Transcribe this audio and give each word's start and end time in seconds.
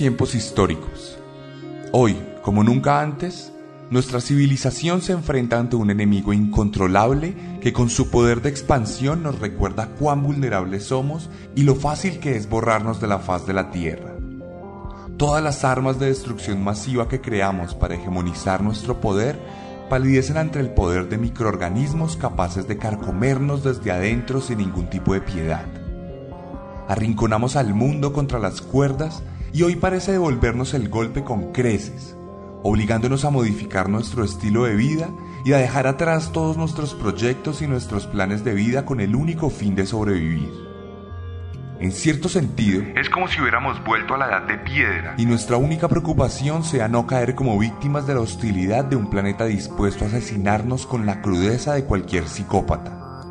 Tiempos 0.00 0.34
históricos. 0.34 1.18
Hoy, 1.92 2.16
como 2.40 2.64
nunca 2.64 3.02
antes, 3.02 3.52
nuestra 3.90 4.22
civilización 4.22 5.02
se 5.02 5.12
enfrenta 5.12 5.58
ante 5.58 5.76
un 5.76 5.90
enemigo 5.90 6.32
incontrolable 6.32 7.34
que 7.60 7.74
con 7.74 7.90
su 7.90 8.08
poder 8.08 8.40
de 8.40 8.48
expansión 8.48 9.22
nos 9.22 9.40
recuerda 9.40 9.90
cuán 9.98 10.22
vulnerables 10.22 10.84
somos 10.84 11.28
y 11.54 11.64
lo 11.64 11.74
fácil 11.74 12.18
que 12.18 12.34
es 12.34 12.48
borrarnos 12.48 12.98
de 12.98 13.08
la 13.08 13.18
faz 13.18 13.46
de 13.46 13.52
la 13.52 13.70
Tierra. 13.70 14.14
Todas 15.18 15.44
las 15.44 15.64
armas 15.64 15.98
de 15.98 16.06
destrucción 16.06 16.64
masiva 16.64 17.06
que 17.06 17.20
creamos 17.20 17.74
para 17.74 17.96
hegemonizar 17.96 18.62
nuestro 18.62 19.02
poder 19.02 19.38
palidecen 19.90 20.38
ante 20.38 20.60
el 20.60 20.70
poder 20.70 21.10
de 21.10 21.18
microorganismos 21.18 22.16
capaces 22.16 22.66
de 22.66 22.78
carcomernos 22.78 23.64
desde 23.64 23.90
adentro 23.90 24.40
sin 24.40 24.56
ningún 24.56 24.88
tipo 24.88 25.12
de 25.12 25.20
piedad. 25.20 25.66
Arrinconamos 26.88 27.54
al 27.56 27.74
mundo 27.74 28.14
contra 28.14 28.38
las 28.38 28.62
cuerdas 28.62 29.22
y 29.52 29.62
hoy 29.62 29.76
parece 29.76 30.12
devolvernos 30.12 30.74
el 30.74 30.88
golpe 30.88 31.24
con 31.24 31.52
creces, 31.52 32.16
obligándonos 32.62 33.24
a 33.24 33.30
modificar 33.30 33.88
nuestro 33.88 34.24
estilo 34.24 34.64
de 34.64 34.74
vida 34.74 35.08
y 35.44 35.52
a 35.52 35.58
dejar 35.58 35.86
atrás 35.86 36.32
todos 36.32 36.56
nuestros 36.56 36.94
proyectos 36.94 37.62
y 37.62 37.66
nuestros 37.66 38.06
planes 38.06 38.44
de 38.44 38.54
vida 38.54 38.84
con 38.84 39.00
el 39.00 39.16
único 39.16 39.50
fin 39.50 39.74
de 39.74 39.86
sobrevivir. 39.86 40.70
En 41.80 41.92
cierto 41.92 42.28
sentido, 42.28 42.82
es 42.94 43.08
como 43.08 43.26
si 43.26 43.40
hubiéramos 43.40 43.82
vuelto 43.82 44.14
a 44.14 44.18
la 44.18 44.26
edad 44.26 44.42
de 44.42 44.58
piedra 44.58 45.14
y 45.16 45.24
nuestra 45.24 45.56
única 45.56 45.88
preocupación 45.88 46.62
sea 46.62 46.88
no 46.88 47.06
caer 47.06 47.34
como 47.34 47.58
víctimas 47.58 48.06
de 48.06 48.12
la 48.12 48.20
hostilidad 48.20 48.84
de 48.84 48.96
un 48.96 49.08
planeta 49.08 49.46
dispuesto 49.46 50.04
a 50.04 50.08
asesinarnos 50.08 50.86
con 50.86 51.06
la 51.06 51.22
crudeza 51.22 51.72
de 51.72 51.84
cualquier 51.84 52.28
psicópata. 52.28 53.22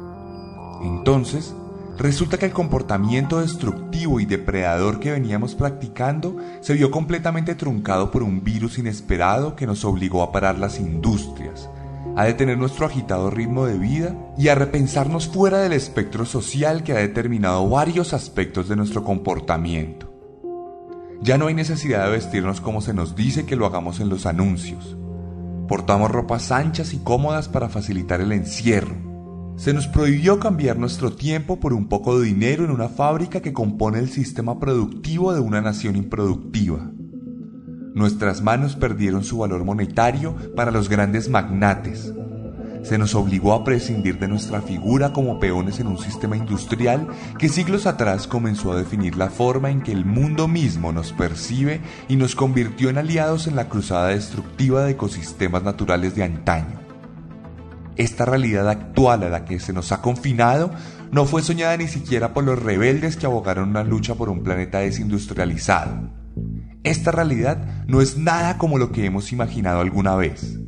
Entonces, 0.82 1.56
Resulta 2.00 2.38
que 2.38 2.46
el 2.46 2.54
comportamiento 2.54 3.42
destructivo 3.42 4.22
y 4.22 4.26
depredador 4.26 5.02
que 5.02 5.12
veníamos 5.12 5.54
practicando 5.54 6.38
se 6.62 6.74
vio 6.74 6.92
completamente 6.92 7.56
truncado 7.56 8.10
por 8.10 8.24
un 8.24 8.42
virus 8.42 8.78
inesperado 8.78 9.58
que 9.58 9.68
nos 9.68 9.84
obligó 9.84 10.24
a 10.24 10.32
parar 10.32 10.58
las 10.58 10.80
industrias, 10.80 11.70
a 12.16 12.24
detener 12.24 12.58
nuestro 12.58 12.86
agitado 12.86 13.30
ritmo 13.30 13.66
de 13.66 13.78
vida 13.78 14.16
y 14.38 14.48
a 14.48 14.56
repensarnos 14.56 15.28
fuera 15.28 15.58
del 15.60 15.74
espectro 15.74 16.24
social 16.24 16.84
que 16.84 16.94
ha 16.94 17.00
determinado 17.00 17.68
varios 17.68 18.14
aspectos 18.14 18.70
de 18.70 18.78
nuestro 18.78 19.04
comportamiento. 19.04 20.10
Ya 21.22 21.38
no 21.38 21.48
hay 21.48 21.54
necesidad 21.54 22.06
de 22.06 22.12
vestirnos 22.12 22.62
como 22.62 22.80
se 22.80 22.94
nos 22.94 23.18
dice 23.18 23.46
que 23.46 23.58
lo 23.58 23.66
hagamos 23.66 24.00
en 24.00 24.08
los 24.08 24.26
anuncios. 24.26 24.96
Portamos 25.68 26.10
ropas 26.10 26.54
anchas 26.54 26.94
y 26.94 27.00
cómodas 27.00 27.50
para 27.50 27.68
facilitar 27.68 28.22
el 28.22 28.32
encierro 28.32 29.09
se 29.60 29.74
nos 29.74 29.88
prohibió 29.88 30.40
cambiar 30.40 30.78
nuestro 30.78 31.12
tiempo 31.12 31.60
por 31.60 31.74
un 31.74 31.90
poco 31.90 32.18
de 32.18 32.28
dinero 32.28 32.64
en 32.64 32.72
una 32.72 32.88
fábrica 32.88 33.42
que 33.42 33.52
compone 33.52 34.00
el 34.00 34.10
sistema 34.10 34.58
productivo 34.58 35.34
de 35.34 35.42
una 35.42 35.60
nación 35.60 35.98
improductiva. 35.98 36.90
Nuestras 37.94 38.42
manos 38.42 38.78
perdieron 38.78 39.26
su 39.26 39.40
valor 39.40 39.66
monetario 39.66 40.34
para 40.56 40.72
los 40.72 40.88
grandes 40.88 41.28
magnates. 41.28 42.14
Se 42.84 42.98
nos 42.98 43.14
obligó 43.16 43.52
a 43.52 43.66
prescindir 43.66 44.18
de 44.18 44.30
nuestra 44.30 44.62
figura 44.62 45.12
como 45.12 45.42
peones 45.42 45.82
en 45.82 45.88
un 45.88 45.98
sistema 45.98 46.38
industrial 46.38 47.10
que 47.38 47.50
siglos 47.50 47.86
atrás 47.86 48.28
comenzó 48.28 48.72
a 48.72 48.78
definir 48.78 49.18
la 49.18 49.30
forma 49.30 49.70
en 49.72 49.82
que 49.82 49.92
el 49.92 50.06
mundo 50.06 50.48
mismo 50.48 50.94
nos 50.94 51.12
percibe 51.12 51.82
y 52.08 52.16
nos 52.16 52.34
convirtió 52.34 52.90
en 52.90 52.98
aliados 52.98 53.46
en 53.46 53.58
la 53.58 53.68
cruzada 53.68 54.08
destructiva 54.08 54.86
de 54.86 54.92
ecosistemas 54.92 55.64
naturales 55.64 56.16
de 56.16 56.24
antaño. 56.24 56.89
Esta 58.00 58.24
realidad 58.24 58.70
actual 58.70 59.24
a 59.24 59.30
la 59.30 59.44
que 59.44 59.60
se 59.60 59.74
nos 59.74 59.92
ha 59.92 60.02
confinado 60.02 60.72
no 61.12 61.26
fue 61.26 61.42
soñada 61.42 61.76
ni 61.76 61.90
siquiera 61.90 62.34
por 62.34 62.46
los 62.46 62.58
rebeldes 62.58 63.18
que 63.18 63.26
abogaron 63.26 63.72
una 63.72 63.84
lucha 63.84 64.16
por 64.16 64.30
un 64.30 64.42
planeta 64.42 64.80
desindustrializado. 64.80 66.10
Esta 66.86 67.12
realidad 67.12 67.84
no 67.88 68.00
es 68.00 68.18
nada 68.18 68.58
como 68.58 68.78
lo 68.78 68.94
que 68.94 69.06
hemos 69.06 69.34
imaginado 69.34 69.82
alguna 69.82 70.16
vez. 70.16 70.60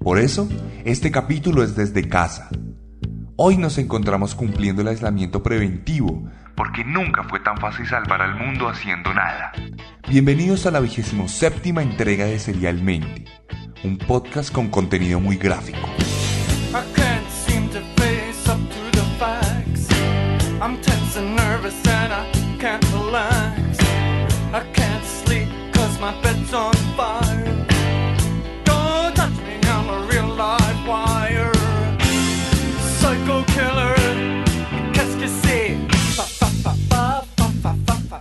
Por 0.00 0.18
eso, 0.18 0.48
este 0.84 1.12
capítulo 1.12 1.62
es 1.62 1.76
desde 1.76 2.08
casa. 2.08 2.48
Hoy 3.36 3.56
nos 3.56 3.78
encontramos 3.78 4.34
cumpliendo 4.34 4.82
el 4.82 4.88
aislamiento 4.88 5.44
preventivo, 5.44 6.28
porque 6.56 6.82
nunca 6.84 7.22
fue 7.22 7.38
tan 7.38 7.56
fácil 7.58 7.86
salvar 7.86 8.20
al 8.20 8.34
mundo 8.34 8.68
haciendo 8.68 9.14
nada. 9.14 9.52
Bienvenidos 10.08 10.66
a 10.66 10.72
la 10.72 10.80
vigésimo 10.80 11.28
séptima 11.28 11.84
entrega 11.84 12.24
de 12.24 12.40
Serialmente, 12.40 13.26
un 13.84 13.96
podcast 13.96 14.52
con 14.52 14.70
contenido 14.70 15.20
muy 15.20 15.36
gráfico. 15.36 15.88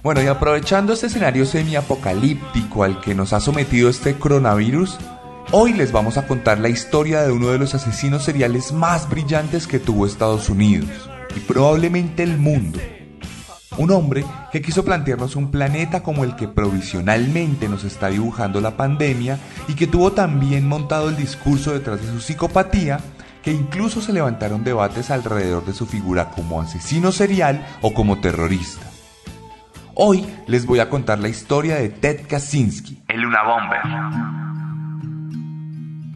Bueno, 0.03 0.21
y 0.21 0.27
aprovechando 0.27 0.93
este 0.93 1.07
escenario 1.07 1.45
semi-apocalíptico 1.45 2.83
al 2.83 3.01
que 3.01 3.15
nos 3.15 3.33
ha 3.33 3.39
sometido 3.39 3.89
este 3.89 4.17
coronavirus, 4.17 4.97
Hoy 5.53 5.71
les 5.71 5.93
vamos 5.93 6.17
a 6.17 6.27
contar 6.27 6.59
la 6.59 6.67
historia 6.67 7.21
de 7.21 7.31
uno 7.31 7.47
de 7.47 7.57
los 7.57 7.73
asesinos 7.73 8.25
seriales 8.25 8.73
más 8.73 9.09
brillantes 9.09 9.65
que 9.65 9.79
tuvo 9.79 10.05
Estados 10.05 10.49
Unidos 10.49 10.89
y 11.33 11.39
probablemente 11.39 12.21
el 12.21 12.37
mundo. 12.37 12.79
Un 13.77 13.91
hombre 13.91 14.25
que 14.51 14.61
quiso 14.61 14.83
plantearnos 14.83 15.37
un 15.37 15.49
planeta 15.49 16.03
como 16.03 16.25
el 16.25 16.35
que 16.35 16.49
provisionalmente 16.49 17.69
nos 17.69 17.85
está 17.85 18.09
dibujando 18.09 18.59
la 18.59 18.75
pandemia 18.75 19.39
y 19.69 19.75
que 19.75 19.87
tuvo 19.87 20.11
también 20.11 20.67
montado 20.67 21.07
el 21.07 21.15
discurso 21.15 21.71
detrás 21.71 22.01
de 22.01 22.11
su 22.11 22.19
psicopatía 22.19 22.99
que 23.41 23.53
incluso 23.53 24.01
se 24.01 24.11
levantaron 24.11 24.65
debates 24.65 25.11
alrededor 25.11 25.65
de 25.65 25.71
su 25.71 25.85
figura 25.85 26.29
como 26.31 26.59
asesino 26.59 27.13
serial 27.13 27.65
o 27.81 27.93
como 27.93 28.19
terrorista. 28.19 28.86
Hoy 29.99 30.23
les 30.45 30.63
voy 30.67 30.79
a 30.79 30.91
contar 30.91 31.17
la 31.17 31.27
historia 31.27 31.77
de 31.77 31.89
Ted 31.89 32.27
Kaczynski, 32.27 33.01
el 33.07 33.25
Una 33.25 33.43
Bomber. 33.43 33.81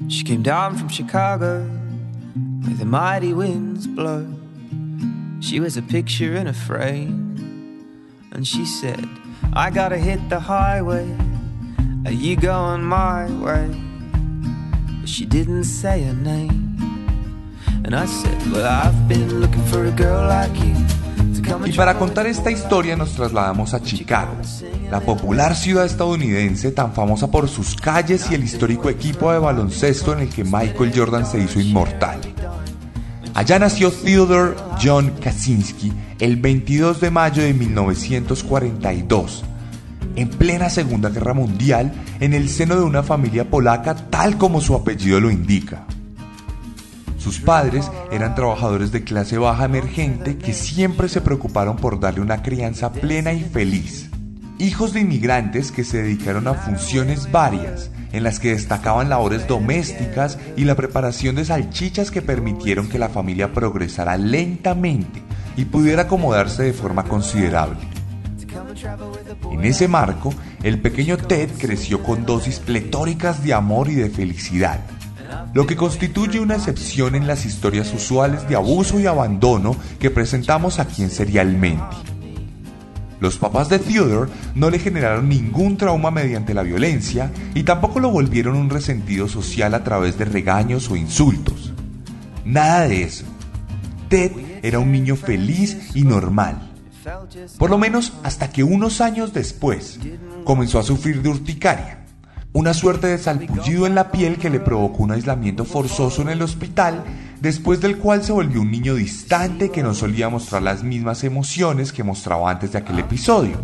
She 0.08 0.24
came 0.24 0.44
down 0.44 0.78
from 0.78 0.88
Chicago 0.88 1.66
where 2.62 2.76
the 2.76 2.86
mighty 2.86 3.34
winds 3.34 3.88
blow. 3.88 4.28
She 5.40 5.60
was 5.60 5.78
a 5.78 5.82
picture 5.82 6.36
in 6.36 6.46
a 6.46 6.54
frame. 6.54 7.36
And 8.32 8.48
she 8.48 8.68
said, 8.68 9.10
I 9.52 9.72
gotta 9.72 9.98
hit 9.98 10.30
the 10.30 10.40
highway. 10.40 11.10
Are 12.06 12.14
you 12.14 12.36
going 12.36 12.84
my 12.84 13.26
way? 13.42 13.68
But 15.00 15.10
she 15.10 15.26
didn't 15.26 15.64
say 15.64 16.04
her 16.04 16.14
name. 16.14 16.78
And 17.84 17.96
I 17.96 18.06
said, 18.06 18.52
Well, 18.52 18.64
I've 18.64 19.08
been 19.08 19.40
looking 19.40 19.66
for 19.66 19.86
a 19.86 19.92
girl 19.92 20.28
like 20.28 20.56
you. 20.64 21.01
Y 21.66 21.74
para 21.74 21.98
contar 21.98 22.28
esta 22.28 22.52
historia 22.52 22.96
nos 22.96 23.14
trasladamos 23.14 23.74
a 23.74 23.82
Chicago, 23.82 24.34
la 24.90 25.00
popular 25.00 25.56
ciudad 25.56 25.86
estadounidense 25.86 26.72
tan 26.72 26.94
famosa 26.94 27.30
por 27.30 27.48
sus 27.48 27.76
calles 27.76 28.30
y 28.30 28.36
el 28.36 28.44
histórico 28.44 28.90
equipo 28.90 29.32
de 29.32 29.40
baloncesto 29.40 30.14
en 30.14 30.20
el 30.20 30.30
que 30.30 30.44
Michael 30.44 30.92
Jordan 30.96 31.26
se 31.26 31.40
hizo 31.40 31.60
inmortal. 31.60 32.20
Allá 33.34 33.60
nació 33.60 33.92
Theodore 33.92 34.56
John 34.82 35.14
Kaczynski 35.22 35.94
el 36.20 36.36
22 36.36 37.00
de 37.00 37.10
mayo 37.10 37.42
de 37.42 37.54
1942, 37.54 39.44
en 40.16 40.30
plena 40.30 40.70
Segunda 40.70 41.10
Guerra 41.10 41.34
Mundial, 41.34 41.92
en 42.20 42.34
el 42.34 42.50
seno 42.50 42.76
de 42.76 42.84
una 42.84 43.02
familia 43.02 43.50
polaca 43.50 43.96
tal 43.96 44.38
como 44.38 44.62
su 44.62 44.76
apellido 44.76 45.20
lo 45.20 45.32
indica. 45.32 45.86
Sus 47.22 47.40
padres 47.40 47.92
eran 48.12 48.34
trabajadores 48.34 48.92
de 48.92 49.04
clase 49.04 49.38
baja 49.38 49.66
emergente 49.66 50.40
que 50.40 50.54
siempre 50.54 51.08
se 51.08 51.22
preocuparon 51.22 51.76
por 51.76 52.00
darle 52.00 52.20
una 52.20 52.42
crianza 52.42 52.92
plena 52.92 53.32
y 53.32 53.44
feliz. 53.44 54.10
Hijos 54.58 54.94
de 54.94 55.02
inmigrantes 55.02 55.72
que 55.72 55.84
se 55.84 56.02
dedicaron 56.02 56.48
a 56.48 56.56
funciones 56.56 57.32
varias 57.32 57.92
en 58.12 58.24
las 58.24 58.40
que 58.40 58.54
destacaban 58.54 59.10
labores 59.10 59.48
domésticas 59.48 60.40
y 60.58 60.66
la 60.66 60.74
preparación 60.74 61.36
de 61.36 61.46
salchichas 61.46 62.10
que 62.10 62.24
permitieron 62.24 62.90
que 62.90 62.98
la 62.98 63.10
familia 63.10 63.54
progresara 63.54 64.18
lentamente 64.18 65.22
y 65.56 65.66
pudiera 65.66 66.04
acomodarse 66.04 66.64
de 66.64 66.74
forma 66.74 67.04
considerable. 67.04 67.78
En 69.52 69.64
ese 69.64 69.88
marco, 69.88 70.34
el 70.64 70.82
pequeño 70.82 71.18
Ted 71.18 71.52
creció 71.60 72.02
con 72.02 72.26
dosis 72.26 72.58
pletóricas 72.58 73.44
de 73.44 73.54
amor 73.54 73.90
y 73.90 73.96
de 73.96 74.10
felicidad, 74.10 74.80
lo 75.54 75.68
que 75.68 75.76
constituye 75.76 76.40
una 76.40 76.56
excepción 76.56 77.16
en 77.16 77.28
las 77.28 77.46
historias 77.46 77.94
usuales 77.94 78.48
de 78.48 78.56
abuso 78.56 79.00
y 79.00 79.06
abandono 79.06 79.76
que 80.00 80.10
presentamos 80.10 80.80
aquí 80.80 81.04
en 81.04 81.10
Serialmente. 81.10 81.96
Los 83.20 83.38
papás 83.38 83.70
de 83.70 83.78
Theodore 83.78 84.32
no 84.56 84.72
le 84.72 84.80
generaron 84.80 85.30
ningún 85.30 85.78
trauma 85.78 86.10
mediante 86.10 86.56
la 86.56 86.64
violencia 86.64 87.32
y 87.54 87.62
tampoco 87.62 88.00
lo 88.00 88.10
volvieron 88.10 88.56
un 88.56 88.70
resentido 88.70 89.28
social 89.28 89.76
a 89.76 89.84
través 89.84 90.18
de 90.18 90.26
regaños 90.26 90.90
o 90.90 90.96
insultos. 90.96 91.72
Nada 92.44 92.88
de 92.88 93.04
eso. 93.04 93.26
Ted 94.10 94.32
era 94.64 94.80
un 94.80 94.92
niño 94.92 95.16
feliz 95.16 95.92
y 95.94 96.04
normal. 96.04 96.72
Por 97.58 97.70
lo 97.70 97.78
menos 97.78 98.14
hasta 98.24 98.50
que 98.52 98.64
unos 98.64 99.02
años 99.02 99.34
después 99.34 100.00
comenzó 100.44 100.80
a 100.80 100.84
sufrir 100.84 101.22
de 101.22 101.30
urticaria, 101.30 102.01
una 102.54 102.74
suerte 102.74 103.08
de 103.08 103.18
salpullido 103.18 103.88
en 103.88 103.96
la 103.96 104.12
piel 104.12 104.38
que 104.38 104.50
le 104.50 104.60
provocó 104.60 105.04
un 105.04 105.12
aislamiento 105.12 105.64
forzoso 105.64 106.22
en 106.22 106.30
el 106.30 106.42
hospital, 106.42 107.04
después 107.40 107.80
del 107.80 107.98
cual 107.98 108.24
se 108.24 108.34
volvió 108.34 108.62
un 108.62 108.72
niño 108.72 108.96
distante 108.96 109.72
que 109.72 109.82
no 109.82 109.94
solía 109.94 110.28
mostrar 110.28 110.62
las 110.62 110.84
mismas 110.84 111.24
emociones 111.24 111.94
que 111.94 112.04
mostraba 112.04 112.52
antes 112.52 112.74
de 112.74 112.80
aquel 112.80 113.00
episodio. 113.00 113.58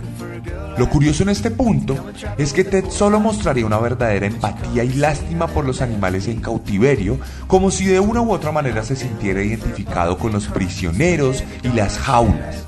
Lo 0.78 0.90
curioso 0.90 1.24
en 1.24 1.30
este 1.30 1.52
punto 1.52 1.98
es 2.38 2.54
que 2.54 2.64
Ted 2.64 2.86
solo 2.90 3.20
mostraría 3.20 3.66
una 3.66 3.80
verdadera 3.80 4.28
empatía 4.28 4.86
y 4.86 4.94
lástima 4.94 5.48
por 5.48 5.66
los 5.66 5.82
animales 5.82 6.28
en 6.28 6.40
cautiverio, 6.40 7.20
como 7.48 7.72
si 7.72 7.86
de 7.86 8.00
una 8.00 8.22
u 8.22 8.32
otra 8.32 8.54
manera 8.54 8.84
se 8.84 8.96
sintiera 8.96 9.44
identificado 9.44 10.18
con 10.18 10.32
los 10.32 10.48
prisioneros 10.48 11.44
y 11.62 11.70
las 11.70 11.98
jaulas, 11.98 12.64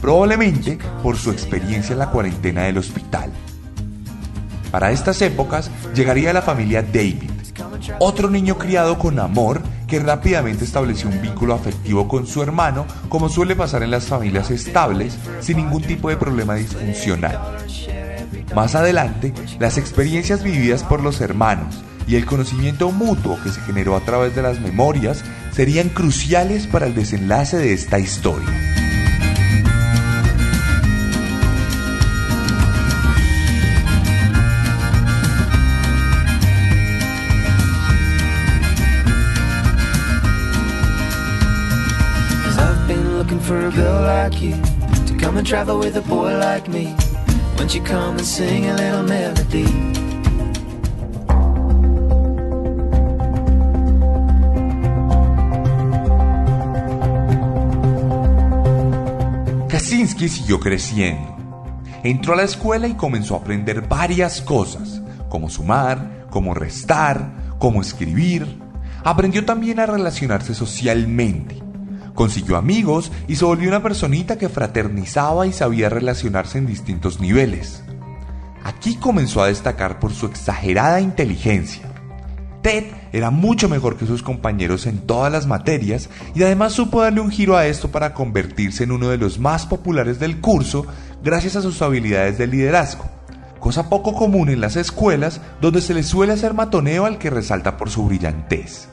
probablemente 0.00 0.78
por 1.02 1.16
su 1.16 1.30
experiencia 1.30 1.92
en 1.92 1.98
la 1.98 2.10
cuarentena 2.10 2.62
del 2.62 2.78
hospital. 2.78 3.30
Para 4.70 4.90
estas 4.90 5.22
épocas 5.22 5.70
llegaría 5.94 6.32
la 6.32 6.42
familia 6.42 6.82
David, 6.82 7.30
otro 7.98 8.30
niño 8.30 8.58
criado 8.58 8.98
con 8.98 9.18
amor 9.18 9.62
que 9.86 9.98
rápidamente 9.98 10.64
estableció 10.64 11.08
un 11.08 11.20
vínculo 11.22 11.54
afectivo 11.54 12.06
con 12.06 12.26
su 12.26 12.42
hermano, 12.42 12.86
como 13.08 13.28
suele 13.28 13.56
pasar 13.56 13.82
en 13.82 13.90
las 13.90 14.04
familias 14.04 14.50
estables, 14.50 15.16
sin 15.40 15.56
ningún 15.56 15.82
tipo 15.82 16.10
de 16.10 16.16
problema 16.16 16.54
disfuncional. 16.54 17.56
Más 18.54 18.74
adelante, 18.74 19.32
las 19.58 19.78
experiencias 19.78 20.42
vividas 20.42 20.84
por 20.84 21.02
los 21.02 21.20
hermanos 21.20 21.82
y 22.06 22.16
el 22.16 22.26
conocimiento 22.26 22.90
mutuo 22.90 23.38
que 23.42 23.50
se 23.50 23.60
generó 23.62 23.96
a 23.96 24.00
través 24.00 24.34
de 24.34 24.42
las 24.42 24.60
memorias 24.60 25.24
serían 25.52 25.88
cruciales 25.88 26.66
para 26.66 26.86
el 26.86 26.94
desenlace 26.94 27.56
de 27.56 27.72
esta 27.72 27.98
historia. 27.98 28.77
Like 43.82 44.40
you 44.40 44.54
to 45.06 45.14
come 45.18 45.38
and 45.38 45.46
travel 45.46 45.78
with 45.78 45.96
a 45.96 46.02
boy 46.02 46.36
like 46.36 46.68
me. 46.68 46.94
Won't 47.56 47.74
you 47.74 47.82
come 47.82 48.16
and 48.16 48.26
sing 48.26 48.66
a 48.66 48.74
little 48.74 49.02
melody? 49.02 49.66
Kaczynski 59.68 60.28
siguió 60.28 60.58
creciendo. 60.60 61.36
Entró 62.02 62.34
a 62.34 62.36
la 62.36 62.42
escuela 62.44 62.88
y 62.88 62.94
comenzó 62.94 63.34
a 63.34 63.38
aprender 63.38 63.86
varias 63.88 64.40
cosas, 64.40 65.00
como 65.28 65.50
sumar, 65.50 66.26
como 66.30 66.54
restar, 66.54 67.56
como 67.58 67.80
escribir. 67.80 68.46
Aprendió 69.04 69.44
también 69.44 69.80
a 69.80 69.86
relacionarse 69.86 70.54
socialmente 70.54 71.67
Consiguió 72.18 72.56
amigos 72.56 73.12
y 73.28 73.36
se 73.36 73.44
volvió 73.44 73.68
una 73.68 73.80
personita 73.80 74.38
que 74.38 74.48
fraternizaba 74.48 75.46
y 75.46 75.52
sabía 75.52 75.88
relacionarse 75.88 76.58
en 76.58 76.66
distintos 76.66 77.20
niveles. 77.20 77.84
Aquí 78.64 78.96
comenzó 78.96 79.40
a 79.40 79.46
destacar 79.46 80.00
por 80.00 80.12
su 80.12 80.26
exagerada 80.26 81.00
inteligencia. 81.00 81.84
Ted 82.60 82.86
era 83.12 83.30
mucho 83.30 83.68
mejor 83.68 83.96
que 83.96 84.04
sus 84.04 84.24
compañeros 84.24 84.86
en 84.86 84.98
todas 85.06 85.30
las 85.30 85.46
materias 85.46 86.10
y 86.34 86.42
además 86.42 86.72
supo 86.72 87.02
darle 87.02 87.20
un 87.20 87.30
giro 87.30 87.56
a 87.56 87.66
esto 87.66 87.92
para 87.92 88.14
convertirse 88.14 88.82
en 88.82 88.90
uno 88.90 89.10
de 89.10 89.18
los 89.18 89.38
más 89.38 89.64
populares 89.66 90.18
del 90.18 90.40
curso 90.40 90.86
gracias 91.22 91.54
a 91.54 91.62
sus 91.62 91.80
habilidades 91.82 92.36
de 92.36 92.48
liderazgo, 92.48 93.04
cosa 93.60 93.88
poco 93.88 94.12
común 94.12 94.48
en 94.48 94.60
las 94.60 94.74
escuelas 94.74 95.40
donde 95.60 95.80
se 95.80 95.94
le 95.94 96.02
suele 96.02 96.32
hacer 96.32 96.52
matoneo 96.52 97.06
al 97.06 97.18
que 97.18 97.30
resalta 97.30 97.76
por 97.76 97.90
su 97.90 98.06
brillantez. 98.06 98.88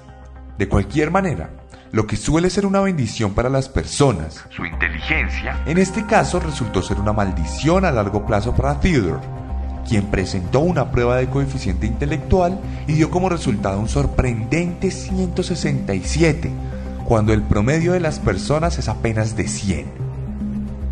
De 0.59 0.69
cualquier 0.69 1.09
manera, 1.09 1.49
lo 1.95 2.05
que 2.07 2.17
suele 2.17 2.49
ser 2.49 2.65
una 2.65 2.81
bendición 2.81 3.33
para 3.33 3.49
las 3.49 3.69
personas, 3.69 4.43
su 4.49 4.65
inteligencia, 4.65 5.63
en 5.65 5.77
este 5.77 6.05
caso 6.05 6.41
resultó 6.41 6.81
ser 6.81 6.99
una 6.99 7.13
maldición 7.13 7.85
a 7.85 7.91
largo 7.93 8.25
plazo 8.25 8.53
para 8.53 8.81
Theodore, 8.81 9.21
quien 9.87 10.07
presentó 10.07 10.59
una 10.59 10.91
prueba 10.91 11.15
de 11.15 11.29
coeficiente 11.29 11.87
intelectual 11.87 12.59
y 12.85 12.91
dio 12.95 13.09
como 13.09 13.29
resultado 13.29 13.79
un 13.79 13.87
sorprendente 13.87 14.91
167, 14.91 16.51
cuando 17.05 17.31
el 17.31 17.43
promedio 17.43 17.93
de 17.93 18.01
las 18.01 18.19
personas 18.19 18.77
es 18.77 18.89
apenas 18.89 19.37
de 19.37 19.47
100. 19.47 19.85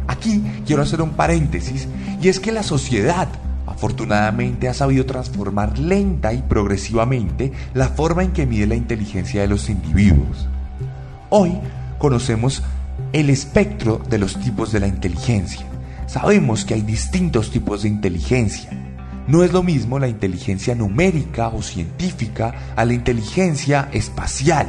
Aquí 0.07 0.41
quiero 0.65 0.83
hacer 0.83 1.01
un 1.01 1.09
paréntesis 1.09 1.85
y 2.21 2.29
es 2.29 2.39
que 2.39 2.53
la 2.53 2.63
sociedad 2.63 3.27
afortunadamente 3.67 4.69
ha 4.69 4.73
sabido 4.73 5.05
transformar 5.05 5.77
lenta 5.79 6.31
y 6.31 6.41
progresivamente 6.43 7.51
la 7.73 7.89
forma 7.89 8.23
en 8.23 8.31
que 8.31 8.45
mide 8.45 8.67
la 8.67 8.75
inteligencia 8.75 9.41
de 9.41 9.49
los 9.49 9.69
individuos. 9.69 10.47
Hoy 11.35 11.59
conocemos 11.97 12.61
el 13.11 13.31
espectro 13.31 13.99
de 14.07 14.19
los 14.19 14.39
tipos 14.39 14.71
de 14.71 14.79
la 14.79 14.85
inteligencia. 14.85 15.65
Sabemos 16.05 16.63
que 16.63 16.75
hay 16.75 16.81
distintos 16.81 17.49
tipos 17.49 17.81
de 17.81 17.89
inteligencia. 17.89 18.69
No 19.25 19.43
es 19.43 19.51
lo 19.51 19.63
mismo 19.63 19.97
la 19.97 20.07
inteligencia 20.07 20.75
numérica 20.75 21.47
o 21.47 21.63
científica 21.63 22.53
a 22.75 22.85
la 22.85 22.93
inteligencia 22.93 23.89
espacial. 23.93 24.67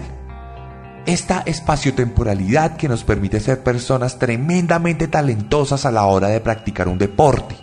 Esta 1.05 1.43
espaciotemporalidad 1.44 2.78
que 2.78 2.88
nos 2.88 3.05
permite 3.05 3.40
ser 3.40 3.62
personas 3.62 4.18
tremendamente 4.18 5.06
talentosas 5.06 5.85
a 5.85 5.90
la 5.90 6.06
hora 6.06 6.28
de 6.28 6.40
practicar 6.40 6.88
un 6.88 6.97
deporte. 6.97 7.56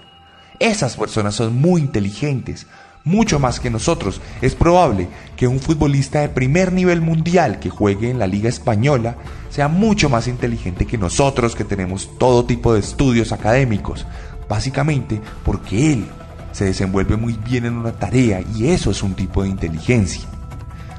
Esas 0.60 0.96
personas 0.96 1.34
son 1.34 1.60
muy 1.60 1.82
inteligentes, 1.82 2.68
mucho 3.04 3.40
más 3.40 3.60
que 3.60 3.70
nosotros. 3.70 4.22
Es 4.42 4.56
probable 4.56 5.08
que 5.36 5.48
un 5.48 5.60
futbolista 5.60 6.22
de 6.22 6.30
primer 6.30 6.72
nivel 6.72 7.02
mundial 7.02 7.60
que 7.60 7.70
juegue 7.70 8.10
en 8.10 8.20
la 8.20 8.28
Liga 8.28 8.50
Española 8.50 9.16
sea 9.50 9.68
mucho 9.68 10.10
más 10.10 10.28
inteligente 10.28 10.86
que 10.86 10.98
nosotros 10.98 11.56
que 11.56 11.66
tenemos 11.66 12.18
todo 12.18 12.46
tipo 12.46 12.74
de 12.74 12.80
estudios 12.80 13.32
académicos, 13.32 14.06
básicamente 14.48 15.20
porque 15.44 15.94
él 15.94 16.06
se 16.52 16.66
desenvuelve 16.66 17.18
muy 17.18 17.34
bien 17.34 17.66
en 17.66 17.78
una 17.78 17.94
tarea 17.94 18.42
y 18.56 18.68
eso 18.68 18.92
es 18.92 19.04
un 19.04 19.14
tipo 19.14 19.44
de 19.44 19.50
inteligencia. 19.50 20.24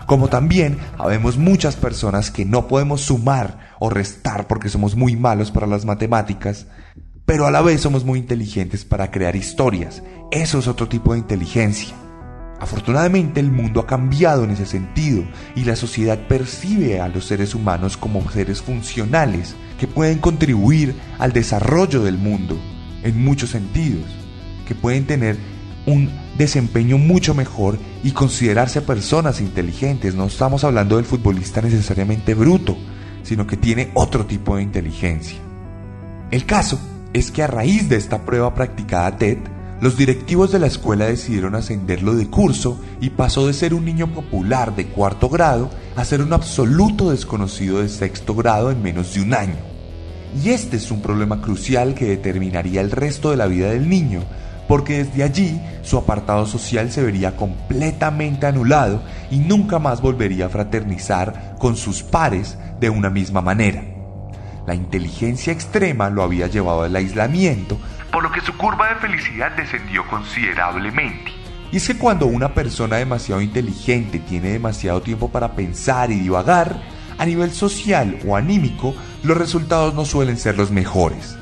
Como 0.06 0.28
también 0.28 0.78
habemos 0.98 1.36
muchas 1.38 1.76
personas 1.76 2.30
que 2.30 2.44
no 2.44 2.66
podemos 2.68 3.02
sumar 3.02 3.72
o 3.78 3.88
restar 3.88 4.46
porque 4.46 4.68
somos 4.68 4.96
muy 4.96 5.16
malos 5.16 5.50
para 5.50 5.66
las 5.66 5.84
matemáticas, 5.84 6.66
pero 7.26 7.46
a 7.46 7.50
la 7.50 7.62
vez 7.62 7.80
somos 7.80 8.04
muy 8.04 8.18
inteligentes 8.18 8.84
para 8.84 9.10
crear 9.10 9.36
historias. 9.36 10.02
Eso 10.30 10.58
es 10.58 10.66
otro 10.66 10.88
tipo 10.88 11.12
de 11.12 11.20
inteligencia. 11.20 11.94
Afortunadamente 12.60 13.40
el 13.40 13.50
mundo 13.50 13.80
ha 13.80 13.86
cambiado 13.86 14.44
en 14.44 14.50
ese 14.50 14.66
sentido 14.66 15.24
y 15.56 15.64
la 15.64 15.74
sociedad 15.74 16.28
percibe 16.28 17.00
a 17.00 17.08
los 17.08 17.24
seres 17.24 17.54
humanos 17.54 17.96
como 17.96 18.30
seres 18.30 18.62
funcionales 18.62 19.56
que 19.80 19.88
pueden 19.88 20.18
contribuir 20.18 20.94
al 21.18 21.32
desarrollo 21.32 22.02
del 22.04 22.18
mundo 22.18 22.56
en 23.02 23.24
muchos 23.24 23.50
sentidos, 23.50 24.06
que 24.66 24.76
pueden 24.76 25.06
tener 25.06 25.36
un 25.86 26.08
desempeño 26.38 26.98
mucho 26.98 27.34
mejor 27.34 27.78
y 28.04 28.12
considerarse 28.12 28.80
personas 28.80 29.40
inteligentes. 29.40 30.14
No 30.14 30.26
estamos 30.26 30.62
hablando 30.62 30.96
del 30.96 31.04
futbolista 31.04 31.60
necesariamente 31.60 32.34
bruto, 32.34 32.76
sino 33.24 33.44
que 33.44 33.56
tiene 33.56 33.90
otro 33.94 34.24
tipo 34.24 34.54
de 34.54 34.62
inteligencia. 34.62 35.38
El 36.30 36.46
caso 36.46 36.78
es 37.12 37.30
que 37.30 37.42
a 37.42 37.46
raíz 37.46 37.88
de 37.88 37.96
esta 37.96 38.24
prueba 38.24 38.54
practicada 38.54 39.16
TED, 39.16 39.38
los 39.80 39.96
directivos 39.96 40.52
de 40.52 40.60
la 40.60 40.68
escuela 40.68 41.06
decidieron 41.06 41.54
ascenderlo 41.54 42.14
de 42.14 42.28
curso 42.28 42.80
y 43.00 43.10
pasó 43.10 43.46
de 43.46 43.52
ser 43.52 43.74
un 43.74 43.84
niño 43.84 44.06
popular 44.14 44.76
de 44.76 44.86
cuarto 44.86 45.28
grado 45.28 45.70
a 45.96 46.04
ser 46.04 46.22
un 46.22 46.32
absoluto 46.32 47.10
desconocido 47.10 47.80
de 47.80 47.88
sexto 47.88 48.34
grado 48.34 48.70
en 48.70 48.80
menos 48.80 49.14
de 49.14 49.22
un 49.22 49.34
año. 49.34 49.56
Y 50.42 50.50
este 50.50 50.76
es 50.76 50.90
un 50.90 51.02
problema 51.02 51.42
crucial 51.42 51.94
que 51.94 52.06
determinaría 52.06 52.80
el 52.80 52.90
resto 52.90 53.30
de 53.30 53.36
la 53.36 53.46
vida 53.46 53.70
del 53.70 53.88
niño, 53.88 54.22
porque 54.68 55.04
desde 55.04 55.24
allí 55.24 55.60
su 55.82 55.98
apartado 55.98 56.46
social 56.46 56.90
se 56.90 57.02
vería 57.02 57.36
completamente 57.36 58.46
anulado 58.46 59.02
y 59.30 59.38
nunca 59.38 59.78
más 59.78 60.00
volvería 60.00 60.46
a 60.46 60.50
fraternizar 60.50 61.56
con 61.58 61.76
sus 61.76 62.02
pares 62.02 62.56
de 62.80 62.88
una 62.88 63.10
misma 63.10 63.42
manera. 63.42 63.91
La 64.66 64.74
inteligencia 64.74 65.52
extrema 65.52 66.08
lo 66.08 66.22
había 66.22 66.46
llevado 66.46 66.82
al 66.82 66.94
aislamiento, 66.94 67.78
por 68.12 68.22
lo 68.22 68.30
que 68.30 68.40
su 68.40 68.56
curva 68.56 68.90
de 68.90 68.94
felicidad 68.96 69.50
descendió 69.56 70.06
considerablemente. 70.08 71.32
Y 71.72 71.78
es 71.78 71.86
que 71.86 71.98
cuando 71.98 72.26
una 72.26 72.54
persona 72.54 72.96
demasiado 72.96 73.40
inteligente 73.40 74.20
tiene 74.20 74.50
demasiado 74.50 75.02
tiempo 75.02 75.30
para 75.30 75.52
pensar 75.52 76.12
y 76.12 76.20
divagar, 76.20 76.80
a 77.18 77.26
nivel 77.26 77.50
social 77.50 78.18
o 78.26 78.36
anímico, 78.36 78.94
los 79.24 79.36
resultados 79.36 79.94
no 79.94 80.04
suelen 80.04 80.36
ser 80.36 80.56
los 80.56 80.70
mejores, 80.70 81.36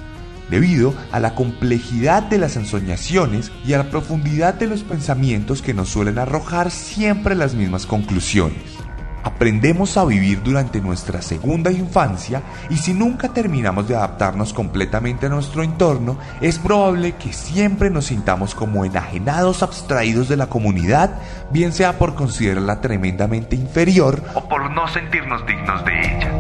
debido 0.49 0.95
a 1.13 1.21
la 1.21 1.35
complejidad 1.35 2.23
de 2.23 2.39
las 2.39 2.57
ensoñaciones 2.57 3.53
y 3.67 3.75
a 3.75 3.79
la 3.79 3.91
profundidad 3.91 4.55
de 4.55 4.67
los 4.67 4.83
pensamientos 4.83 5.61
que 5.61 5.75
nos 5.75 5.91
suelen 5.91 6.19
arrojar 6.19 6.71
siempre 6.71 7.35
las 7.35 7.55
mismas 7.55 7.85
conclusiones. 7.85 8.80
Aprendemos 9.23 9.97
a 9.97 10.05
vivir 10.05 10.43
durante 10.43 10.81
nuestra 10.81 11.21
segunda 11.21 11.71
infancia 11.71 12.43
y 12.71 12.77
si 12.77 12.95
nunca 12.95 13.29
terminamos 13.29 13.87
de 13.87 13.97
adaptarnos 13.97 14.55
completamente 14.55 15.27
a 15.27 15.29
nuestro 15.29 15.63
entorno, 15.63 16.19
es 16.41 16.59
probable 16.59 17.13
que 17.13 17.33
siempre 17.33 17.91
nos 17.91 18.07
sintamos 18.07 18.55
como 18.55 18.85
enajenados 18.85 19.63
abstraídos 19.63 20.29
de 20.29 20.37
la 20.37 20.47
comunidad, 20.47 21.19
bien 21.51 21.73
sea 21.73 21.99
por 21.99 22.15
considerarla 22.15 22.81
tremendamente 22.81 23.57
inferior 23.57 24.23
o 24.35 24.49
por 24.49 24.71
no 24.71 24.89
sentirnos 24.89 25.47
dignos 25.47 25.85
de 25.85 26.01
ella. 26.01 26.31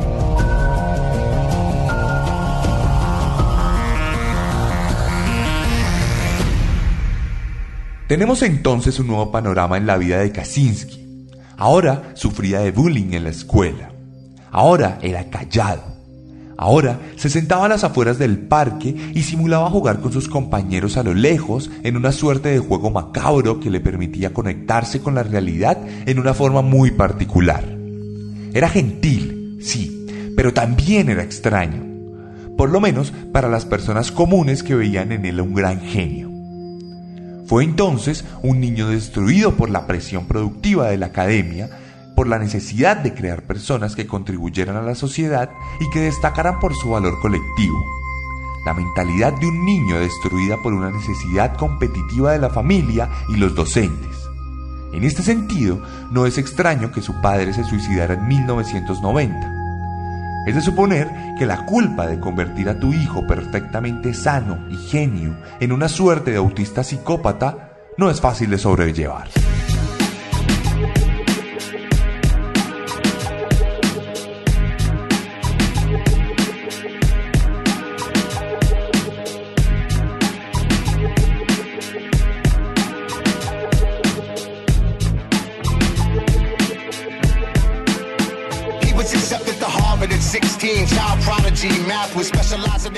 Tenemos 8.06 8.42
entonces 8.42 8.98
un 8.98 9.06
nuevo 9.06 9.30
panorama 9.30 9.76
en 9.76 9.86
la 9.86 9.96
vida 9.96 10.18
de 10.18 10.32
Kaczynski 10.32 10.99
Ahora 11.60 12.12
sufría 12.14 12.60
de 12.60 12.72
bullying 12.72 13.12
en 13.12 13.24
la 13.24 13.28
escuela. 13.28 13.92
Ahora 14.50 14.98
era 15.02 15.28
callado. 15.28 15.82
Ahora 16.56 16.98
se 17.16 17.28
sentaba 17.28 17.66
a 17.66 17.68
las 17.68 17.84
afueras 17.84 18.18
del 18.18 18.38
parque 18.38 18.96
y 19.14 19.22
simulaba 19.24 19.68
jugar 19.68 20.00
con 20.00 20.10
sus 20.10 20.26
compañeros 20.26 20.96
a 20.96 21.02
lo 21.02 21.12
lejos 21.12 21.70
en 21.82 21.98
una 21.98 22.12
suerte 22.12 22.48
de 22.48 22.60
juego 22.60 22.90
macabro 22.90 23.60
que 23.60 23.68
le 23.68 23.80
permitía 23.80 24.32
conectarse 24.32 25.02
con 25.02 25.14
la 25.14 25.22
realidad 25.22 25.76
en 26.06 26.18
una 26.18 26.32
forma 26.32 26.62
muy 26.62 26.92
particular. 26.92 27.62
Era 28.54 28.70
gentil, 28.70 29.58
sí, 29.60 30.06
pero 30.34 30.54
también 30.54 31.10
era 31.10 31.22
extraño, 31.22 31.84
por 32.56 32.70
lo 32.70 32.80
menos 32.80 33.12
para 33.32 33.50
las 33.50 33.66
personas 33.66 34.10
comunes 34.10 34.62
que 34.62 34.74
veían 34.74 35.12
en 35.12 35.26
él 35.26 35.42
un 35.42 35.52
gran 35.52 35.82
genio. 35.82 36.29
Fue 37.50 37.64
entonces 37.64 38.24
un 38.44 38.60
niño 38.60 38.86
destruido 38.86 39.56
por 39.56 39.70
la 39.70 39.88
presión 39.88 40.26
productiva 40.26 40.86
de 40.86 40.96
la 40.96 41.06
academia, 41.06 41.68
por 42.14 42.28
la 42.28 42.38
necesidad 42.38 42.96
de 42.98 43.12
crear 43.12 43.42
personas 43.42 43.96
que 43.96 44.06
contribuyeran 44.06 44.76
a 44.76 44.82
la 44.82 44.94
sociedad 44.94 45.50
y 45.80 45.90
que 45.90 45.98
destacaran 45.98 46.60
por 46.60 46.76
su 46.76 46.90
valor 46.90 47.18
colectivo. 47.20 47.76
La 48.64 48.72
mentalidad 48.72 49.32
de 49.32 49.48
un 49.48 49.64
niño 49.64 49.98
destruida 49.98 50.58
por 50.62 50.74
una 50.74 50.92
necesidad 50.92 51.56
competitiva 51.56 52.30
de 52.30 52.38
la 52.38 52.50
familia 52.50 53.10
y 53.28 53.36
los 53.36 53.52
docentes. 53.56 54.16
En 54.92 55.02
este 55.02 55.24
sentido, 55.24 55.82
no 56.12 56.26
es 56.26 56.38
extraño 56.38 56.92
que 56.92 57.02
su 57.02 57.20
padre 57.20 57.52
se 57.52 57.64
suicidara 57.64 58.14
en 58.14 58.28
1990 58.28 59.59
es 60.46 60.54
de 60.54 60.60
suponer 60.60 61.08
que 61.38 61.46
la 61.46 61.64
culpa 61.66 62.06
de 62.06 62.18
convertir 62.18 62.68
a 62.68 62.78
tu 62.78 62.92
hijo 62.92 63.26
perfectamente 63.26 64.14
sano 64.14 64.58
y 64.70 64.76
genio 64.76 65.36
en 65.60 65.72
una 65.72 65.88
suerte 65.88 66.30
de 66.30 66.38
autista 66.38 66.82
psicópata 66.82 67.72
no 67.98 68.10
es 68.10 68.20
fácil 68.20 68.50
de 68.50 68.58
sobrellevar. 68.58 69.28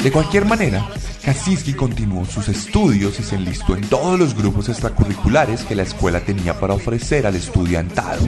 De 0.02 0.11
cualquier 0.11 0.45
manera, 0.45 0.88
Kaczynski 1.25 1.75
continuó 1.75 2.25
sus 2.25 2.49
estudios 2.49 3.21
y 3.21 3.23
se 3.23 3.37
enlistó 3.37 3.76
en 3.76 3.88
todos 3.88 4.19
los 4.19 4.35
grupos 4.35 4.69
extracurriculares 4.69 5.62
que 5.62 5.76
la 5.76 5.85
escuela 5.85 6.21
tenía 6.21 6.59
para 6.59 6.75
ofrecer 6.75 7.26
al 7.26 7.37
estudiantado. 7.37 8.26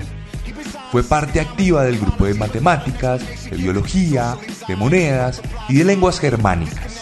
Fue 0.93 1.03
parte 1.03 1.41
activa 1.41 1.83
del 1.83 1.99
grupo 1.99 2.27
de 2.27 2.35
matemáticas, 2.35 3.23
de 3.51 3.57
biología, 3.57 4.37
de 4.69 4.77
monedas 4.77 5.43
y 5.69 5.79
de 5.79 5.85
lenguas 5.85 6.21
germánicas. 6.21 7.01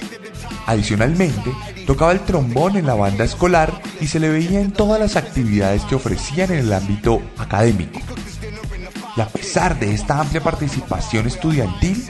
Adicionalmente, 0.66 1.52
tocaba 1.86 2.12
el 2.12 2.20
trombón 2.20 2.76
en 2.76 2.86
la 2.86 2.94
banda 2.94 3.24
escolar 3.24 3.82
y 4.00 4.06
se 4.06 4.20
le 4.20 4.30
veía 4.30 4.60
en 4.60 4.72
todas 4.72 4.98
las 4.98 5.16
actividades 5.16 5.84
que 5.84 5.96
ofrecían 5.96 6.52
en 6.52 6.60
el 6.60 6.72
ámbito 6.72 7.20
académico. 7.36 8.00
Y 9.14 9.20
a 9.20 9.28
pesar 9.28 9.78
de 9.78 9.92
esta 9.92 10.18
amplia 10.18 10.42
participación 10.42 11.26
estudiantil, 11.26 12.02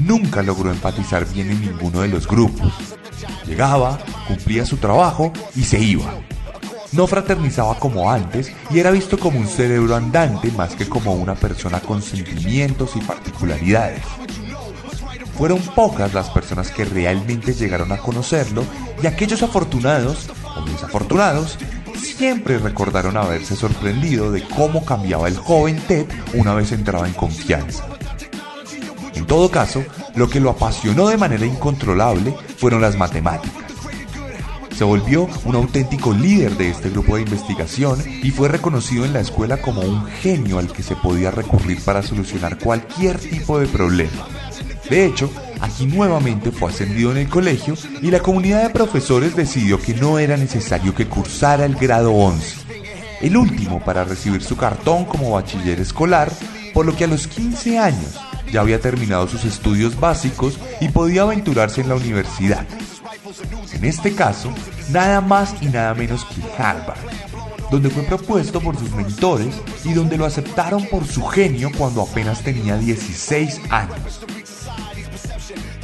nunca 0.00 0.42
logró 0.42 0.70
empatizar 0.70 1.26
bien 1.32 1.50
en 1.50 1.60
ninguno 1.60 2.00
de 2.00 2.08
los 2.08 2.26
grupos. 2.26 2.72
Llegaba, 3.46 3.98
cumplía 4.26 4.64
su 4.64 4.76
trabajo 4.76 5.32
y 5.56 5.64
se 5.64 5.80
iba. 5.80 6.14
No 6.92 7.06
fraternizaba 7.06 7.78
como 7.78 8.10
antes 8.10 8.52
y 8.70 8.78
era 8.78 8.90
visto 8.90 9.18
como 9.18 9.38
un 9.38 9.46
cerebro 9.46 9.94
andante 9.94 10.50
más 10.52 10.74
que 10.74 10.88
como 10.88 11.14
una 11.14 11.34
persona 11.34 11.80
con 11.80 12.02
sentimientos 12.02 12.96
y 12.96 13.00
particularidades. 13.00 14.02
Fueron 15.36 15.60
pocas 15.60 16.14
las 16.14 16.30
personas 16.30 16.70
que 16.70 16.84
realmente 16.84 17.52
llegaron 17.52 17.92
a 17.92 17.98
conocerlo 17.98 18.64
y 19.02 19.06
aquellos 19.06 19.42
afortunados 19.42 20.30
o 20.56 20.62
desafortunados 20.62 21.58
siempre 21.94 22.58
recordaron 22.58 23.16
haberse 23.16 23.54
sorprendido 23.54 24.32
de 24.32 24.42
cómo 24.42 24.84
cambiaba 24.84 25.28
el 25.28 25.36
joven 25.36 25.80
Ted 25.86 26.06
una 26.34 26.54
vez 26.54 26.72
entraba 26.72 27.06
en 27.06 27.14
confianza. 27.14 27.97
En 29.18 29.26
todo 29.26 29.50
caso, 29.50 29.82
lo 30.14 30.30
que 30.30 30.38
lo 30.38 30.48
apasionó 30.48 31.08
de 31.08 31.16
manera 31.16 31.44
incontrolable 31.44 32.36
fueron 32.56 32.80
las 32.80 32.96
matemáticas. 32.96 33.64
Se 34.76 34.84
volvió 34.84 35.28
un 35.44 35.56
auténtico 35.56 36.12
líder 36.12 36.56
de 36.56 36.70
este 36.70 36.88
grupo 36.88 37.16
de 37.16 37.22
investigación 37.22 38.00
y 38.22 38.30
fue 38.30 38.48
reconocido 38.48 39.04
en 39.04 39.12
la 39.12 39.18
escuela 39.18 39.60
como 39.60 39.80
un 39.80 40.06
genio 40.06 40.60
al 40.60 40.72
que 40.72 40.84
se 40.84 40.94
podía 40.94 41.32
recurrir 41.32 41.82
para 41.84 42.04
solucionar 42.04 42.58
cualquier 42.58 43.18
tipo 43.18 43.58
de 43.58 43.66
problema. 43.66 44.28
De 44.88 45.04
hecho, 45.04 45.28
aquí 45.60 45.86
nuevamente 45.86 46.52
fue 46.52 46.70
ascendido 46.70 47.10
en 47.10 47.16
el 47.16 47.28
colegio 47.28 47.74
y 48.00 48.12
la 48.12 48.20
comunidad 48.20 48.62
de 48.62 48.70
profesores 48.70 49.34
decidió 49.34 49.80
que 49.80 49.94
no 49.94 50.20
era 50.20 50.36
necesario 50.36 50.94
que 50.94 51.08
cursara 51.08 51.64
el 51.64 51.74
grado 51.74 52.12
11, 52.12 52.56
el 53.22 53.36
último 53.36 53.84
para 53.84 54.04
recibir 54.04 54.44
su 54.44 54.56
cartón 54.56 55.06
como 55.06 55.32
bachiller 55.32 55.80
escolar, 55.80 56.30
por 56.72 56.86
lo 56.86 56.94
que 56.94 57.02
a 57.02 57.08
los 57.08 57.26
15 57.26 57.80
años 57.80 58.27
ya 58.52 58.60
había 58.60 58.80
terminado 58.80 59.28
sus 59.28 59.44
estudios 59.44 59.98
básicos 59.98 60.58
y 60.80 60.88
podía 60.88 61.22
aventurarse 61.22 61.80
en 61.80 61.88
la 61.88 61.94
universidad. 61.94 62.66
En 63.72 63.84
este 63.84 64.14
caso, 64.14 64.52
nada 64.90 65.20
más 65.20 65.54
y 65.60 65.66
nada 65.66 65.94
menos 65.94 66.24
que 66.24 66.62
Harvard, 66.62 66.98
donde 67.70 67.90
fue 67.90 68.02
propuesto 68.02 68.60
por 68.60 68.76
sus 68.76 68.90
mentores 68.92 69.54
y 69.84 69.92
donde 69.92 70.16
lo 70.16 70.24
aceptaron 70.24 70.86
por 70.86 71.06
su 71.06 71.24
genio 71.26 71.70
cuando 71.76 72.02
apenas 72.02 72.42
tenía 72.42 72.76
16 72.76 73.60
años. 73.70 74.20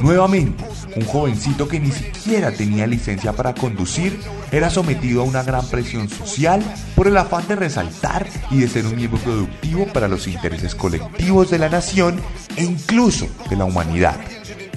Nuevamente, 0.05 0.63
un 0.95 1.03
jovencito 1.03 1.67
que 1.67 1.79
ni 1.79 1.91
siquiera 1.91 2.51
tenía 2.51 2.85
licencia 2.85 3.33
para 3.33 3.55
conducir 3.55 4.21
era 4.51 4.69
sometido 4.69 5.21
a 5.21 5.25
una 5.25 5.41
gran 5.41 5.65
presión 5.65 6.07
social 6.09 6.61
por 6.95 7.07
el 7.07 7.17
afán 7.17 7.47
de 7.47 7.55
resaltar 7.55 8.27
y 8.51 8.59
de 8.59 8.67
ser 8.67 8.85
un 8.85 8.97
miembro 8.97 9.17
productivo 9.17 9.87
para 9.87 10.07
los 10.07 10.27
intereses 10.27 10.75
colectivos 10.75 11.49
de 11.49 11.57
la 11.57 11.69
nación 11.69 12.21
e 12.55 12.63
incluso 12.63 13.27
de 13.49 13.55
la 13.55 13.65
humanidad. 13.65 14.15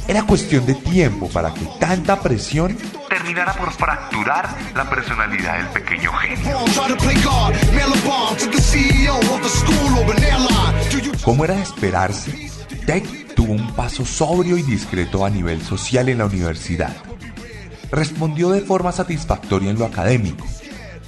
Era 0.09 0.23
cuestión 0.23 0.65
de 0.65 0.77
tiempo 0.77 1.29
para 1.29 1.53
que 1.53 1.69
tanta 1.79 2.19
presión 2.23 2.75
terminara 3.11 3.53
por 3.53 3.71
fracturar 3.71 4.49
la 4.75 4.89
personalidad 4.89 5.59
del 5.59 5.67
pequeño 5.67 6.11
genio. 6.11 6.59
¿Cómo 11.23 11.45
era 11.45 11.55
de 11.55 11.63
esperarse? 11.63 12.51
Tech 12.87 13.28
un 13.51 13.73
paso 13.73 14.05
sobrio 14.05 14.57
y 14.59 14.63
discreto 14.63 15.25
a 15.25 15.31
nivel 15.31 15.63
social 15.63 16.09
en 16.09 16.19
la 16.19 16.27
universidad. 16.27 16.97
Respondió 17.91 18.51
de 18.51 18.61
forma 18.61 18.93
satisfactoria 18.93 19.71
en 19.71 19.79
lo 19.79 19.87
académico. 19.87 20.47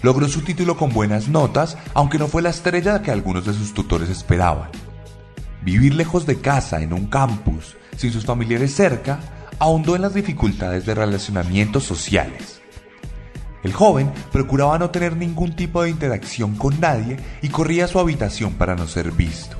Logró 0.02 0.28
su 0.28 0.40
título 0.42 0.76
con 0.76 0.92
buenas 0.92 1.28
notas, 1.28 1.76
aunque 1.94 2.18
no 2.18 2.26
fue 2.26 2.42
la 2.42 2.50
estrella 2.50 3.02
que 3.02 3.10
algunos 3.10 3.44
de 3.44 3.52
sus 3.52 3.74
tutores 3.74 4.08
esperaban. 4.08 4.70
Vivir 5.62 5.94
lejos 5.94 6.24
de 6.24 6.40
casa, 6.40 6.80
en 6.80 6.94
un 6.94 7.06
campus, 7.06 7.76
sin 7.96 8.12
sus 8.12 8.24
familiares 8.24 8.74
cerca, 8.74 9.20
ahondó 9.58 9.94
en 9.94 10.02
las 10.02 10.14
dificultades 10.14 10.86
de 10.86 10.94
relacionamientos 10.94 11.84
sociales. 11.84 12.60
El 13.62 13.74
joven 13.74 14.10
procuraba 14.32 14.78
no 14.78 14.88
tener 14.88 15.16
ningún 15.16 15.54
tipo 15.54 15.82
de 15.82 15.90
interacción 15.90 16.56
con 16.56 16.80
nadie 16.80 17.18
y 17.42 17.48
corría 17.48 17.84
a 17.84 17.88
su 17.88 17.98
habitación 17.98 18.54
para 18.54 18.74
no 18.74 18.86
ser 18.86 19.12
visto. 19.12 19.59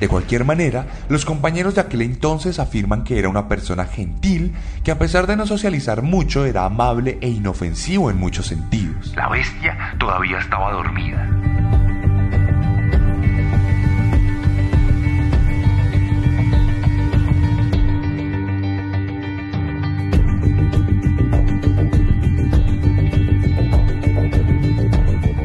De 0.00 0.08
cualquier 0.08 0.44
manera, 0.44 0.86
los 1.08 1.24
compañeros 1.24 1.74
de 1.74 1.80
aquel 1.80 2.02
entonces 2.02 2.58
afirman 2.58 3.04
que 3.04 3.18
era 3.18 3.28
una 3.28 3.48
persona 3.48 3.84
gentil, 3.84 4.54
que 4.84 4.90
a 4.90 4.98
pesar 4.98 5.26
de 5.26 5.36
no 5.36 5.46
socializar 5.46 6.02
mucho 6.02 6.44
era 6.44 6.64
amable 6.64 7.18
e 7.20 7.28
inofensivo 7.28 8.10
en 8.10 8.18
muchos 8.18 8.46
sentidos. 8.46 9.12
La 9.16 9.28
bestia 9.28 9.94
todavía 9.98 10.38
estaba 10.38 10.72
dormida. 10.72 11.57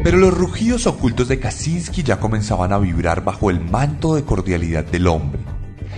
Pero 0.04 0.18
los 0.18 0.34
rugidos 0.38 0.86
ocultos 0.86 1.30
de 1.30 1.40
Kaczynski 1.40 2.04
ya 2.04 2.20
comenzaban 2.20 2.74
a 2.74 2.78
vibrar 2.78 3.24
bajo 3.24 3.50
el 3.50 3.62
manto 3.62 4.16
de 4.16 4.24
cordialidad 4.24 4.84
del 4.84 5.08
hombre. 5.08 5.43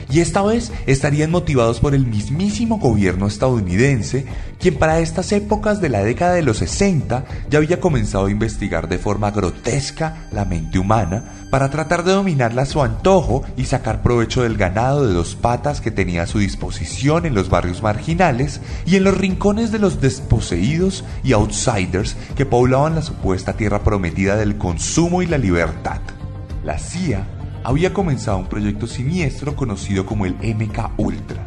Y 0.09 0.19
esta 0.19 0.43
vez 0.43 0.71
estarían 0.85 1.31
motivados 1.31 1.79
por 1.79 1.95
el 1.95 2.05
mismísimo 2.05 2.77
gobierno 2.77 3.27
estadounidense, 3.27 4.25
quien 4.59 4.75
para 4.75 4.99
estas 4.99 5.31
épocas 5.31 5.81
de 5.81 5.89
la 5.89 6.03
década 6.03 6.33
de 6.33 6.43
los 6.43 6.57
60 6.57 7.25
ya 7.49 7.57
había 7.57 7.79
comenzado 7.79 8.27
a 8.27 8.31
investigar 8.31 8.87
de 8.87 8.99
forma 8.99 9.31
grotesca 9.31 10.27
la 10.31 10.45
mente 10.45 10.79
humana 10.79 11.47
para 11.49 11.69
tratar 11.69 12.03
de 12.03 12.11
dominarla 12.11 12.63
a 12.63 12.65
su 12.65 12.81
antojo 12.81 13.43
y 13.57 13.65
sacar 13.65 14.01
provecho 14.01 14.43
del 14.43 14.57
ganado 14.57 15.07
de 15.07 15.13
dos 15.13 15.35
patas 15.35 15.81
que 15.81 15.91
tenía 15.91 16.23
a 16.23 16.27
su 16.27 16.39
disposición 16.39 17.25
en 17.25 17.33
los 17.33 17.49
barrios 17.49 17.81
marginales 17.81 18.61
y 18.85 18.95
en 18.95 19.03
los 19.03 19.17
rincones 19.17 19.71
de 19.71 19.79
los 19.79 20.01
desposeídos 20.01 21.03
y 21.23 21.33
outsiders 21.33 22.15
que 22.35 22.45
poblaban 22.45 22.95
la 22.95 23.01
supuesta 23.01 23.53
tierra 23.53 23.83
prometida 23.83 24.35
del 24.35 24.57
consumo 24.57 25.21
y 25.21 25.27
la 25.27 25.37
libertad. 25.37 26.01
La 26.63 26.79
CIA 26.79 27.34
había 27.65 27.93
comenzado 27.93 28.37
un 28.37 28.45
proyecto 28.45 28.85
siniestro 28.85 29.55
conocido 29.55 30.05
como 30.05 30.27
el 30.27 30.35
MK 30.35 30.91
Ultra, 30.97 31.43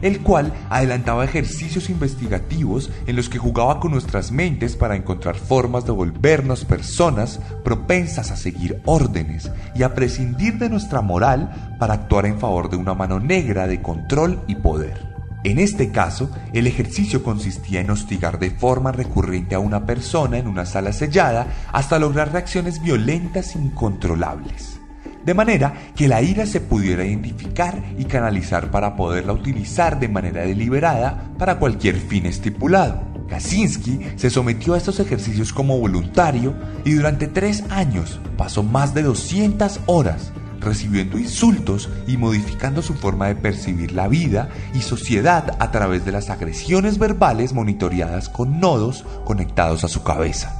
el 0.00 0.20
cual 0.20 0.54
adelantaba 0.70 1.22
ejercicios 1.22 1.90
investigativos 1.90 2.90
en 3.06 3.14
los 3.14 3.28
que 3.28 3.36
jugaba 3.36 3.78
con 3.78 3.92
nuestras 3.92 4.32
mentes 4.32 4.74
para 4.74 4.96
encontrar 4.96 5.36
formas 5.36 5.84
de 5.84 5.92
volvernos 5.92 6.64
personas 6.64 7.40
propensas 7.62 8.30
a 8.30 8.36
seguir 8.36 8.80
órdenes 8.86 9.50
y 9.74 9.82
a 9.82 9.94
prescindir 9.94 10.58
de 10.58 10.70
nuestra 10.70 11.02
moral 11.02 11.76
para 11.78 11.92
actuar 11.92 12.24
en 12.24 12.38
favor 12.38 12.70
de 12.70 12.76
una 12.76 12.94
mano 12.94 13.20
negra 13.20 13.66
de 13.66 13.82
control 13.82 14.40
y 14.46 14.54
poder. 14.54 15.10
En 15.44 15.58
este 15.58 15.90
caso, 15.90 16.30
el 16.54 16.66
ejercicio 16.66 17.22
consistía 17.22 17.80
en 17.80 17.90
hostigar 17.90 18.38
de 18.38 18.50
forma 18.50 18.92
recurrente 18.92 19.54
a 19.54 19.58
una 19.58 19.84
persona 19.84 20.38
en 20.38 20.46
una 20.46 20.64
sala 20.64 20.94
sellada 20.94 21.48
hasta 21.70 21.98
lograr 21.98 22.32
reacciones 22.32 22.82
violentas 22.82 23.54
incontrolables 23.56 24.79
de 25.24 25.34
manera 25.34 25.74
que 25.94 26.08
la 26.08 26.22
ira 26.22 26.46
se 26.46 26.60
pudiera 26.60 27.04
identificar 27.04 27.82
y 27.98 28.04
canalizar 28.04 28.70
para 28.70 28.96
poderla 28.96 29.32
utilizar 29.32 29.98
de 30.00 30.08
manera 30.08 30.42
deliberada 30.42 31.30
para 31.38 31.58
cualquier 31.58 31.96
fin 31.96 32.26
estipulado. 32.26 33.02
Kaczynski 33.28 34.00
se 34.16 34.28
sometió 34.28 34.74
a 34.74 34.78
estos 34.78 34.98
ejercicios 34.98 35.52
como 35.52 35.78
voluntario 35.78 36.54
y 36.84 36.94
durante 36.94 37.28
tres 37.28 37.64
años 37.70 38.20
pasó 38.36 38.62
más 38.62 38.92
de 38.92 39.02
200 39.02 39.80
horas 39.86 40.32
recibiendo 40.60 41.18
insultos 41.18 41.88
y 42.06 42.16
modificando 42.16 42.82
su 42.82 42.94
forma 42.94 43.28
de 43.28 43.34
percibir 43.34 43.92
la 43.92 44.08
vida 44.08 44.50
y 44.74 44.82
sociedad 44.82 45.56
a 45.58 45.70
través 45.70 46.04
de 46.04 46.12
las 46.12 46.28
agresiones 46.28 46.98
verbales 46.98 47.52
monitoreadas 47.52 48.28
con 48.28 48.60
nodos 48.60 49.04
conectados 49.24 49.84
a 49.84 49.88
su 49.88 50.02
cabeza. 50.02 50.59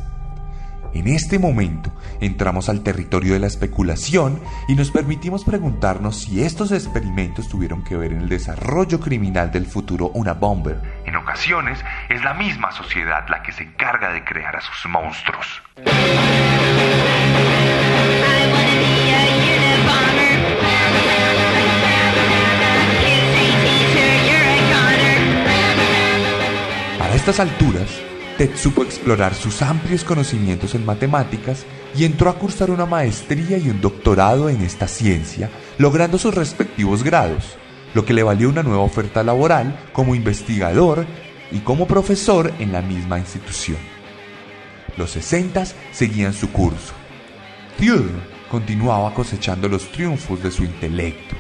En 0.93 1.07
este 1.07 1.39
momento 1.39 1.93
entramos 2.21 2.69
al 2.69 2.83
territorio 2.83 3.35
de 3.35 3.39
la 3.39 3.47
especulación 3.47 4.41
y 4.69 4.75
nos 4.75 4.91
permitimos 4.91 5.45
preguntarnos 5.45 6.23
si 6.23 6.43
estos 6.43 6.73
experimentos 6.73 7.49
tuvieron 7.49 7.85
que 7.85 7.97
ver 7.97 8.13
en 8.13 8.23
el 8.23 8.29
desarrollo 8.29 8.99
criminal 8.99 9.53
del 9.53 9.67
futuro 9.67 10.11
una 10.15 10.33
bomber. 10.35 10.81
En 11.07 11.15
ocasiones 11.15 11.79
es 12.09 12.23
la 12.25 12.35
misma 12.35 12.73
sociedad 12.73 13.25
la 13.29 13.43
que 13.43 13.53
se 13.53 13.63
encarga 13.63 14.13
de 14.13 14.25
crear 14.25 14.57
a 14.57 14.61
sus 14.61 14.91
monstruos. 14.91 15.63
Para 26.99 27.15
estas 27.15 27.41
alturas, 27.41 28.10
Ted 28.41 28.57
supo 28.57 28.83
explorar 28.83 29.35
sus 29.35 29.61
amplios 29.61 30.03
conocimientos 30.03 30.75
en 30.75 30.87
matemáticas 30.87 31.67
y 31.95 32.07
entró 32.07 32.31
a 32.31 32.39
cursar 32.39 32.71
una 32.71 32.87
maestría 32.87 33.59
y 33.59 33.69
un 33.69 33.83
doctorado 33.83 34.49
en 34.49 34.63
esta 34.63 34.89
ciencia, 34.89 35.51
logrando 35.77 36.17
sus 36.17 36.35
respectivos 36.35 37.05
grados, 37.05 37.59
lo 37.93 38.07
que 38.07 38.15
le 38.15 38.23
valió 38.23 38.49
una 38.49 38.63
nueva 38.63 38.81
oferta 38.83 39.23
laboral 39.23 39.79
como 39.93 40.15
investigador 40.15 41.05
y 41.53 41.59
como 41.59 41.87
profesor 41.87 42.51
en 42.59 42.73
la 42.73 42.81
misma 42.81 43.19
institución. 43.19 43.77
Los 44.97 45.11
sesentas 45.11 45.75
seguían 45.93 46.33
su 46.33 46.51
curso. 46.51 46.95
Theodore 47.79 48.09
continuaba 48.51 49.13
cosechando 49.13 49.69
los 49.69 49.93
triunfos 49.93 50.43
de 50.43 50.51
su 50.51 50.65
intelecto, 50.65 51.37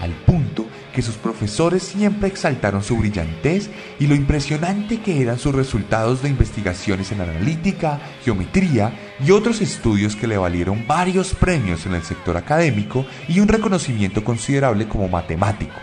al 0.00 0.10
punto 0.10 0.66
que 0.92 1.02
sus 1.02 1.16
profesores 1.16 1.82
siempre 1.82 2.28
exaltaron 2.28 2.82
su 2.82 2.96
brillantez 2.96 3.70
y 3.98 4.06
lo 4.06 4.14
impresionante 4.14 5.00
que 5.00 5.20
eran 5.22 5.38
sus 5.38 5.54
resultados 5.54 6.22
de 6.22 6.28
investigaciones 6.28 7.12
en 7.12 7.22
analítica, 7.22 8.00
geometría 8.24 8.92
y 9.24 9.30
otros 9.30 9.60
estudios 9.60 10.16
que 10.16 10.26
le 10.26 10.36
valieron 10.36 10.86
varios 10.86 11.34
premios 11.34 11.86
en 11.86 11.94
el 11.94 12.02
sector 12.02 12.36
académico 12.36 13.06
y 13.28 13.40
un 13.40 13.48
reconocimiento 13.48 14.22
considerable 14.22 14.86
como 14.86 15.08
matemático, 15.08 15.76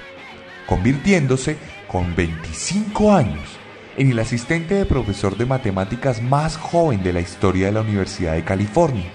convirtiéndose 0.67 1.57
con 1.87 2.15
25 2.15 3.13
años 3.13 3.59
en 3.97 4.11
el 4.11 4.19
asistente 4.19 4.75
de 4.75 4.85
profesor 4.85 5.37
de 5.37 5.45
matemáticas 5.45 6.21
más 6.21 6.55
joven 6.55 7.03
de 7.03 7.11
la 7.11 7.19
historia 7.19 7.65
de 7.65 7.73
la 7.73 7.81
Universidad 7.81 8.33
de 8.33 8.45
California. 8.45 9.11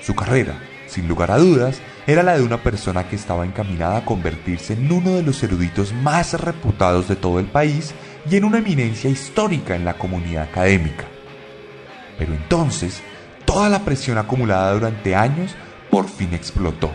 Su 0.00 0.14
carrera, 0.14 0.58
sin 0.94 1.08
lugar 1.08 1.32
a 1.32 1.38
dudas, 1.38 1.80
era 2.06 2.22
la 2.22 2.36
de 2.36 2.44
una 2.44 2.62
persona 2.62 3.08
que 3.08 3.16
estaba 3.16 3.44
encaminada 3.44 3.98
a 3.98 4.04
convertirse 4.04 4.74
en 4.74 4.90
uno 4.90 5.10
de 5.10 5.22
los 5.22 5.42
eruditos 5.42 5.92
más 5.92 6.34
reputados 6.40 7.08
de 7.08 7.16
todo 7.16 7.40
el 7.40 7.46
país 7.46 7.92
y 8.30 8.36
en 8.36 8.44
una 8.44 8.58
eminencia 8.58 9.10
histórica 9.10 9.74
en 9.74 9.84
la 9.84 9.94
comunidad 9.94 10.44
académica. 10.44 11.04
Pero 12.16 12.32
entonces, 12.32 13.02
toda 13.44 13.68
la 13.68 13.80
presión 13.80 14.18
acumulada 14.18 14.72
durante 14.72 15.16
años 15.16 15.56
por 15.90 16.08
fin 16.08 16.32
explotó. 16.32 16.92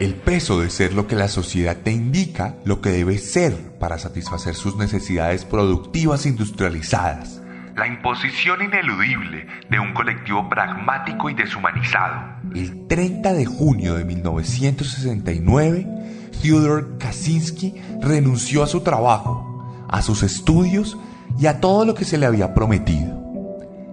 El 0.00 0.14
peso 0.14 0.60
de 0.60 0.68
ser 0.68 0.92
lo 0.94 1.06
que 1.06 1.14
la 1.14 1.28
sociedad 1.28 1.76
te 1.76 1.92
indica 1.92 2.56
lo 2.64 2.80
que 2.80 2.90
debes 2.90 3.30
ser 3.30 3.54
para 3.78 3.98
satisfacer 3.98 4.56
sus 4.56 4.76
necesidades 4.76 5.44
productivas 5.44 6.26
industrializadas 6.26 7.41
la 7.76 7.86
imposición 7.86 8.62
ineludible 8.62 9.46
de 9.70 9.78
un 9.78 9.92
colectivo 9.94 10.48
pragmático 10.48 11.30
y 11.30 11.34
deshumanizado. 11.34 12.36
El 12.54 12.86
30 12.86 13.32
de 13.32 13.46
junio 13.46 13.94
de 13.94 14.04
1969, 14.04 15.86
Theodor 16.42 16.98
Kaczynski 16.98 17.74
renunció 18.00 18.62
a 18.62 18.66
su 18.66 18.80
trabajo, 18.82 19.86
a 19.88 20.02
sus 20.02 20.22
estudios 20.22 20.98
y 21.38 21.46
a 21.46 21.60
todo 21.60 21.84
lo 21.84 21.94
que 21.94 22.04
se 22.04 22.18
le 22.18 22.26
había 22.26 22.54
prometido. 22.54 23.22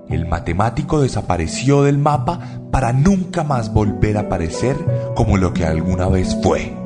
El 0.10 0.28
matemático 0.28 1.02
desapareció 1.02 1.84
del 1.84 2.00
mapa 2.00 2.40
para 2.72 2.94
nunca 2.94 3.44
más 3.44 3.72
volver 3.72 4.18
a 4.18 4.22
aparecer 4.22 4.76
como 5.16 5.38
lo 5.38 5.54
que 5.54 5.66
alguna 5.66 6.08
vez 6.10 6.36
fue. 6.42 6.79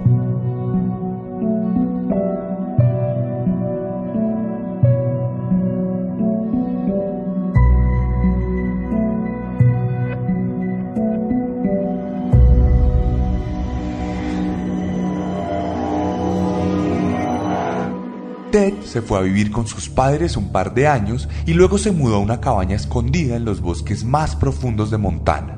Se 18.93 19.01
fue 19.01 19.17
a 19.17 19.21
vivir 19.21 19.51
con 19.51 19.65
sus 19.65 19.89
padres 19.89 20.37
un 20.37 20.51
par 20.51 20.75
de 20.75 20.87
años 20.87 21.27
y 21.47 21.53
luego 21.53 21.79
se 21.79 21.91
mudó 21.91 22.17
a 22.17 22.19
una 22.19 22.39
cabaña 22.39 22.75
escondida 22.75 23.35
en 23.35 23.43
los 23.43 23.59
bosques 23.59 24.05
más 24.05 24.35
profundos 24.35 24.91
de 24.91 24.99
Montana. 24.99 25.57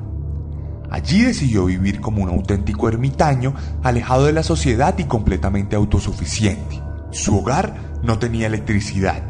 Allí 0.90 1.20
decidió 1.20 1.66
vivir 1.66 2.00
como 2.00 2.22
un 2.22 2.30
auténtico 2.30 2.88
ermitaño, 2.88 3.52
alejado 3.82 4.24
de 4.24 4.32
la 4.32 4.42
sociedad 4.42 4.96
y 4.96 5.04
completamente 5.04 5.76
autosuficiente. 5.76 6.80
Su 7.10 7.40
hogar 7.40 7.76
no 8.02 8.18
tenía 8.18 8.46
electricidad, 8.46 9.22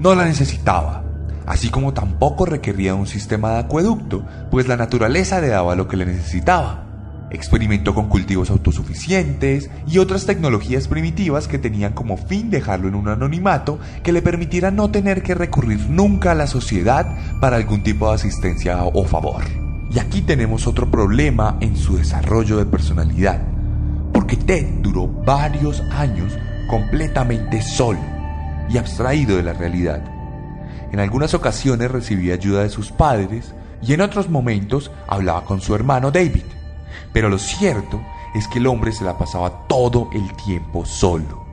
no 0.00 0.16
la 0.16 0.24
necesitaba, 0.24 1.04
así 1.46 1.68
como 1.68 1.94
tampoco 1.94 2.46
requería 2.46 2.96
un 2.96 3.06
sistema 3.06 3.52
de 3.52 3.58
acueducto, 3.58 4.24
pues 4.50 4.66
la 4.66 4.76
naturaleza 4.76 5.40
le 5.40 5.48
daba 5.48 5.76
lo 5.76 5.86
que 5.86 5.96
le 5.96 6.06
necesitaba, 6.06 6.85
Experimentó 7.36 7.94
con 7.94 8.08
cultivos 8.08 8.48
autosuficientes 8.48 9.68
y 9.86 9.98
otras 9.98 10.24
tecnologías 10.24 10.88
primitivas 10.88 11.48
que 11.48 11.58
tenían 11.58 11.92
como 11.92 12.16
fin 12.16 12.48
dejarlo 12.48 12.88
en 12.88 12.94
un 12.94 13.08
anonimato 13.08 13.78
que 14.02 14.12
le 14.12 14.22
permitiera 14.22 14.70
no 14.70 14.90
tener 14.90 15.22
que 15.22 15.34
recurrir 15.34 15.80
nunca 15.90 16.32
a 16.32 16.34
la 16.34 16.46
sociedad 16.46 17.06
para 17.38 17.56
algún 17.56 17.82
tipo 17.82 18.08
de 18.08 18.14
asistencia 18.14 18.82
o 18.84 19.04
favor. 19.04 19.44
Y 19.90 19.98
aquí 19.98 20.22
tenemos 20.22 20.66
otro 20.66 20.90
problema 20.90 21.58
en 21.60 21.76
su 21.76 21.98
desarrollo 21.98 22.56
de 22.56 22.64
personalidad, 22.64 23.42
porque 24.14 24.38
Ted 24.38 24.66
duró 24.80 25.06
varios 25.06 25.82
años 25.92 26.32
completamente 26.70 27.60
solo 27.60 28.00
y 28.70 28.78
abstraído 28.78 29.36
de 29.36 29.42
la 29.42 29.52
realidad. 29.52 30.02
En 30.90 31.00
algunas 31.00 31.34
ocasiones 31.34 31.90
recibía 31.90 32.32
ayuda 32.32 32.62
de 32.62 32.70
sus 32.70 32.92
padres 32.92 33.54
y 33.82 33.92
en 33.92 34.00
otros 34.00 34.30
momentos 34.30 34.90
hablaba 35.06 35.44
con 35.44 35.60
su 35.60 35.74
hermano 35.74 36.10
David. 36.10 36.55
Pero 37.12 37.28
lo 37.28 37.38
cierto 37.38 38.00
es 38.34 38.48
que 38.48 38.58
el 38.58 38.66
hombre 38.66 38.92
se 38.92 39.04
la 39.04 39.16
pasaba 39.16 39.66
todo 39.66 40.10
el 40.12 40.32
tiempo 40.34 40.84
solo. 40.84 41.46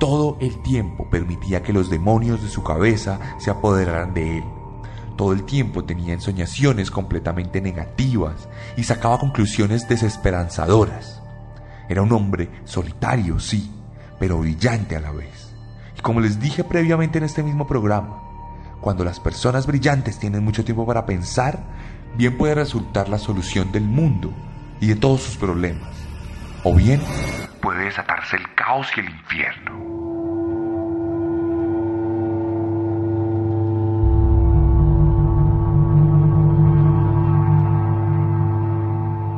Todo 0.00 0.36
el 0.40 0.60
tiempo 0.62 1.08
permitía 1.08 1.62
que 1.62 1.72
los 1.72 1.88
demonios 1.88 2.42
de 2.42 2.48
su 2.48 2.62
cabeza 2.62 3.20
se 3.38 3.50
apoderaran 3.50 4.12
de 4.12 4.38
él. 4.38 4.44
Todo 5.16 5.32
el 5.32 5.44
tiempo 5.44 5.84
tenía 5.84 6.12
ensoñaciones 6.12 6.90
completamente 6.90 7.60
negativas 7.60 8.48
y 8.76 8.82
sacaba 8.82 9.20
conclusiones 9.20 9.88
desesperanzadoras. 9.88 11.22
Era 11.88 12.02
un 12.02 12.12
hombre 12.12 12.50
solitario, 12.64 13.38
sí, 13.38 13.70
pero 14.18 14.38
brillante 14.38 14.96
a 14.96 15.00
la 15.00 15.12
vez. 15.12 15.54
Y 15.96 16.00
como 16.00 16.20
les 16.20 16.40
dije 16.40 16.64
previamente 16.64 17.18
en 17.18 17.24
este 17.24 17.44
mismo 17.44 17.66
programa, 17.66 18.20
cuando 18.80 19.04
las 19.04 19.20
personas 19.20 19.66
brillantes 19.66 20.18
tienen 20.18 20.44
mucho 20.44 20.64
tiempo 20.64 20.84
para 20.84 21.06
pensar, 21.06 21.62
bien 22.16 22.36
puede 22.36 22.56
resultar 22.56 23.08
la 23.08 23.18
solución 23.18 23.70
del 23.70 23.84
mundo 23.84 24.32
y 24.80 24.88
de 24.88 24.96
todos 24.96 25.22
sus 25.22 25.36
problemas. 25.36 25.90
O 26.62 26.74
bien 26.74 27.00
puede 27.60 27.84
desatarse 27.84 28.36
el 28.36 28.54
caos 28.54 28.88
y 28.96 29.00
el 29.00 29.10
infierno. 29.10 29.74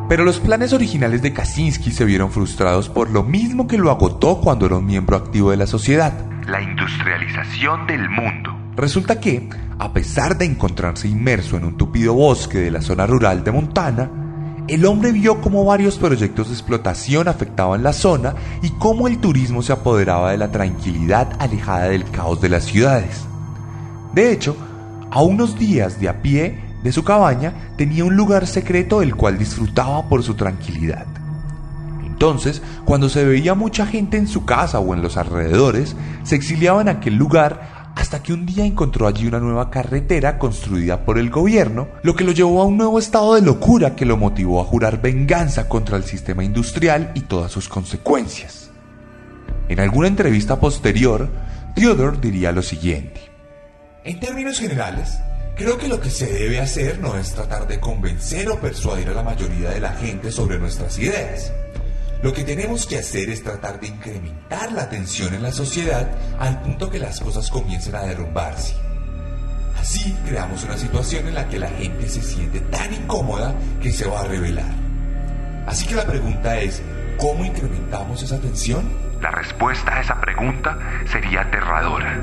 Pero 0.09 0.25
los 0.25 0.39
planes 0.39 0.73
originales 0.73 1.21
de 1.21 1.33
Kaczynski 1.33 1.91
se 1.91 2.05
vieron 2.05 2.31
frustrados 2.31 2.89
por 2.89 3.11
lo 3.11 3.25
mismo 3.25 3.67
que 3.67 3.77
lo 3.77 3.91
agotó 3.91 4.41
cuando 4.41 4.67
era 4.67 4.77
un 4.77 4.87
miembro 4.87 5.17
activo 5.17 5.51
de 5.51 5.57
la 5.57 5.67
sociedad. 5.67 6.13
La 6.47 6.63
industrialización 6.63 7.87
del 7.89 8.09
mundo. 8.09 8.57
Resulta 8.77 9.19
que, 9.19 9.49
a 9.79 9.93
pesar 9.93 10.39
de 10.39 10.45
encontrarse 10.45 11.09
inmerso 11.09 11.57
en 11.57 11.65
un 11.65 11.77
tupido 11.77 12.15
bosque 12.15 12.59
de 12.59 12.71
la 12.71 12.83
zona 12.83 13.07
rural 13.07 13.43
de 13.43 13.51
Montana, 13.51 14.26
el 14.69 14.85
hombre 14.85 15.13
vio 15.13 15.41
cómo 15.41 15.65
varios 15.65 15.97
proyectos 15.97 16.49
de 16.49 16.55
explotación 16.55 17.29
afectaban 17.29 17.83
la 17.83 17.93
zona 17.93 18.35
y 18.63 18.71
cómo 18.71 19.07
el 19.07 19.19
turismo 19.19 19.63
se 19.63 19.73
apoderaba 19.73 20.33
de 20.33 20.39
la 20.39 20.51
tranquilidad 20.51 21.29
alejada 21.39 21.85
del 21.89 22.05
caos 22.11 22.41
de 22.41 22.49
las 22.49 22.65
ciudades. 22.65 23.25
De 24.13 24.33
hecho, 24.33 24.57
a 25.11 25.23
unos 25.23 25.59
días 25.59 26.01
de 26.01 26.09
a 26.09 26.21
pie 26.21 26.59
de 26.83 26.91
su 26.91 27.05
cabaña 27.05 27.73
tenía 27.77 28.05
un 28.05 28.17
lugar 28.17 28.47
secreto 28.47 29.01
del 29.01 29.15
cual 29.15 29.39
disfrutaba 29.39 30.09
por 30.09 30.25
su 30.25 30.35
tranquilidad. 30.35 31.07
Entonces, 32.05 32.63
cuando 32.85 33.09
se 33.09 33.25
veía 33.25 33.55
mucha 33.55 33.87
gente 33.87 34.17
en 34.17 34.27
su 34.27 34.45
casa 34.45 34.81
o 34.81 34.95
en 34.95 35.03
los 35.03 35.17
alrededores, 35.17 35.95
se 36.25 36.35
exiliaba 36.35 36.81
en 36.81 36.89
aquel 36.89 37.15
lugar 37.15 37.76
hasta 37.97 38.23
que 38.23 38.35
un 38.35 38.45
día 38.45 38.65
encontró 38.65 39.09
allí 39.09 39.27
una 39.27 39.41
nueva 39.41 39.71
carretera 39.71 40.39
construida 40.39 41.05
por 41.07 41.19
el 41.19 41.31
gobierno, 41.31 41.89
lo 42.03 42.15
que 42.15 42.25
lo 42.25 42.33
llevó 42.33 42.61
a 42.61 42.67
un 42.67 42.77
nuevo 42.77 42.99
estado 42.99 43.35
de 43.35 43.41
locura 43.41 43.97
que 43.97 44.05
lo 44.05 44.19
motivó 44.19 44.61
a 44.61 44.65
jurar 44.65 45.01
venganza 45.01 45.67
contra 45.67 45.97
el 45.97 46.05
sistema 46.05 46.45
industrial 46.45 47.11
y 47.15 47.23
todas 47.23 47.51
sus 47.51 47.71
consecuencias. 47.71 48.71
En 49.69 49.81
alguna 49.81 50.09
entrevista 50.09 50.61
posterior, 50.61 51.29
Theodore 51.75 52.19
diría 52.21 52.53
lo 52.53 52.63
siguiente. 52.63 53.19
En 54.05 54.21
términos 54.21 54.61
generales, 54.61 55.19
creo 55.57 55.79
que 55.79 55.89
lo 55.89 55.99
que 55.99 56.11
se 56.11 56.31
debe 56.31 56.61
hacer 56.61 57.01
no 57.01 57.17
es 57.17 57.33
tratar 57.33 57.67
de 57.67 57.81
convencer 57.81 58.51
o 58.51 58.61
persuadir 58.61 59.09
a 59.09 59.15
la 59.15 59.23
mayoría 59.23 59.71
de 59.71 59.81
la 59.81 59.95
gente 59.95 60.31
sobre 60.31 60.59
nuestras 60.59 60.99
ideas. 60.99 61.51
Lo 62.23 62.33
que 62.33 62.45
tenemos 62.45 62.87
que 62.87 62.99
hacer 62.99 63.29
es 63.29 63.43
tratar 63.43 63.79
de 63.79 63.89
incrementar 63.89 64.73
la 64.73 64.89
tensión 64.89 65.35
en 65.35 65.43
la 65.43 65.53
sociedad 65.53 66.11
al 66.39 66.61
punto 66.63 66.91
que 66.91 66.99
las 66.99 67.21
cosas 67.21 67.51
comiencen 67.51 67.95
a 67.95 68.03
derrumbarse. 68.03 68.75
Así 69.79 70.17
creamos 70.27 70.65
una 70.65 70.77
situación 70.77 71.29
en 71.29 71.35
la 71.35 71.49
que 71.49 71.59
la 71.59 71.69
gente 71.69 72.09
se 72.09 72.23
siente 72.23 72.61
tan 72.61 72.93
incómoda 72.93 73.55
que 73.81 73.93
se 73.93 74.09
va 74.09 74.21
a 74.21 74.25
rebelar. 74.25 74.75
Así 75.67 75.87
que 75.87 75.95
la 75.95 76.07
pregunta 76.07 76.59
es, 76.59 76.83
¿cómo 77.19 77.45
incrementamos 77.45 78.23
esa 78.23 78.39
tensión? 78.39 78.89
La 79.21 79.31
respuesta 79.31 79.97
a 79.97 80.01
esa 80.01 80.21
pregunta 80.21 80.79
sería 81.11 81.43
aterradora. 81.43 82.21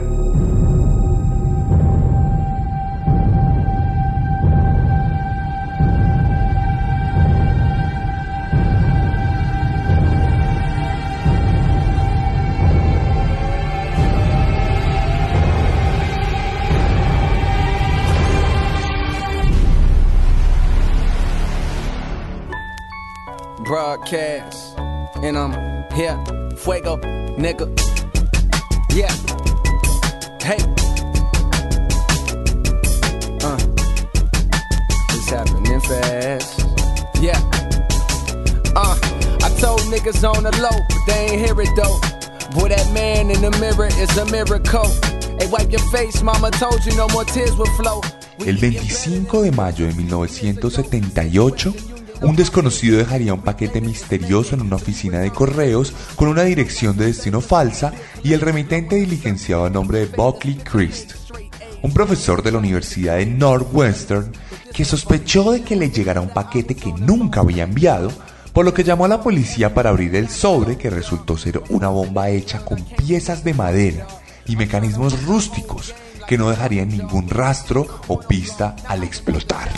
Broadcast. 23.73 24.77
And 25.23 25.35
I'm 25.35 25.51
here, 25.93 26.15
fuego, 26.57 26.97
nigga. 27.41 27.65
Yeah. 28.93 29.09
Hey. 30.39 30.61
Uh. 33.41 33.57
It's 35.09 35.29
happening 35.31 35.81
fast. 35.81 36.59
Yeah. 37.19 37.39
Uh. 38.75 38.95
I 39.41 39.49
told 39.59 39.81
niggas 39.89 40.23
on 40.23 40.43
the 40.43 40.51
low, 40.61 40.77
but 40.89 41.05
they 41.07 41.29
ain't 41.31 41.41
hear 41.43 41.59
it 41.59 41.75
though. 41.75 41.99
Boy, 42.53 42.69
that 42.69 42.87
man 42.93 43.31
in 43.31 43.41
the 43.41 43.49
mirror 43.59 43.87
is 43.87 44.15
a 44.19 44.25
miracle. 44.27 44.87
Hey, 45.39 45.47
wipe 45.49 45.71
your 45.71 45.81
face, 45.89 46.21
mama 46.21 46.51
told 46.51 46.85
you 46.85 46.95
no 46.95 47.07
more 47.07 47.25
tears 47.25 47.55
will 47.55 47.65
flow. 47.81 48.01
El 48.45 48.57
25 48.57 49.41
de 49.41 49.51
mayo 49.51 49.87
de 49.87 49.93
1978, 49.93 51.92
un 52.23 52.35
desconocido 52.37 52.97
dejaría 52.97 53.33
un 53.33 53.41
paquete 53.41 53.81
misterioso 53.81 54.55
en 54.55 54.61
una 54.61 54.77
oficina 54.77 55.19
de 55.19 55.31
correos 55.31 55.93
con 56.15 56.29
una 56.29 56.43
dirección 56.43 56.97
de 56.97 57.07
destino 57.07 57.41
falsa 57.41 57.93
y 58.23 58.33
el 58.33 58.41
remitente 58.41 58.95
diligenciado 58.95 59.65
a 59.65 59.69
nombre 59.69 59.99
de 59.99 60.05
Buckley 60.05 60.55
Christ, 60.55 61.13
un 61.81 61.93
profesor 61.93 62.41
de 62.41 62.51
la 62.51 62.59
Universidad 62.59 63.17
de 63.17 63.25
Northwestern 63.25 64.31
que 64.73 64.85
sospechó 64.85 65.51
de 65.51 65.63
que 65.63 65.75
le 65.75 65.91
llegara 65.91 66.21
un 66.21 66.29
paquete 66.29 66.75
que 66.75 66.93
nunca 66.93 67.41
había 67.41 67.63
enviado, 67.63 68.11
por 68.53 68.65
lo 68.65 68.73
que 68.73 68.83
llamó 68.83 69.05
a 69.05 69.09
la 69.09 69.21
policía 69.21 69.73
para 69.73 69.89
abrir 69.89 70.15
el 70.15 70.29
sobre 70.29 70.77
que 70.77 70.89
resultó 70.89 71.37
ser 71.37 71.61
una 71.69 71.89
bomba 71.89 72.29
hecha 72.29 72.63
con 72.63 72.83
piezas 72.83 73.43
de 73.43 73.53
madera 73.53 74.07
y 74.47 74.55
mecanismos 74.55 75.25
rústicos 75.25 75.93
que 76.27 76.37
no 76.37 76.49
dejarían 76.49 76.87
ningún 76.87 77.29
rastro 77.29 77.85
o 78.07 78.19
pista 78.19 78.75
al 78.87 79.03
explotar. 79.03 79.69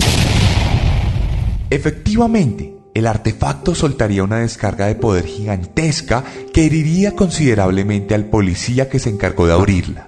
Efectivamente, 1.70 2.76
el 2.94 3.08
artefacto 3.08 3.76
soltaría 3.76 4.24
una 4.24 4.38
descarga 4.38 4.88
de 4.88 4.96
poder 4.96 5.26
gigantesca 5.26 6.24
que 6.54 6.66
heriría 6.66 7.16
considerablemente 7.16 8.16
al 8.16 8.26
policía 8.26 8.88
que 8.88 9.00
se 9.00 9.10
encargó 9.10 9.48
de 9.48 9.54
abrirla. 9.54 10.08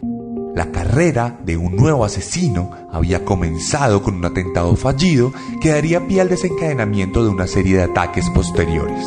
La 0.56 0.72
carrera 0.72 1.40
de 1.44 1.58
un 1.58 1.76
nuevo 1.76 2.06
asesino 2.06 2.72
había 2.92 3.26
comenzado 3.26 4.02
con 4.02 4.16
un 4.16 4.26
atentado 4.26 4.76
fallido 4.76 5.34
que 5.62 5.70
daría 5.70 6.08
pie 6.08 6.22
al 6.22 6.30
desencadenamiento 6.30 7.24
de 7.24 7.30
una 7.30 7.46
serie 7.46 7.78
de 7.78 7.84
ataques 7.84 8.30
posteriores. 8.30 9.06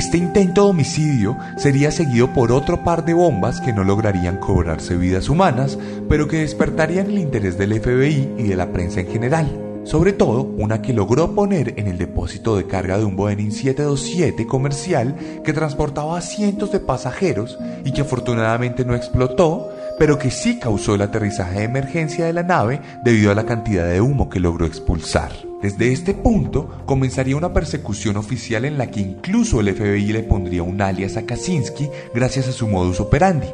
Este 0.00 0.16
intento 0.16 0.64
de 0.64 0.70
homicidio 0.70 1.36
sería 1.58 1.90
seguido 1.90 2.32
por 2.32 2.52
otro 2.52 2.82
par 2.82 3.04
de 3.04 3.12
bombas 3.12 3.60
que 3.60 3.74
no 3.74 3.84
lograrían 3.84 4.38
cobrarse 4.38 4.96
vidas 4.96 5.28
humanas, 5.28 5.78
pero 6.08 6.26
que 6.26 6.38
despertarían 6.38 7.10
el 7.10 7.18
interés 7.18 7.58
del 7.58 7.78
FBI 7.78 8.32
y 8.38 8.44
de 8.44 8.56
la 8.56 8.72
prensa 8.72 9.00
en 9.00 9.08
general. 9.08 9.46
Sobre 9.84 10.14
todo, 10.14 10.44
una 10.56 10.80
que 10.80 10.94
logró 10.94 11.34
poner 11.34 11.74
en 11.78 11.86
el 11.86 11.98
depósito 11.98 12.56
de 12.56 12.66
carga 12.66 12.96
de 12.96 13.04
un 13.04 13.14
Boeing 13.14 13.50
727 13.50 14.46
comercial 14.46 15.16
que 15.44 15.52
transportaba 15.52 16.16
a 16.16 16.22
cientos 16.22 16.72
de 16.72 16.80
pasajeros 16.80 17.58
y 17.84 17.92
que 17.92 18.00
afortunadamente 18.00 18.86
no 18.86 18.94
explotó, 18.94 19.68
pero 19.98 20.18
que 20.18 20.30
sí 20.30 20.58
causó 20.58 20.94
el 20.94 21.02
aterrizaje 21.02 21.58
de 21.58 21.64
emergencia 21.64 22.24
de 22.24 22.32
la 22.32 22.42
nave 22.42 22.80
debido 23.04 23.32
a 23.32 23.34
la 23.34 23.44
cantidad 23.44 23.86
de 23.86 24.00
humo 24.00 24.30
que 24.30 24.40
logró 24.40 24.64
expulsar. 24.64 25.49
Desde 25.62 25.92
este 25.92 26.14
punto 26.14 26.82
comenzaría 26.86 27.36
una 27.36 27.52
persecución 27.52 28.16
oficial 28.16 28.64
en 28.64 28.78
la 28.78 28.90
que 28.90 29.00
incluso 29.00 29.60
el 29.60 29.74
FBI 29.74 30.12
le 30.12 30.22
pondría 30.22 30.62
un 30.62 30.80
alias 30.80 31.18
a 31.18 31.26
Kaczynski 31.26 31.90
gracias 32.14 32.48
a 32.48 32.52
su 32.52 32.66
modus 32.66 32.98
operandi. 32.98 33.48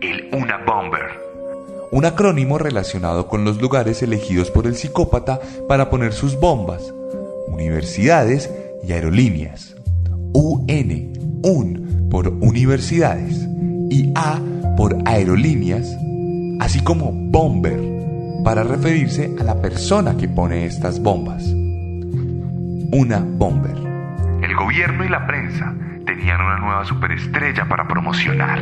El 0.00 0.28
Una 0.32 0.58
Bomber. 0.66 1.02
Un 1.92 2.04
acrónimo 2.04 2.58
relacionado 2.58 3.28
con 3.28 3.44
los 3.44 3.60
lugares 3.60 4.02
elegidos 4.02 4.50
por 4.50 4.66
el 4.66 4.74
psicópata 4.74 5.40
para 5.68 5.88
poner 5.88 6.14
sus 6.14 6.34
bombas, 6.40 6.92
universidades 7.46 8.50
y 8.82 8.92
aerolíneas. 8.92 9.76
UN, 10.32 11.40
UN 11.44 12.08
por 12.10 12.28
universidades 12.28 13.46
y 13.88 14.10
A 14.16 14.40
por 14.76 14.96
aerolíneas, 15.04 15.96
así 16.58 16.80
como 16.80 17.12
bomber 17.12 17.91
para 18.44 18.64
referirse 18.64 19.34
a 19.40 19.44
la 19.44 19.60
persona 19.60 20.16
que 20.16 20.28
pone 20.28 20.64
estas 20.64 21.00
bombas. 21.00 21.44
Una 21.44 23.20
bomber. 23.20 23.76
El 24.42 24.54
gobierno 24.56 25.04
y 25.04 25.08
la 25.08 25.26
prensa 25.26 25.72
tenían 26.04 26.40
una 26.40 26.58
nueva 26.58 26.84
superestrella 26.84 27.66
para 27.68 27.86
promocionar. 27.86 28.60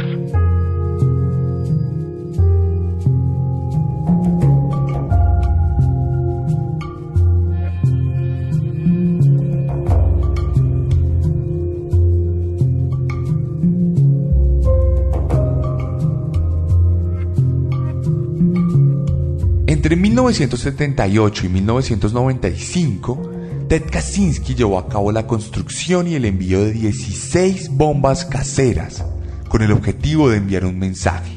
Entre 19.80 19.96
1978 19.96 21.46
y 21.46 21.48
1995, 21.48 23.30
Ted 23.66 23.84
Kaczynski 23.90 24.54
llevó 24.54 24.78
a 24.78 24.90
cabo 24.90 25.10
la 25.10 25.26
construcción 25.26 26.06
y 26.06 26.16
el 26.16 26.26
envío 26.26 26.60
de 26.60 26.72
16 26.72 27.70
bombas 27.70 28.26
caseras 28.26 29.02
con 29.48 29.62
el 29.62 29.72
objetivo 29.72 30.28
de 30.28 30.36
enviar 30.36 30.66
un 30.66 30.78
mensaje. 30.78 31.32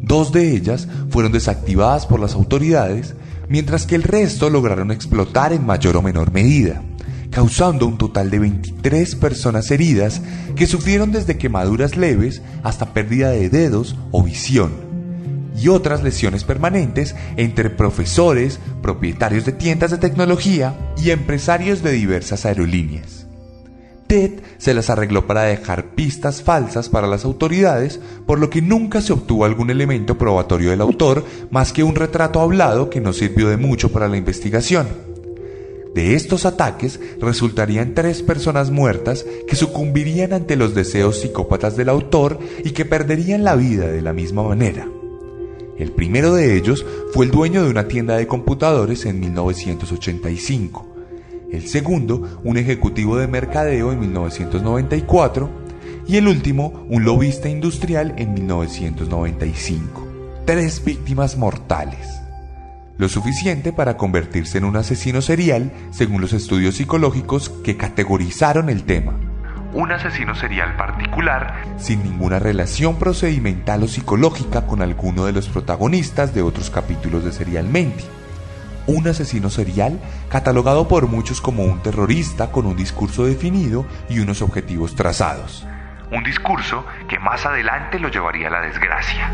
Dos 0.00 0.32
de 0.32 0.56
ellas 0.56 0.88
fueron 1.10 1.30
desactivadas 1.30 2.06
por 2.06 2.20
las 2.20 2.32
autoridades, 2.32 3.14
mientras 3.50 3.84
que 3.84 3.96
el 3.96 4.02
resto 4.02 4.48
lograron 4.48 4.90
explotar 4.90 5.52
en 5.52 5.66
mayor 5.66 5.98
o 5.98 6.00
menor 6.00 6.32
medida, 6.32 6.80
causando 7.30 7.86
un 7.86 7.98
total 7.98 8.30
de 8.30 8.38
23 8.38 9.14
personas 9.16 9.70
heridas 9.70 10.22
que 10.56 10.66
sufrieron 10.66 11.12
desde 11.12 11.36
quemaduras 11.36 11.98
leves 11.98 12.40
hasta 12.62 12.94
pérdida 12.94 13.28
de 13.28 13.50
dedos 13.50 13.94
o 14.10 14.22
visión 14.22 14.87
y 15.58 15.68
otras 15.68 16.02
lesiones 16.02 16.44
permanentes 16.44 17.14
entre 17.36 17.70
profesores, 17.70 18.60
propietarios 18.82 19.44
de 19.44 19.52
tiendas 19.52 19.90
de 19.90 19.98
tecnología 19.98 20.74
y 20.96 21.10
empresarios 21.10 21.82
de 21.82 21.92
diversas 21.92 22.46
aerolíneas. 22.46 23.26
Ted 24.06 24.40
se 24.56 24.72
las 24.72 24.88
arregló 24.88 25.26
para 25.26 25.42
dejar 25.42 25.94
pistas 25.94 26.42
falsas 26.42 26.88
para 26.88 27.06
las 27.06 27.26
autoridades, 27.26 28.00
por 28.26 28.38
lo 28.38 28.48
que 28.48 28.62
nunca 28.62 29.02
se 29.02 29.12
obtuvo 29.12 29.44
algún 29.44 29.68
elemento 29.68 30.16
probatorio 30.16 30.70
del 30.70 30.80
autor 30.80 31.24
más 31.50 31.74
que 31.74 31.84
un 31.84 31.94
retrato 31.94 32.40
hablado 32.40 32.88
que 32.88 33.02
no 33.02 33.12
sirvió 33.12 33.50
de 33.50 33.58
mucho 33.58 33.92
para 33.92 34.08
la 34.08 34.16
investigación. 34.16 34.88
De 35.94 36.14
estos 36.14 36.46
ataques 36.46 37.00
resultarían 37.20 37.94
tres 37.94 38.22
personas 38.22 38.70
muertas 38.70 39.26
que 39.46 39.56
sucumbirían 39.56 40.32
ante 40.32 40.56
los 40.56 40.74
deseos 40.74 41.20
psicópatas 41.20 41.76
del 41.76 41.90
autor 41.90 42.38
y 42.64 42.70
que 42.70 42.86
perderían 42.86 43.44
la 43.44 43.56
vida 43.56 43.88
de 43.88 44.00
la 44.00 44.12
misma 44.14 44.42
manera. 44.42 44.88
El 45.78 45.92
primero 45.92 46.34
de 46.34 46.56
ellos 46.56 46.84
fue 47.12 47.24
el 47.24 47.30
dueño 47.30 47.62
de 47.62 47.70
una 47.70 47.86
tienda 47.86 48.16
de 48.16 48.26
computadores 48.26 49.06
en 49.06 49.20
1985. 49.20 50.86
El 51.52 51.68
segundo, 51.68 52.40
un 52.42 52.56
ejecutivo 52.56 53.16
de 53.16 53.28
mercadeo 53.28 53.92
en 53.92 54.00
1994. 54.00 55.48
Y 56.08 56.16
el 56.16 56.26
último, 56.26 56.84
un 56.88 57.04
lobista 57.04 57.48
industrial 57.48 58.14
en 58.18 58.34
1995. 58.34 60.06
Tres 60.44 60.84
víctimas 60.84 61.36
mortales. 61.36 62.08
Lo 62.96 63.08
suficiente 63.08 63.72
para 63.72 63.96
convertirse 63.96 64.58
en 64.58 64.64
un 64.64 64.76
asesino 64.76 65.22
serial 65.22 65.70
según 65.92 66.20
los 66.20 66.32
estudios 66.32 66.74
psicológicos 66.74 67.50
que 67.50 67.76
categorizaron 67.76 68.68
el 68.68 68.82
tema 68.82 69.27
un 69.78 69.92
asesino 69.92 70.34
serial 70.34 70.76
particular 70.76 71.62
sin 71.76 72.02
ninguna 72.02 72.40
relación 72.40 72.98
procedimental 72.98 73.84
o 73.84 73.86
psicológica 73.86 74.66
con 74.66 74.82
alguno 74.82 75.24
de 75.24 75.30
los 75.30 75.48
protagonistas 75.48 76.34
de 76.34 76.42
otros 76.42 76.68
capítulos 76.68 77.24
de 77.24 77.30
Serialmente. 77.30 78.02
Un 78.88 79.06
asesino 79.06 79.50
serial 79.50 80.00
catalogado 80.28 80.88
por 80.88 81.06
muchos 81.06 81.40
como 81.40 81.62
un 81.62 81.80
terrorista 81.80 82.50
con 82.50 82.66
un 82.66 82.76
discurso 82.76 83.24
definido 83.24 83.86
y 84.08 84.18
unos 84.18 84.42
objetivos 84.42 84.96
trazados. 84.96 85.64
Un 86.10 86.24
discurso 86.24 86.84
que 87.08 87.20
más 87.20 87.46
adelante 87.46 88.00
lo 88.00 88.08
llevaría 88.08 88.48
a 88.48 88.50
la 88.50 88.60
desgracia. 88.62 89.30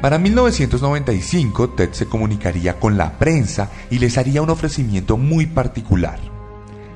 Para 0.00 0.18
1995, 0.18 1.70
Ted 1.70 1.90
se 1.92 2.06
comunicaría 2.06 2.80
con 2.80 2.96
la 2.96 3.18
prensa 3.18 3.70
y 3.90 3.98
les 3.98 4.16
haría 4.16 4.40
un 4.40 4.48
ofrecimiento 4.48 5.18
muy 5.18 5.44
particular. 5.44 6.18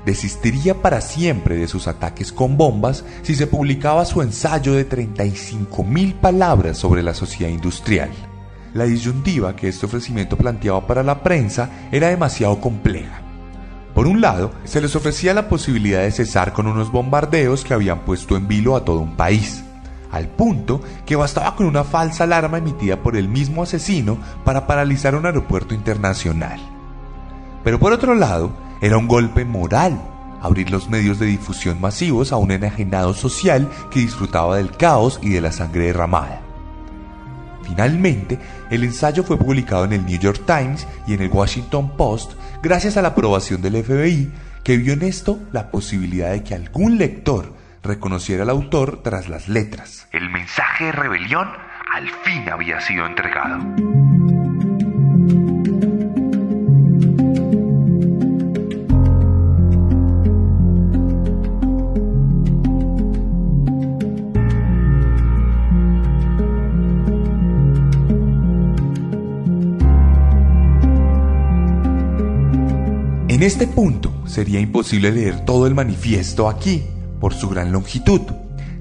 Desistiría 0.06 0.80
para 0.80 1.02
siempre 1.02 1.56
de 1.56 1.68
sus 1.68 1.86
ataques 1.86 2.32
con 2.32 2.56
bombas 2.56 3.04
si 3.20 3.34
se 3.34 3.46
publicaba 3.46 4.06
su 4.06 4.22
ensayo 4.22 4.72
de 4.72 4.88
35.000 4.88 6.14
palabras 6.14 6.78
sobre 6.78 7.02
la 7.02 7.12
sociedad 7.12 7.52
industrial. 7.52 8.08
La 8.72 8.84
disyuntiva 8.84 9.54
que 9.54 9.68
este 9.68 9.84
ofrecimiento 9.84 10.38
planteaba 10.38 10.86
para 10.86 11.02
la 11.02 11.22
prensa 11.22 11.88
era 11.92 12.08
demasiado 12.08 12.58
compleja. 12.58 13.20
Por 13.94 14.06
un 14.06 14.22
lado, 14.22 14.50
se 14.64 14.80
les 14.80 14.96
ofrecía 14.96 15.34
la 15.34 15.48
posibilidad 15.48 16.00
de 16.00 16.10
cesar 16.10 16.54
con 16.54 16.66
unos 16.66 16.90
bombardeos 16.90 17.64
que 17.64 17.74
habían 17.74 18.00
puesto 18.00 18.34
en 18.34 18.48
vilo 18.48 18.76
a 18.76 18.84
todo 18.84 19.00
un 19.00 19.14
país 19.14 19.63
al 20.14 20.29
punto 20.29 20.81
que 21.05 21.16
bastaba 21.16 21.57
con 21.57 21.66
una 21.66 21.85
falsa 21.85 22.24
alarma 22.24 22.59
emitida 22.59 23.03
por 23.03 23.16
el 23.16 23.29
mismo 23.29 23.62
asesino 23.62 24.18
para 24.44 24.66
paralizar 24.66 25.14
un 25.14 25.27
aeropuerto 25.27 25.74
internacional. 25.74 26.61
Pero 27.64 27.79
por 27.79 27.92
otro 27.92 28.14
lado, 28.14 28.53
era 28.81 28.98
un 28.98 29.09
golpe 29.09 29.44
moral 29.44 30.00
abrir 30.40 30.70
los 30.70 30.90
medios 30.90 31.18
de 31.18 31.27
difusión 31.27 31.81
masivos 31.81 32.31
a 32.31 32.37
un 32.37 32.50
enajenado 32.50 33.14
social 33.14 33.70
que 33.90 34.00
disfrutaba 34.00 34.59
del 34.59 34.70
caos 34.70 35.18
y 35.22 35.31
de 35.31 35.40
la 35.40 35.50
sangre 35.50 35.87
derramada. 35.87 36.42
Finalmente, 37.62 38.38
el 38.70 38.85
ensayo 38.85 39.24
fue 39.24 39.38
publicado 39.38 39.87
en 39.87 39.94
el 39.94 40.05
New 40.05 40.18
York 40.18 40.42
Times 40.46 40.87
y 41.07 41.14
en 41.14 41.22
el 41.22 41.31
Washington 41.31 41.96
Post 41.96 42.33
gracias 42.62 42.98
a 42.98 43.03
la 43.03 43.09
aprobación 43.09 43.62
del 43.62 43.83
FBI, 43.83 44.31
que 44.62 44.77
vio 44.77 44.92
en 44.92 45.03
esto 45.03 45.38
la 45.50 45.70
posibilidad 45.70 46.31
de 46.33 46.42
que 46.42 46.55
algún 46.55 46.98
lector 46.98 47.55
reconociera 47.84 48.42
al 48.42 48.50
autor 48.50 49.02
tras 49.02 49.28
las 49.28 49.48
letras. 49.48 50.08
El 50.10 50.30
mensaje 50.30 50.86
de 50.86 50.92
rebelión 50.92 51.48
al 51.92 52.08
fin 52.24 52.48
había 52.48 52.80
sido 52.80 53.06
entregado. 53.06 53.60
En 73.28 73.42
este 73.42 73.66
punto 73.66 74.12
sería 74.26 74.60
imposible 74.60 75.10
leer 75.10 75.44
todo 75.44 75.66
el 75.66 75.74
manifiesto 75.74 76.48
aquí, 76.48 76.84
por 77.24 77.32
su 77.32 77.48
gran 77.48 77.72
longitud. 77.72 78.20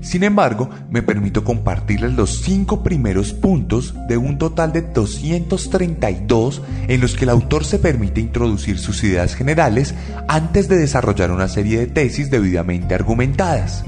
Sin 0.01 0.21
embargo, 0.21 0.69
me 0.89 1.01
permito 1.01 1.45
compartirles 1.45 2.11
los 2.11 2.41
cinco 2.41 2.83
primeros 2.83 3.31
puntos 3.31 3.95
de 4.09 4.17
un 4.17 4.37
total 4.37 4.73
de 4.73 4.81
232 4.81 6.61
en 6.89 6.99
los 6.99 7.15
que 7.15 7.23
el 7.23 7.29
autor 7.29 7.63
se 7.63 7.79
permite 7.79 8.19
introducir 8.19 8.79
sus 8.79 9.01
ideas 9.05 9.33
generales 9.33 9.95
antes 10.27 10.67
de 10.67 10.75
desarrollar 10.75 11.31
una 11.31 11.47
serie 11.47 11.79
de 11.79 11.87
tesis 11.87 12.29
debidamente 12.29 12.93
argumentadas. 12.93 13.85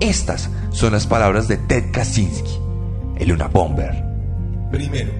Estas 0.00 0.50
son 0.72 0.90
las 0.90 1.06
palabras 1.06 1.46
de 1.46 1.56
Ted 1.56 1.92
Kaczynski, 1.92 2.58
el 3.20 3.30
Una 3.30 3.46
Bomber. 3.46 4.04
Primero, 4.72 5.12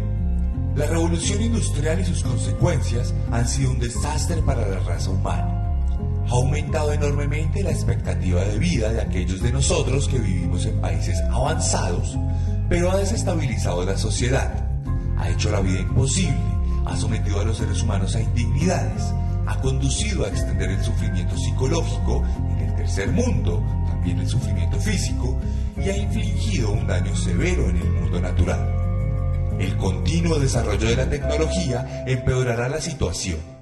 la 0.75 0.87
revolución 0.87 1.41
industrial 1.41 2.01
y 2.01 2.05
sus 2.05 2.25
consecuencias 2.25 3.15
han 3.31 3.47
sido 3.47 3.71
un 3.71 3.79
desastre 3.79 4.43
para 4.43 4.67
la 4.67 4.81
raza 4.81 5.11
humana 5.11 5.56
ha 6.29 6.33
aumentado 6.33 6.93
enormemente 6.93 7.63
la 7.63 7.71
expectativa 7.71 8.43
de 8.43 8.59
vida 8.59 8.93
de 8.93 9.01
aquellos 9.01 9.41
de 9.43 9.53
nosotros 9.53 10.09
que 10.09 10.19
vivimos 10.19 10.67
en 10.67 10.81
países 10.81 11.21
avanzados, 11.31 12.19
pero 12.69 12.91
ha 12.91 12.97
desestabilizado 12.97 13.85
la 13.85 13.97
sociedad, 13.97 14.53
ha 15.17 15.31
hecho 15.31 15.51
la 15.51 15.61
vida 15.61 15.81
imposible, 15.81 16.37
ha 16.85 16.97
sometido 16.97 17.41
a 17.41 17.45
los 17.45 17.59
seres 17.59 17.83
humanos 17.83 18.17
a 18.17 18.21
indignidades, 18.21 19.03
ha 19.47 19.61
conducido 19.61 20.25
a 20.25 20.29
extender 20.29 20.71
el 20.71 20.83
sufrimiento 20.83 21.37
psicológico 21.37 22.25
en 22.59 22.69
el 22.69 22.75
tercer 22.75 23.13
mundo, 23.13 23.63
también 23.87 24.19
el 24.19 24.29
sufrimiento 24.29 24.81
físico, 24.81 25.39
y 25.77 25.89
ha 25.89 25.97
infligido 25.97 26.73
un 26.73 26.87
daño 26.87 27.15
severo 27.15 27.69
en 27.69 27.77
el 27.77 27.91
mundo 27.91 28.21
natural. 28.21 28.73
El 29.61 29.77
continuo 29.77 30.39
desarrollo 30.39 30.89
de 30.89 30.97
la 30.97 31.09
tecnología 31.09 32.05
empeorará 32.07 32.69
la 32.69 32.81
situación. 32.81 33.56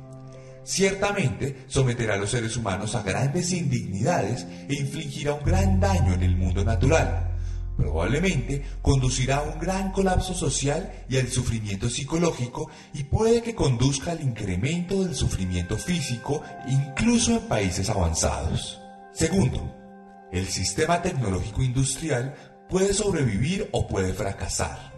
Ciertamente 0.65 1.65
someterá 1.67 2.15
a 2.15 2.17
los 2.17 2.31
seres 2.31 2.57
humanos 2.57 2.95
a 2.95 3.03
grandes 3.03 3.53
indignidades 3.53 4.47
e 4.69 4.75
infligirá 4.81 5.35
un 5.35 5.45
gran 5.45 5.79
daño 5.79 6.15
en 6.15 6.23
el 6.23 6.37
mundo 6.37 6.65
natural. 6.65 7.31
Probablemente 7.77 8.65
conducirá 8.81 9.39
a 9.39 9.43
un 9.43 9.59
gran 9.59 9.91
colapso 9.93 10.33
social 10.33 11.05
y 11.09 11.19
al 11.19 11.29
sufrimiento 11.29 11.91
psicológico 11.91 12.71
y 12.95 13.05
puede 13.05 13.43
que 13.43 13.55
conduzca 13.55 14.13
al 14.13 14.23
incremento 14.23 15.03
del 15.05 15.15
sufrimiento 15.15 15.77
físico 15.77 16.43
incluso 16.69 17.33
en 17.33 17.49
países 17.49 17.91
avanzados. 17.91 18.81
Segundo, 19.13 19.75
el 20.33 20.47
sistema 20.47 21.03
tecnológico 21.03 21.63
industrial 21.63 22.35
puede 22.69 22.95
sobrevivir 22.95 23.69
o 23.73 23.87
puede 23.87 24.13
fracasar. 24.13 24.93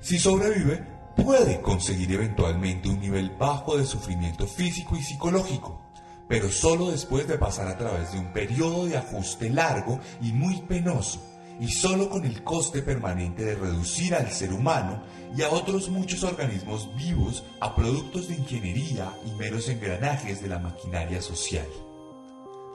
Si 0.00 0.18
sobrevive, 0.18 0.91
puede 1.16 1.60
conseguir 1.60 2.12
eventualmente 2.12 2.88
un 2.88 3.00
nivel 3.00 3.30
bajo 3.30 3.76
de 3.76 3.86
sufrimiento 3.86 4.46
físico 4.46 4.96
y 4.96 5.02
psicológico, 5.02 5.80
pero 6.28 6.50
solo 6.50 6.90
después 6.90 7.26
de 7.26 7.38
pasar 7.38 7.68
a 7.68 7.78
través 7.78 8.12
de 8.12 8.18
un 8.18 8.32
periodo 8.32 8.86
de 8.86 8.96
ajuste 8.96 9.50
largo 9.50 10.00
y 10.20 10.32
muy 10.32 10.62
penoso 10.62 11.20
y 11.60 11.68
solo 11.68 12.08
con 12.08 12.24
el 12.24 12.42
coste 12.42 12.82
permanente 12.82 13.44
de 13.44 13.54
reducir 13.54 14.14
al 14.14 14.30
ser 14.32 14.52
humano 14.52 15.02
y 15.36 15.42
a 15.42 15.50
otros 15.50 15.88
muchos 15.88 16.24
organismos 16.24 16.94
vivos 16.96 17.44
a 17.60 17.74
productos 17.76 18.28
de 18.28 18.34
ingeniería 18.34 19.12
y 19.24 19.30
meros 19.32 19.68
engranajes 19.68 20.42
de 20.42 20.48
la 20.48 20.58
maquinaria 20.58 21.22
social. 21.22 21.66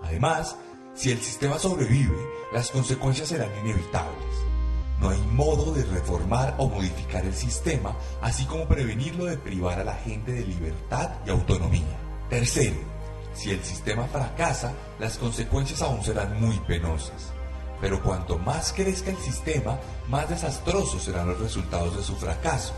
Además, 0.03 0.55
si 0.93 1.11
el 1.11 1.19
sistema 1.19 1.59
sobrevive, 1.59 2.17
las 2.53 2.71
consecuencias 2.71 3.29
serán 3.29 3.49
inevitables. 3.61 4.46
No 4.99 5.09
hay 5.09 5.19
modo 5.33 5.73
de 5.73 5.83
reformar 5.83 6.55
o 6.57 6.67
modificar 6.67 7.23
el 7.23 7.35
sistema, 7.35 7.95
así 8.21 8.45
como 8.45 8.67
prevenirlo 8.67 9.25
de 9.25 9.37
privar 9.37 9.79
a 9.79 9.83
la 9.83 9.95
gente 9.95 10.31
de 10.31 10.45
libertad 10.45 11.11
y 11.25 11.29
autonomía. 11.29 11.97
Tercero, 12.29 12.77
si 13.33 13.51
el 13.51 13.63
sistema 13.63 14.07
fracasa, 14.07 14.73
las 14.99 15.17
consecuencias 15.17 15.81
aún 15.83 16.03
serán 16.03 16.41
muy 16.41 16.59
penosas. 16.61 17.31
Pero 17.79 18.01
cuanto 18.01 18.39
más 18.39 18.73
crezca 18.73 19.11
el 19.11 19.17
sistema, 19.17 19.77
más 20.07 20.27
desastrosos 20.29 21.03
serán 21.03 21.27
los 21.27 21.39
resultados 21.39 21.95
de 21.95 22.03
su 22.03 22.15
fracaso. 22.15 22.73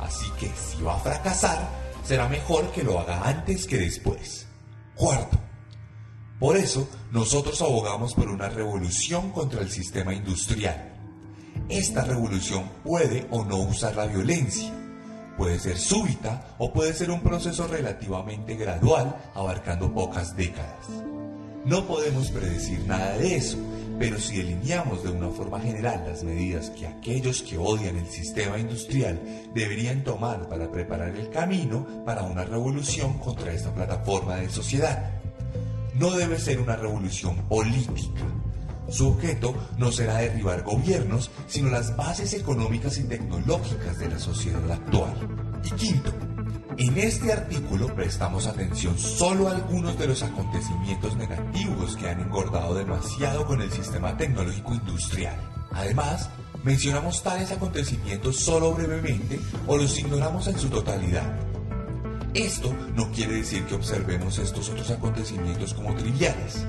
Así 0.00 0.28
que 0.40 0.50
si 0.56 0.82
va 0.82 0.96
a 0.96 1.00
fracasar, 1.00 1.68
será 2.02 2.28
mejor 2.28 2.72
que 2.72 2.82
lo 2.82 2.98
haga 2.98 3.22
antes 3.22 3.66
que 3.68 3.78
después. 3.78 4.48
Cuarto, 4.96 5.38
por 6.40 6.56
eso 6.56 6.88
nosotros 7.12 7.62
abogamos 7.62 8.14
por 8.14 8.28
una 8.28 8.48
revolución 8.48 9.30
contra 9.30 9.60
el 9.60 9.70
sistema 9.70 10.12
industrial. 10.12 10.91
Esta 11.68 12.04
revolución 12.04 12.64
puede 12.84 13.26
o 13.30 13.44
no 13.44 13.58
usar 13.58 13.96
la 13.96 14.06
violencia. 14.06 14.72
Puede 15.36 15.58
ser 15.58 15.78
súbita 15.78 16.54
o 16.58 16.72
puede 16.72 16.92
ser 16.92 17.10
un 17.10 17.22
proceso 17.22 17.66
relativamente 17.66 18.56
gradual 18.56 19.16
abarcando 19.34 19.92
pocas 19.92 20.36
décadas. 20.36 20.86
No 21.64 21.86
podemos 21.86 22.30
predecir 22.30 22.80
nada 22.86 23.16
de 23.18 23.36
eso, 23.36 23.56
pero 23.98 24.18
si 24.18 24.38
delineamos 24.38 25.04
de 25.04 25.10
una 25.10 25.28
forma 25.28 25.60
general 25.60 26.04
las 26.06 26.24
medidas 26.24 26.70
que 26.70 26.88
aquellos 26.88 27.40
que 27.42 27.56
odian 27.56 27.96
el 27.96 28.08
sistema 28.08 28.58
industrial 28.58 29.20
deberían 29.54 30.02
tomar 30.02 30.48
para 30.48 30.70
preparar 30.70 31.14
el 31.14 31.30
camino 31.30 31.86
para 32.04 32.24
una 32.24 32.44
revolución 32.44 33.18
contra 33.18 33.52
esta 33.52 33.72
plataforma 33.72 34.36
de 34.36 34.50
sociedad, 34.50 35.20
no 35.94 36.10
debe 36.10 36.38
ser 36.38 36.60
una 36.60 36.74
revolución 36.74 37.36
política. 37.48 38.22
Su 38.88 39.08
objeto 39.08 39.54
no 39.78 39.90
será 39.92 40.18
derribar 40.18 40.62
gobiernos, 40.62 41.30
sino 41.46 41.70
las 41.70 41.96
bases 41.96 42.34
económicas 42.34 42.98
y 42.98 43.04
tecnológicas 43.04 43.98
de 43.98 44.08
la 44.08 44.18
sociedad 44.18 44.70
actual. 44.70 45.14
Y 45.64 45.70
quinto, 45.72 46.12
en 46.78 46.98
este 46.98 47.32
artículo 47.32 47.94
prestamos 47.94 48.46
atención 48.46 48.98
solo 48.98 49.48
a 49.48 49.52
algunos 49.52 49.98
de 49.98 50.08
los 50.08 50.22
acontecimientos 50.22 51.16
negativos 51.16 51.96
que 51.96 52.08
han 52.08 52.20
engordado 52.20 52.74
demasiado 52.74 53.46
con 53.46 53.60
el 53.60 53.70
sistema 53.70 54.16
tecnológico 54.16 54.74
industrial. 54.74 55.36
Además, 55.72 56.30
mencionamos 56.64 57.22
tales 57.22 57.52
acontecimientos 57.52 58.36
solo 58.36 58.72
brevemente 58.72 59.38
o 59.66 59.76
los 59.76 59.98
ignoramos 59.98 60.46
en 60.48 60.58
su 60.58 60.68
totalidad. 60.68 61.38
Esto 62.34 62.74
no 62.94 63.12
quiere 63.12 63.34
decir 63.34 63.64
que 63.64 63.74
observemos 63.74 64.38
estos 64.38 64.70
otros 64.70 64.90
acontecimientos 64.90 65.74
como 65.74 65.94
triviales. 65.94 66.66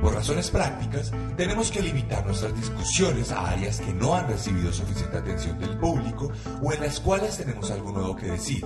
Por 0.00 0.14
razones 0.14 0.50
prácticas, 0.50 1.12
tenemos 1.36 1.70
que 1.70 1.82
limitar 1.82 2.24
nuestras 2.24 2.54
discusiones 2.56 3.32
a 3.32 3.50
áreas 3.50 3.80
que 3.80 3.92
no 3.92 4.14
han 4.14 4.28
recibido 4.28 4.72
suficiente 4.72 5.18
atención 5.18 5.58
del 5.58 5.76
público 5.78 6.32
o 6.62 6.72
en 6.72 6.80
las 6.80 7.00
cuales 7.00 7.36
tenemos 7.36 7.70
algo 7.70 7.92
nuevo 7.92 8.16
que 8.16 8.26
decir. 8.26 8.64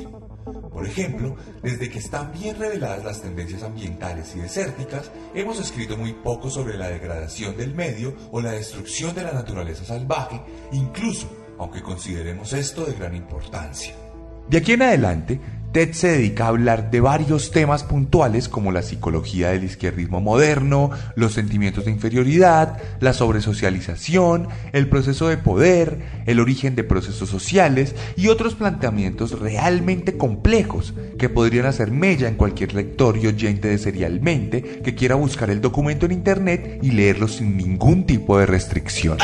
Por 0.73 0.87
ejemplo, 0.87 1.37
desde 1.63 1.89
que 1.91 1.99
están 1.99 2.33
bien 2.33 2.57
reveladas 2.57 3.05
las 3.05 3.23
tendencias 3.23 3.63
ambientales 3.63 4.35
y 4.37 4.41
desérticas, 4.41 5.11
hemos 5.35 5.59
escrito 5.59 5.97
muy 5.97 6.13
poco 6.13 6.51
sobre 6.51 6.77
la 6.77 6.89
degradación 6.89 7.57
del 7.57 7.75
medio 7.75 8.15
o 8.31 8.41
la 8.41 8.53
destrucción 8.53 9.15
de 9.15 9.23
la 9.23 9.33
naturaleza 9.33 9.85
salvaje, 9.85 10.41
incluso 10.73 11.29
aunque 11.59 11.83
consideremos 11.83 12.53
esto 12.53 12.85
de 12.85 12.95
gran 12.95 13.15
importancia. 13.15 14.04
De 14.49 14.59
aquí 14.59 14.73
en 14.73 14.83
adelante, 14.83 15.41
TED 15.75 15.93
se 15.93 16.07
dedica 16.07 16.45
a 16.45 16.49
hablar 16.49 16.93
de 16.93 17.01
varios 17.01 17.51
temas 17.51 17.83
puntuales 17.83 18.49
como 18.49 18.71
la 18.71 18.83
psicología 18.83 19.51
del 19.51 19.65
izquierdismo 19.65 20.21
moderno, 20.21 20.91
los 21.17 21.33
sentimientos 21.33 21.85
de 21.85 21.91
inferioridad, 21.91 22.79
la 23.01 23.13
sobresocialización, 23.13 24.47
el 24.73 24.89
proceso 24.89 25.27
de 25.27 25.37
poder, 25.37 25.99
el 26.27 26.39
origen 26.39 26.77
de 26.77 26.85
procesos 26.85 27.29
sociales 27.29 27.97
y 28.17 28.29
otros 28.29 28.55
planteamientos 28.55 29.41
realmente 29.41 30.17
complejos 30.17 30.95
que 31.19 31.29
podrían 31.29 31.67
hacer 31.67 31.91
mella 31.91 32.29
en 32.29 32.37
cualquier 32.37 32.73
lector 32.73 33.17
y 33.17 33.27
oyente 33.27 33.67
de 33.67 33.79
serialmente 33.79 34.63
que 34.85 34.95
quiera 34.95 35.17
buscar 35.17 35.51
el 35.51 35.61
documento 35.61 36.07
en 36.07 36.13
internet 36.13 36.79
y 36.83 36.93
leerlo 36.93 37.27
sin 37.27 37.57
ningún 37.57 38.07
tipo 38.07 38.39
de 38.39 38.47
restricción. 38.47 39.19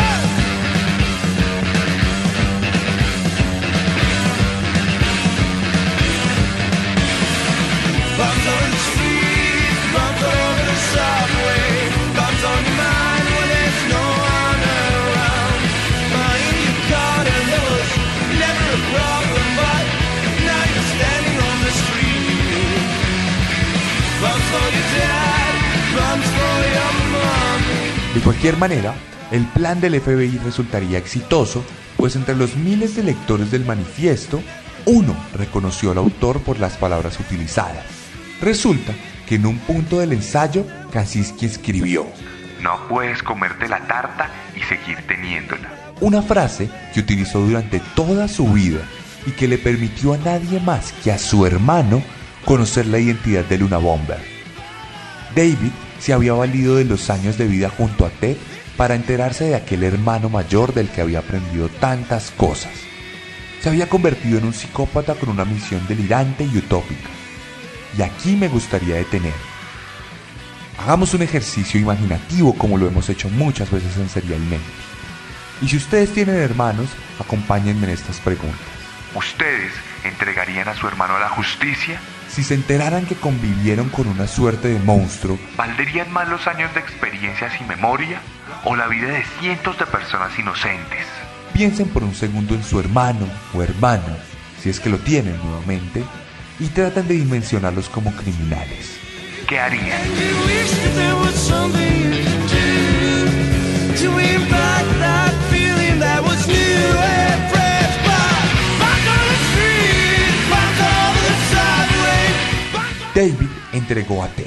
Cualquier 28.41 28.59
manera, 28.59 28.95
el 29.33 29.45
plan 29.45 29.83
del 29.83 30.01
FBI 30.01 30.39
resultaría 30.43 30.97
exitoso, 30.97 31.63
pues 31.99 32.17
entre 32.17 32.35
los 32.35 32.57
miles 32.57 32.97
de 32.97 33.03
lectores 33.03 33.51
del 33.51 33.67
manifiesto, 33.67 34.43
uno 34.87 35.15
reconoció 35.35 35.91
al 35.91 35.99
autor 35.99 36.41
por 36.41 36.59
las 36.59 36.79
palabras 36.79 37.21
utilizadas. 37.21 37.85
Resulta 38.41 38.95
que 39.29 39.35
en 39.35 39.45
un 39.45 39.59
punto 39.59 39.99
del 39.99 40.15
ensayo, 40.15 40.65
Kaczynski 40.91 41.45
escribió, 41.45 42.07
No 42.63 42.89
puedes 42.89 43.23
comerte 43.23 43.69
la 43.69 43.87
tarta 43.87 44.31
y 44.57 44.61
seguir 44.61 45.07
teniéndola. 45.07 45.69
Una 46.01 46.23
frase 46.23 46.71
que 46.95 47.01
utilizó 47.01 47.41
durante 47.41 47.83
toda 47.95 48.27
su 48.27 48.51
vida 48.51 48.81
y 49.27 49.33
que 49.33 49.49
le 49.49 49.59
permitió 49.59 50.15
a 50.15 50.17
nadie 50.17 50.61
más 50.61 50.95
que 51.05 51.13
a 51.13 51.19
su 51.19 51.45
hermano 51.45 52.03
conocer 52.47 52.87
la 52.87 53.01
identidad 53.01 53.45
de 53.45 53.59
Luna 53.59 53.77
Bomber. 53.77 54.19
David 55.37 55.73
se 56.01 56.13
había 56.13 56.33
valido 56.33 56.77
de 56.77 56.85
los 56.85 57.11
años 57.11 57.39
de 57.39 57.47
vida 57.47 57.71
junto 57.71 58.07
a 58.07 58.11
Ted 58.11 58.37
para 58.77 58.95
enterarse 58.95 59.45
de 59.45 59.55
aquel 59.55 59.85
hermano 59.85 60.29
mayor 60.31 60.73
del 60.73 60.89
que 60.89 61.03
había 61.03 61.21
aprendido 61.21 61.69
tantas 61.69 62.31
cosas. 62.31 62.73
Se 63.63 63.69
había 63.69 63.89
convertido 63.89 64.39
en 64.39 64.47
un 64.47 64.55
psicópata 64.55 65.15
con 65.15 65.29
una 65.29 65.45
misión 65.45 65.87
delirante 65.87 66.45
y 66.45 66.57
utópica. 66.57 67.11
Y 67.97 68.03
aquí 68.03 68.37
me 68.37 68.49
gustaría 68.49 68.97
detener. 68.97 69.35
Hagamos 70.79 71.13
un 71.13 71.21
ejercicio 71.21 71.79
imaginativo 71.79 72.57
como 72.57 72.79
lo 72.79 72.87
hemos 72.87 73.09
hecho 73.11 73.29
muchas 73.29 73.71
veces 73.71 73.95
en 73.99 74.09
Serialmente. 74.09 74.65
Y 75.61 75.69
si 75.69 75.77
ustedes 75.77 76.15
tienen 76.15 76.37
hermanos, 76.37 76.89
acompáñenme 77.19 77.87
en 77.87 77.93
estas 77.93 78.19
preguntas. 78.21 78.59
¿Ustedes 79.15 79.73
entregarían 80.05 80.69
a 80.69 80.75
su 80.75 80.89
hermano 80.89 81.17
a 81.17 81.21
la 81.21 81.29
justicia? 81.29 82.01
Si 82.31 82.45
se 82.45 82.55
enteraran 82.55 83.07
que 83.07 83.17
convivieron 83.17 83.89
con 83.89 84.07
una 84.07 84.29
suerte 84.29 84.69
de 84.69 84.79
monstruo, 84.79 85.37
¿valdrían 85.57 86.13
más 86.13 86.29
los 86.29 86.47
años 86.47 86.73
de 86.75 86.81
experiencia 86.81 87.51
sin 87.51 87.67
memoria 87.67 88.21
o 88.65 88.77
la 88.77 88.87
vida 88.87 89.09
de 89.09 89.25
cientos 89.41 89.77
de 89.79 89.87
personas 89.87 90.39
inocentes? 90.39 91.07
Piensen 91.53 91.89
por 91.89 92.05
un 92.05 92.15
segundo 92.15 92.55
en 92.55 92.63
su 92.63 92.79
hermano 92.79 93.27
o 93.53 93.63
hermana, 93.63 94.17
si 94.61 94.71
es 94.71 94.79
que 94.79 94.91
lo 94.91 94.99
tienen 94.99 95.37
nuevamente, 95.43 96.05
y 96.61 96.67
tratan 96.69 97.09
de 97.09 97.15
dimensionarlos 97.15 97.89
como 97.89 98.15
criminales. 98.15 98.97
¿Qué 99.49 99.59
harían? 99.59 100.01
David 113.21 113.51
entregó 113.75 114.25
a 114.25 114.29
Ted. 114.29 114.47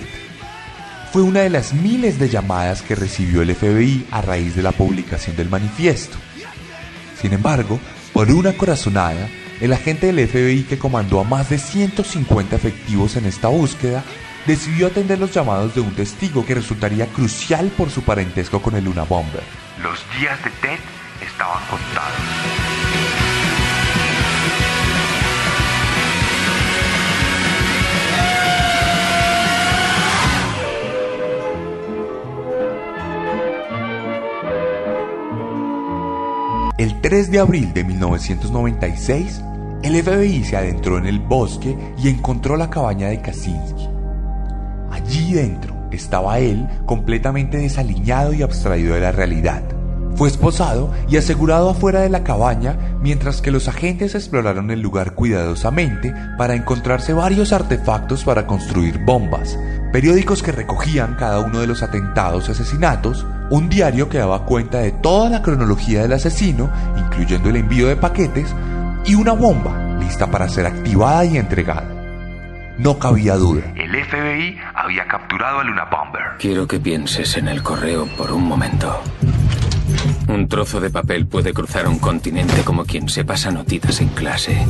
Fue 1.12 1.22
una 1.22 1.42
de 1.42 1.52
las 1.52 1.74
miles 1.74 2.18
de 2.18 2.28
llamadas 2.28 2.82
que 2.82 2.96
recibió 2.96 3.44
el 3.44 3.54
FBI 3.54 4.08
a 4.10 4.24
raíz 4.24 4.56
de 4.56 4.64
la 4.64 4.72
publicación 4.72 5.36
del 5.36 5.48
manifiesto. 5.48 6.18
Sin 7.22 7.34
embargo, 7.34 7.80
por 8.14 8.32
una 8.32 8.54
corazonada, 8.54 9.30
el 9.62 9.74
agente 9.74 10.12
del 10.12 10.28
FBI 10.28 10.64
que 10.64 10.80
comandó 10.80 11.20
a 11.20 11.24
más 11.24 11.52
de 11.52 11.60
150 11.60 12.56
efectivos 12.56 13.16
en 13.16 13.26
esta 13.26 13.48
búsqueda 13.48 14.04
decidió 14.48 14.88
atender 14.88 15.20
los 15.20 15.32
llamados 15.32 15.76
de 15.76 15.82
un 15.82 15.94
testigo 15.94 16.44
que 16.44 16.56
resultaría 16.56 17.06
crucial 17.06 17.68
por 17.78 17.92
su 17.92 18.02
parentesco 18.02 18.60
con 18.60 18.76
el 18.76 18.86
Luna 18.86 19.04
Bomber. 19.04 19.44
Los 19.84 20.04
días 20.20 20.44
de 20.44 20.50
Ted 20.50 20.80
estaban 21.22 21.64
contados. 21.70 22.83
El 36.80 37.02
3 37.02 37.30
de 37.30 37.38
abril 37.40 37.72
de 37.72 37.84
1996, 37.84 39.44
el 39.84 40.04
FBI 40.04 40.44
se 40.44 40.58
adentró 40.58 40.98
en 40.98 41.06
el 41.06 41.20
bosque 41.20 41.78
y 42.00 42.10
encontró 42.10 42.58
la 42.58 42.72
cabaña 42.72 43.10
de 43.10 43.22
Kaczynski. 43.22 43.88
Allí 44.90 45.34
dentro 45.34 45.76
estaba 45.92 46.40
él 46.40 46.68
completamente 46.88 47.58
desaliñado 47.58 48.34
y 48.34 48.42
abstraído 48.42 48.96
de 48.96 49.02
la 49.02 49.12
realidad. 49.12 49.62
Fue 50.16 50.28
esposado 50.28 50.92
y 51.08 51.18
asegurado 51.18 51.70
afuera 51.70 52.02
de 52.02 52.10
la 52.10 52.24
cabaña 52.24 52.76
mientras 53.04 53.42
que 53.44 53.52
los 53.52 53.68
agentes 53.68 54.16
exploraron 54.16 54.72
el 54.72 54.82
lugar 54.82 55.14
cuidadosamente 55.14 56.12
para 56.40 56.56
encontrarse 56.56 57.14
varios 57.14 57.54
artefactos 57.54 58.24
para 58.24 58.48
construir 58.48 58.98
bombas, 59.06 59.60
periódicos 59.92 60.42
que 60.42 60.52
recogían 60.52 61.18
cada 61.20 61.40
uno 61.40 61.60
de 61.60 61.68
los 61.68 61.84
atentados 61.84 62.50
y 62.50 62.54
asesinatos, 62.54 63.28
un 63.54 63.70
diario 63.70 64.10
que 64.10 64.18
daba 64.18 64.46
cuenta 64.46 64.80
de 64.80 64.92
toda 64.92 65.30
la 65.30 65.44
cronología 65.44 66.02
del 66.02 66.14
asesino, 66.14 66.72
incluyendo 66.98 67.50
el 67.50 67.58
envío 67.58 67.88
de 67.88 67.96
paquetes, 67.96 68.52
y 69.06 69.14
una 69.14 69.34
bomba 69.34 69.96
lista 70.00 70.32
para 70.32 70.50
ser 70.50 70.66
activada 70.66 71.24
y 71.24 71.38
entregada. 71.38 71.88
No 72.80 72.98
cabía 72.98 73.36
duda. 73.36 73.62
El 73.76 73.92
FBI 73.92 74.58
había 74.74 75.06
capturado 75.06 75.60
a 75.60 75.64
Luna 75.64 75.86
Bomber. 75.86 76.24
Quiero 76.40 76.68
que 76.68 76.80
pienses 76.80 77.38
en 77.38 77.48
el 77.48 77.62
correo 77.62 78.08
por 78.18 78.32
un 78.32 78.44
momento. 78.44 79.00
Un 80.28 80.48
trozo 80.48 80.80
de 80.80 80.90
papel 80.90 81.28
puede 81.28 81.54
cruzar 81.54 81.88
un 81.88 82.00
continente 82.00 82.64
como 82.64 82.86
quien 82.86 83.08
se 83.08 83.24
pasa 83.24 83.52
notitas 83.52 84.02
en 84.02 84.10
clase. 84.10 84.66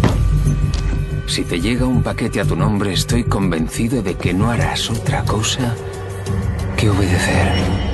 Si 1.27 1.45
te 1.45 1.61
llega 1.61 1.85
un 1.85 2.03
paquete 2.03 2.41
a 2.41 2.45
tu 2.45 2.57
nombre, 2.57 2.91
estoy 2.91 3.23
convencido 3.23 4.03
de 4.03 4.15
que 4.15 4.33
no 4.33 4.51
harás 4.51 4.89
otra 4.89 5.23
cosa 5.23 5.73
que 6.75 6.89
obedecer. 6.89 7.92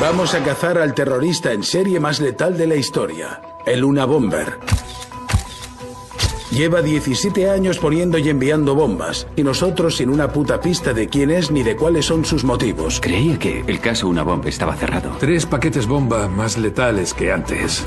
Vamos 0.00 0.34
a 0.34 0.42
cazar 0.42 0.78
al 0.78 0.94
terrorista 0.94 1.52
en 1.52 1.62
serie 1.62 2.00
más 2.00 2.20
letal 2.20 2.56
de 2.56 2.66
la 2.66 2.74
historia, 2.74 3.42
el 3.66 3.80
Luna 3.80 4.06
Bomber. 4.06 4.58
Lleva 6.50 6.80
17 6.80 7.50
años 7.50 7.78
poniendo 7.78 8.16
y 8.16 8.30
enviando 8.30 8.74
bombas, 8.74 9.26
y 9.36 9.42
nosotros 9.42 9.98
sin 9.98 10.08
una 10.08 10.32
puta 10.32 10.58
pista 10.58 10.94
de 10.94 11.08
quién 11.08 11.30
es 11.30 11.50
ni 11.50 11.62
de 11.62 11.76
cuáles 11.76 12.06
son 12.06 12.24
sus 12.24 12.44
motivos. 12.44 12.98
Creía 13.02 13.38
que 13.38 13.62
el 13.66 13.78
caso 13.78 14.08
Una 14.08 14.22
Bomba 14.22 14.48
estaba 14.48 14.74
cerrado. 14.74 15.16
Tres 15.20 15.44
paquetes 15.44 15.86
bomba 15.86 16.28
más 16.28 16.56
letales 16.56 17.12
que 17.12 17.30
antes. 17.30 17.84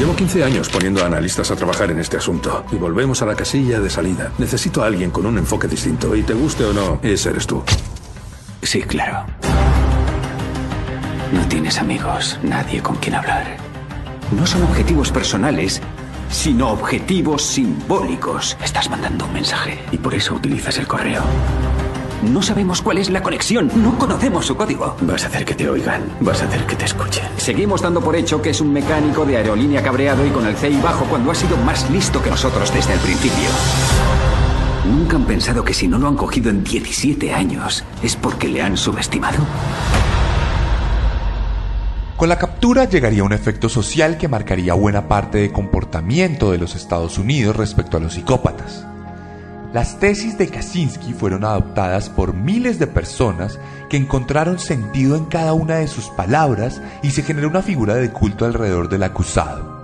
Llevo 0.00 0.16
15 0.16 0.42
años 0.42 0.68
poniendo 0.70 1.04
a 1.04 1.06
analistas 1.06 1.52
a 1.52 1.56
trabajar 1.56 1.92
en 1.92 2.00
este 2.00 2.16
asunto. 2.16 2.64
Y 2.72 2.76
volvemos 2.76 3.22
a 3.22 3.26
la 3.26 3.36
casilla 3.36 3.78
de 3.78 3.90
salida. 3.90 4.32
Necesito 4.38 4.82
a 4.82 4.86
alguien 4.86 5.12
con 5.12 5.24
un 5.24 5.38
enfoque 5.38 5.68
distinto. 5.68 6.16
Y 6.16 6.24
te 6.24 6.34
guste 6.34 6.64
o 6.64 6.72
no, 6.72 6.98
ese 7.00 7.30
eres 7.30 7.46
tú. 7.46 7.62
Sí, 8.60 8.82
claro. 8.82 9.24
No 11.32 11.48
tienes 11.48 11.78
amigos, 11.78 12.38
nadie 12.42 12.82
con 12.82 12.96
quien 12.96 13.14
hablar. 13.14 13.56
No 14.36 14.46
son 14.46 14.64
objetivos 14.64 15.10
personales, 15.10 15.80
sino 16.28 16.68
objetivos 16.68 17.42
simbólicos. 17.42 18.54
Estás 18.62 18.90
mandando 18.90 19.24
un 19.24 19.32
mensaje 19.32 19.82
y 19.90 19.96
por 19.96 20.14
eso 20.14 20.34
utilizas 20.34 20.76
el 20.76 20.86
correo. 20.86 21.22
No 22.30 22.42
sabemos 22.42 22.82
cuál 22.82 22.98
es 22.98 23.08
la 23.08 23.22
conexión, 23.22 23.70
no 23.74 23.98
conocemos 23.98 24.44
su 24.44 24.56
código. 24.56 24.94
Vas 25.00 25.24
a 25.24 25.28
hacer 25.28 25.46
que 25.46 25.54
te 25.54 25.70
oigan, 25.70 26.02
vas 26.20 26.42
a 26.42 26.44
hacer 26.44 26.66
que 26.66 26.76
te 26.76 26.84
escuchen. 26.84 27.24
Seguimos 27.38 27.80
dando 27.80 28.02
por 28.02 28.14
hecho 28.14 28.42
que 28.42 28.50
es 28.50 28.60
un 28.60 28.70
mecánico 28.70 29.24
de 29.24 29.38
aerolínea 29.38 29.82
cabreado 29.82 30.26
y 30.26 30.30
con 30.30 30.46
el 30.46 30.54
CI 30.54 30.80
bajo 30.82 31.06
cuando 31.06 31.30
ha 31.30 31.34
sido 31.34 31.56
más 31.56 31.88
listo 31.90 32.22
que 32.22 32.28
nosotros 32.28 32.72
desde 32.74 32.92
el 32.92 33.00
principio. 33.00 33.48
¿Nunca 34.86 35.16
han 35.16 35.24
pensado 35.24 35.64
que 35.64 35.72
si 35.72 35.88
no 35.88 35.98
lo 35.98 36.08
han 36.08 36.16
cogido 36.16 36.50
en 36.50 36.62
17 36.62 37.32
años 37.32 37.84
es 38.02 38.16
porque 38.16 38.48
le 38.48 38.60
han 38.60 38.76
subestimado? 38.76 39.38
Con 42.22 42.28
la 42.28 42.38
captura 42.38 42.84
llegaría 42.84 43.24
un 43.24 43.32
efecto 43.32 43.68
social 43.68 44.16
que 44.16 44.28
marcaría 44.28 44.74
buena 44.74 45.08
parte 45.08 45.38
de 45.38 45.50
comportamiento 45.50 46.52
de 46.52 46.58
los 46.58 46.76
Estados 46.76 47.18
Unidos 47.18 47.56
respecto 47.56 47.96
a 47.96 48.00
los 48.00 48.12
psicópatas. 48.12 48.86
Las 49.72 49.98
tesis 49.98 50.38
de 50.38 50.46
Kaczynski 50.46 51.14
fueron 51.14 51.42
adoptadas 51.42 52.10
por 52.10 52.32
miles 52.32 52.78
de 52.78 52.86
personas 52.86 53.58
que 53.90 53.96
encontraron 53.96 54.60
sentido 54.60 55.16
en 55.16 55.24
cada 55.24 55.52
una 55.52 55.78
de 55.78 55.88
sus 55.88 56.10
palabras 56.10 56.80
y 57.02 57.10
se 57.10 57.24
generó 57.24 57.48
una 57.48 57.60
figura 57.60 57.96
de 57.96 58.12
culto 58.12 58.44
alrededor 58.44 58.88
del 58.88 59.02
acusado. 59.02 59.81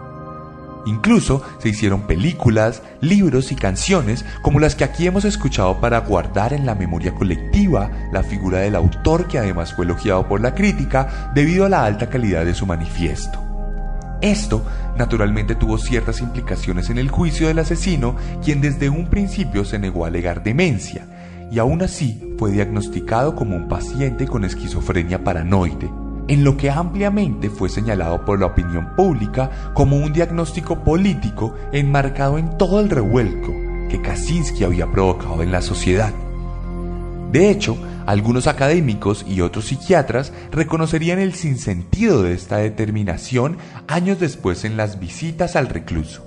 Incluso 0.89 1.43
se 1.59 1.68
hicieron 1.68 2.07
películas, 2.07 2.82
libros 3.03 3.53
y 3.53 3.57
canciones 3.57 4.24
como 4.41 4.59
las 4.59 4.74
que 4.74 4.84
aquí 4.84 5.07
hemos 5.07 5.26
escuchado 5.26 5.82
para 5.82 6.01
guardar 6.01 6.55
en 6.55 6.64
la 6.64 6.74
memoria 6.74 7.14
colectiva 7.14 7.91
la 8.11 8.22
figura 8.22 8.61
del 8.61 8.74
autor 8.74 9.28
que 9.28 9.39
además 9.39 9.74
fue 9.74 9.84
elogiado 9.84 10.26
por 10.26 10.41
la 10.41 10.55
crítica 10.55 11.30
debido 11.34 11.66
a 11.66 11.68
la 11.68 11.84
alta 11.84 12.09
calidad 12.09 12.47
de 12.47 12.55
su 12.55 12.64
manifiesto. 12.64 13.39
Esto 14.22 14.64
naturalmente 14.97 15.55
tuvo 15.55 15.76
ciertas 15.76 16.22
implicaciones 16.22 16.89
en 16.89 16.97
el 16.97 17.11
juicio 17.11 17.49
del 17.49 17.59
asesino, 17.59 18.16
quien 18.43 18.62
desde 18.62 18.89
un 18.89 19.09
principio 19.09 19.66
se 19.66 19.78
negó 19.78 20.07
a 20.07 20.09
alegar 20.09 20.43
demencia, 20.43 21.07
y 21.53 21.59
aún 21.59 21.82
así 21.82 22.34
fue 22.39 22.51
diagnosticado 22.51 23.36
como 23.36 23.55
un 23.55 23.68
paciente 23.68 24.26
con 24.26 24.45
esquizofrenia 24.45 25.22
paranoide, 25.22 25.91
en 26.29 26.45
lo 26.45 26.57
que 26.57 26.70
ampliamente 26.70 27.51
fue 27.51 27.68
señalado 27.68 28.24
por 28.24 28.39
la 28.39 28.47
opinión 28.47 28.95
pública 28.95 29.72
como 29.74 29.97
un 29.97 30.12
diagnóstico 30.12 30.85
político 30.85 31.55
enmarcado 31.72 32.39
en 32.39 32.57
todo 32.57 32.81
el 32.81 32.91
revuelco 32.91 33.53
que 33.89 34.01
Kaczynski 34.01 34.64
había 34.64 34.91
provocado 34.91 35.43
en 35.43 35.51
la 35.51 35.62
sociedad. 35.62 36.12
De 37.33 37.51
hecho, 37.51 37.76
algunos 38.07 38.47
académicos 38.47 39.24
y 39.29 39.41
otros 39.41 39.66
psiquiatras 39.66 40.33
reconocerían 40.51 41.18
el 41.18 41.35
sinsentido 41.35 42.22
de 42.22 42.33
esta 42.33 42.59
determinación 42.59 43.59
años 43.87 44.18
después 44.20 44.64
en 44.64 44.76
las 44.76 44.99
visitas 44.99 45.57
al 45.57 45.68
recluso. 45.68 46.24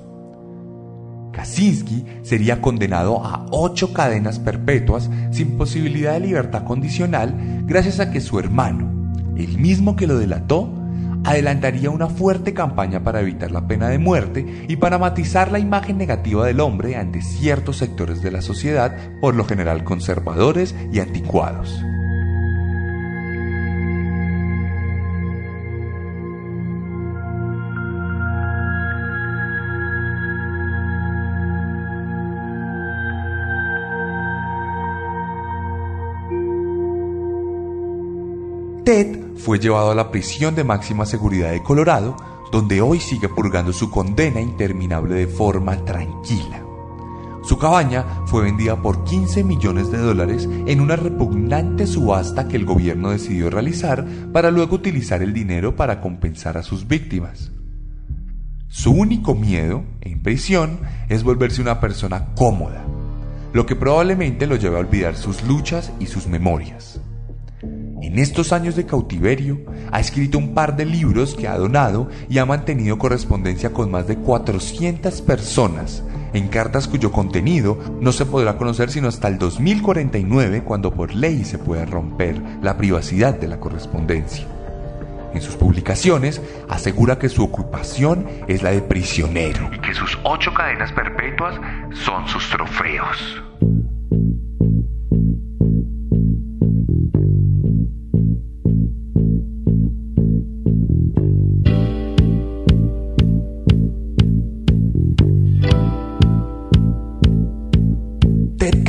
Kaczynski 1.32 2.06
sería 2.24 2.62
condenado 2.62 3.26
a 3.26 3.45
ocho 3.52 3.93
cadenas 3.93 4.38
perpetuas 4.38 5.10
sin 5.32 5.58
posibilidad 5.58 6.14
de 6.14 6.20
libertad 6.20 6.66
condicional 6.66 7.64
gracias 7.66 7.99
a 7.99 8.12
que 8.12 8.22
su 8.22 8.38
hermano, 8.38 8.91
el 9.38 9.58
mismo 9.58 9.96
que 9.96 10.08
lo 10.08 10.18
delató, 10.18 10.74
adelantaría 11.24 11.90
una 11.90 12.08
fuerte 12.08 12.54
campaña 12.54 13.04
para 13.04 13.22
evitar 13.22 13.52
la 13.52 13.68
pena 13.68 13.90
de 13.90 14.00
muerte 14.00 14.66
y 14.68 14.76
para 14.78 14.98
matizar 14.98 15.52
la 15.52 15.60
imagen 15.60 15.98
negativa 15.98 16.46
del 16.46 16.60
hombre 16.60 16.96
ante 16.96 17.22
ciertos 17.22 17.78
sectores 17.78 18.22
de 18.22 18.32
la 18.32 18.42
sociedad, 18.42 18.96
por 19.22 19.36
lo 19.36 19.46
general 19.46 19.84
conservadores 19.84 20.76
y 20.92 21.00
anticuados. 21.00 21.82
Fue 39.42 39.60
llevado 39.60 39.92
a 39.92 39.96
la 39.96 40.12
prisión 40.12 40.54
de 40.54 40.64
máxima 40.64 41.06
seguridad 41.06 41.52
de 41.52 41.64
Colorado, 41.64 42.16
donde 42.52 42.82
hoy 42.82 43.00
sigue 43.00 43.28
purgando 43.28 43.74
su 43.74 43.89
condena 43.89 44.39
interminable 44.39 45.16
de 45.16 45.28
forma 45.28 45.84
tranquila. 45.84 46.64
Su 47.44 47.58
cabaña 47.58 48.06
fue 48.28 48.44
vendida 48.44 48.80
por 48.84 49.04
15 49.04 49.44
millones 49.44 49.92
de 49.92 49.98
dólares 49.98 50.48
en 50.68 50.80
una 50.80 50.96
repugnante 50.96 51.88
subasta 51.88 52.48
que 52.48 52.56
el 52.56 52.66
gobierno 52.66 53.10
decidió 53.10 53.50
realizar 53.50 54.06
para 54.32 54.52
luego 54.52 54.76
utilizar 54.76 55.24
el 55.24 55.34
dinero 55.34 55.76
para 55.76 56.02
compensar 56.02 56.58
a 56.58 56.64
sus 56.64 56.88
víctimas. 56.88 57.52
Su 58.68 58.92
único 58.92 59.34
miedo 59.34 59.84
en 60.02 60.22
prisión 60.22 60.82
es 61.10 61.24
volverse 61.24 61.62
una 61.62 61.80
persona 61.80 62.36
cómoda, 62.36 62.86
lo 63.54 63.66
que 63.66 63.76
probablemente 63.76 64.46
lo 64.46 64.56
lleve 64.56 64.78
a 64.78 64.82
olvidar 64.82 65.16
sus 65.16 65.44
luchas 65.44 65.92
y 66.00 66.06
sus 66.06 66.28
memorias. 66.28 67.02
En 68.12 68.20
estos 68.20 68.51
años 68.51 68.76
de 68.76 68.86
cautiverio, 68.86 69.62
ha 69.89 70.01
escrito 70.01 70.38
un 70.38 70.53
par 70.53 70.76
de 70.76 70.84
libros 70.84 71.34
que 71.34 71.47
ha 71.47 71.57
donado 71.57 72.09
y 72.28 72.39
ha 72.39 72.45
mantenido 72.45 72.97
correspondencia 72.97 73.72
con 73.72 73.89
más 73.89 74.05
de 74.05 74.18
400 74.18 75.22
personas 75.22 76.03
en 76.34 76.49
cartas 76.49 76.89
cuyo 76.89 77.14
contenido 77.14 77.80
no 78.01 78.12
se 78.12 78.26
podrá 78.26 78.57
conocer 78.57 78.91
sino 78.91 79.07
hasta 79.07 79.30
el 79.30 79.38
2049 79.38 80.64
cuando 80.66 80.93
por 80.93 81.16
ley 81.16 81.45
se 81.45 81.57
pueda 81.57 81.86
romper 81.86 82.36
la 82.62 82.76
privacidad 82.76 83.34
de 83.34 83.47
la 83.47 83.62
correspondencia. 83.62 84.45
En 85.34 85.41
sus 85.41 85.55
publicaciones 85.55 86.41
asegura 86.68 87.18
que 87.18 87.30
su 87.30 87.45
ocupación 87.45 88.28
es 88.49 88.62
la 88.62 88.72
de 88.72 88.82
prisionero 88.82 89.70
y 89.74 89.80
que 89.80 89.93
sus 89.93 90.20
ocho 90.26 90.53
cadenas 90.53 90.91
perpetuas 90.91 91.55
son 91.93 92.28
sus 92.28 92.49
trofeos. 92.49 93.41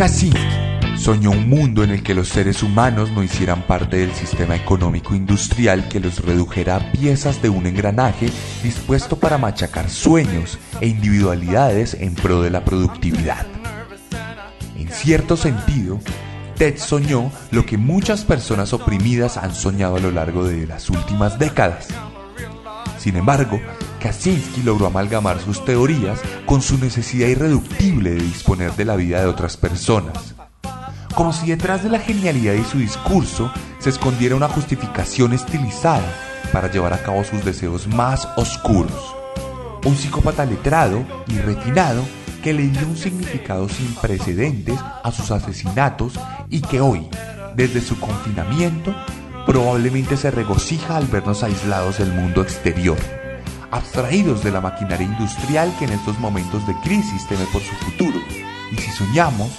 Kaczynski 0.03 0.97
soñó 0.97 1.31
un 1.31 1.49
mundo 1.49 1.85
en 1.85 1.91
el 1.91 2.03
que 2.03 2.13
los 2.13 2.27
seres 2.27 2.65
humanos 2.65 3.13
no 3.13 3.23
hicieran 3.23 3.63
parte 3.63 3.99
del 3.99 4.13
sistema 4.13 4.57
económico 4.57 5.15
industrial 5.15 5.89
que 5.89 6.01
los 6.01 6.25
redujera 6.25 6.75
a 6.75 6.91
piezas 6.91 7.41
de 7.41 7.49
un 7.49 7.67
engranaje 7.67 8.29
dispuesto 8.65 9.17
para 9.17 9.39
machacar 9.39 9.89
sueños 9.89 10.59
e 10.81 10.89
individualidades 10.89 11.95
en 11.95 12.17
pro 12.17 12.43
de 12.43 12.51
la 12.51 12.65
productividad. 12.65 13.47
En 14.77 14.89
cierto 14.89 15.37
sentido, 15.37 16.01
Ted 16.57 16.79
soñó 16.79 17.31
lo 17.53 17.65
que 17.65 17.79
muchas 17.79 18.25
personas 18.25 18.73
oprimidas 18.73 19.37
han 19.37 19.55
soñado 19.55 19.99
a 19.99 20.01
lo 20.01 20.11
largo 20.11 20.43
de 20.43 20.67
las 20.67 20.91
últimas 20.91 21.39
décadas. 21.39 21.87
Sin 22.99 23.15
embargo, 23.15 23.61
Kaczynski 24.03 24.63
logró 24.65 24.87
amalgamar 24.87 25.41
sus 25.41 25.65
teorías 25.65 26.21
con 26.45 26.61
su 26.61 26.77
necesidad 26.77 27.29
irreductible 27.29 28.11
de 28.11 28.23
disponer 28.23 28.75
de 28.75 28.85
la 28.85 28.97
vida 28.97 29.21
de 29.21 29.27
otras 29.27 29.57
personas. 29.57 30.35
Como 31.15 31.33
si 31.33 31.47
detrás 31.47 31.85
de 31.85 31.89
la 31.89 32.01
genialidad 32.01 32.55
y 32.55 32.65
su 32.65 32.79
discurso 32.79 33.53
se 33.79 33.91
escondiera 33.91 34.35
una 34.35 34.49
justificación 34.49 35.33
estilizada 35.33 36.13
para 36.53 36.71
llevar 36.71 36.93
a 36.93 37.03
cabo 37.03 37.23
sus 37.23 37.45
deseos 37.45 37.87
más 37.87 38.29
oscuros. 38.37 39.15
Un 39.85 39.95
psicópata 39.97 40.45
letrado 40.45 41.05
y 41.29 41.39
refinado 41.39 42.03
que 42.43 42.53
le 42.53 42.69
dio 42.69 42.89
un 42.89 42.97
significado 42.97 43.69
sin 43.69 43.95
precedentes 43.95 44.81
a 45.05 45.13
sus 45.13 45.31
asesinatos 45.31 46.15
y 46.51 46.61
que 46.61 46.81
hoy, 46.81 47.07
desde 47.55 47.81
su 47.81 48.01
confinamiento, 48.01 48.93
probablemente 49.47 50.17
se 50.17 50.33
regocija 50.33 50.97
al 50.97 51.07
vernos 51.07 51.45
aislados 51.45 51.99
del 51.99 52.13
mundo 52.13 52.43
exterior 52.43 52.99
abstraídos 53.73 54.45
de 54.45 54.53
la 54.53 54.61
maquinaria 54.61 55.07
industrial 55.07 55.75
que 55.79 55.87
en 55.87 55.93
estos 55.93 56.19
momentos 56.21 56.65
de 56.67 56.75
crisis 56.85 57.27
teme 57.27 57.47
por 57.53 57.63
su 57.63 57.75
futuro. 57.77 58.21
Y 58.71 58.77
si 58.77 58.91
soñamos, 58.91 59.51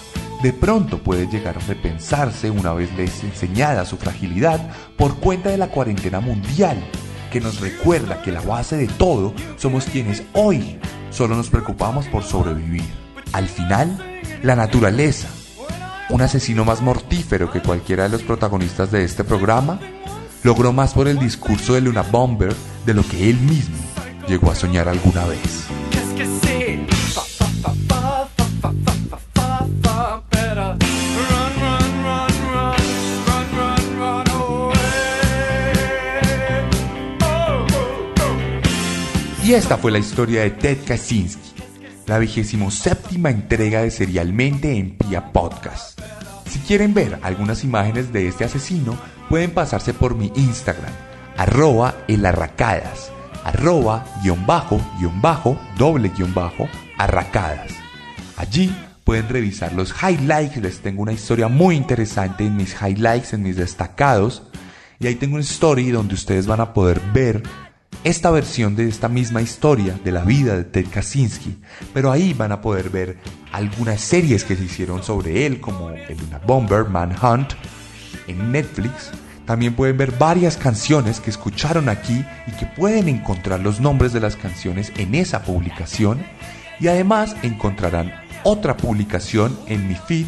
de 0.43 0.53
pronto 0.53 0.99
puede 0.99 1.27
llegar 1.27 1.57
a 1.57 1.61
repensarse 1.61 2.49
una 2.49 2.73
vez 2.73 2.93
les 2.95 3.23
enseñada 3.23 3.85
su 3.85 3.97
fragilidad 3.97 4.69
por 4.97 5.15
cuenta 5.15 5.49
de 5.49 5.57
la 5.57 5.67
cuarentena 5.67 6.19
mundial, 6.19 6.77
que 7.31 7.41
nos 7.41 7.59
recuerda 7.59 8.21
que 8.21 8.31
la 8.31 8.41
base 8.41 8.77
de 8.77 8.87
todo 8.87 9.33
somos 9.57 9.85
quienes 9.85 10.23
hoy 10.33 10.79
solo 11.09 11.35
nos 11.35 11.49
preocupamos 11.49 12.05
por 12.07 12.23
sobrevivir. 12.23 12.83
Al 13.31 13.47
final, 13.47 13.97
la 14.43 14.55
naturaleza, 14.55 15.27
un 16.09 16.21
asesino 16.21 16.65
más 16.65 16.81
mortífero 16.81 17.51
que 17.51 17.61
cualquiera 17.61 18.03
de 18.03 18.09
los 18.09 18.21
protagonistas 18.21 18.91
de 18.91 19.03
este 19.03 19.23
programa, 19.23 19.79
logró 20.43 20.71
más 20.71 20.93
por 20.93 21.07
el 21.07 21.17
discurso 21.17 21.73
de 21.73 21.81
Luna 21.81 22.03
Bomber 22.03 22.53
de 22.85 22.93
lo 22.93 23.01
que 23.07 23.29
él 23.29 23.39
mismo 23.39 23.92
llegó 24.27 24.51
a 24.51 24.55
soñar 24.55 24.87
alguna 24.87 25.25
vez. 25.25 25.67
Y 39.45 39.53
esta 39.53 39.77
fue 39.77 39.91
la 39.91 39.99
historia 39.99 40.41
de 40.43 40.51
Ted 40.51 40.77
Kaczynski, 40.85 41.51
la 42.07 42.17
vigésimo 42.17 42.71
séptima 42.71 43.29
entrega 43.29 43.81
de 43.81 43.91
Serialmente 43.91 44.77
en 44.77 44.97
Pia 44.97 45.33
Podcast. 45.33 45.99
Si 46.49 46.59
quieren 46.59 46.93
ver 46.93 47.19
algunas 47.23 47.65
imágenes 47.65 48.13
de 48.13 48.29
este 48.29 48.45
asesino, 48.45 48.97
pueden 49.29 49.51
pasarse 49.51 49.93
por 49.93 50.15
mi 50.15 50.31
Instagram, 50.35 50.93
arroba 51.35 51.93
elarracadas 52.07 53.11
arroba 53.43 54.05
guion 54.21 54.45
bajo 54.45 54.79
guion 54.99 55.21
bajo 55.21 55.57
doble 55.77 56.09
guion 56.09 56.33
bajo 56.33 56.67
arracadas. 56.97 57.71
Allí 58.37 58.75
pueden 59.03 59.29
revisar 59.29 59.73
los 59.73 59.93
highlights, 60.01 60.57
les 60.57 60.79
tengo 60.79 61.01
una 61.01 61.13
historia 61.13 61.47
muy 61.47 61.75
interesante 61.75 62.45
en 62.45 62.55
mis 62.55 62.75
highlights, 62.81 63.33
en 63.33 63.43
mis 63.43 63.55
destacados. 63.55 64.43
Y 64.99 65.07
ahí 65.07 65.15
tengo 65.15 65.35
un 65.35 65.41
story 65.41 65.91
donde 65.91 66.13
ustedes 66.13 66.47
van 66.47 66.61
a 66.61 66.73
poder 66.73 67.01
ver 67.13 67.43
esta 68.03 68.31
versión 68.31 68.75
de 68.75 68.87
esta 68.87 69.07
misma 69.07 69.41
historia 69.41 69.99
de 70.03 70.11
la 70.11 70.23
vida 70.23 70.55
de 70.55 70.63
Ted 70.63 70.87
Kaczynski. 70.91 71.57
Pero 71.93 72.11
ahí 72.11 72.33
van 72.33 72.51
a 72.51 72.61
poder 72.61 72.89
ver 72.89 73.17
algunas 73.51 74.01
series 74.01 74.43
que 74.43 74.55
se 74.55 74.63
hicieron 74.65 75.03
sobre 75.03 75.45
él, 75.45 75.59
como 75.59 75.89
El 75.89 76.17
Luna 76.17 76.39
Bomber, 76.45 76.85
Manhunt, 76.85 77.53
en 78.27 78.51
Netflix. 78.51 79.11
También 79.45 79.75
pueden 79.75 79.97
ver 79.97 80.11
varias 80.11 80.57
canciones 80.57 81.19
que 81.19 81.29
escucharon 81.29 81.89
aquí 81.89 82.25
y 82.47 82.51
que 82.51 82.65
pueden 82.65 83.09
encontrar 83.09 83.59
los 83.59 83.79
nombres 83.79 84.13
de 84.13 84.19
las 84.19 84.35
canciones 84.35 84.91
en 84.97 85.15
esa 85.15 85.43
publicación. 85.43 86.23
Y 86.79 86.87
además 86.87 87.35
encontrarán 87.43 88.13
otra 88.43 88.77
publicación 88.77 89.57
en 89.67 89.87
mi 89.87 89.95
feed 89.95 90.27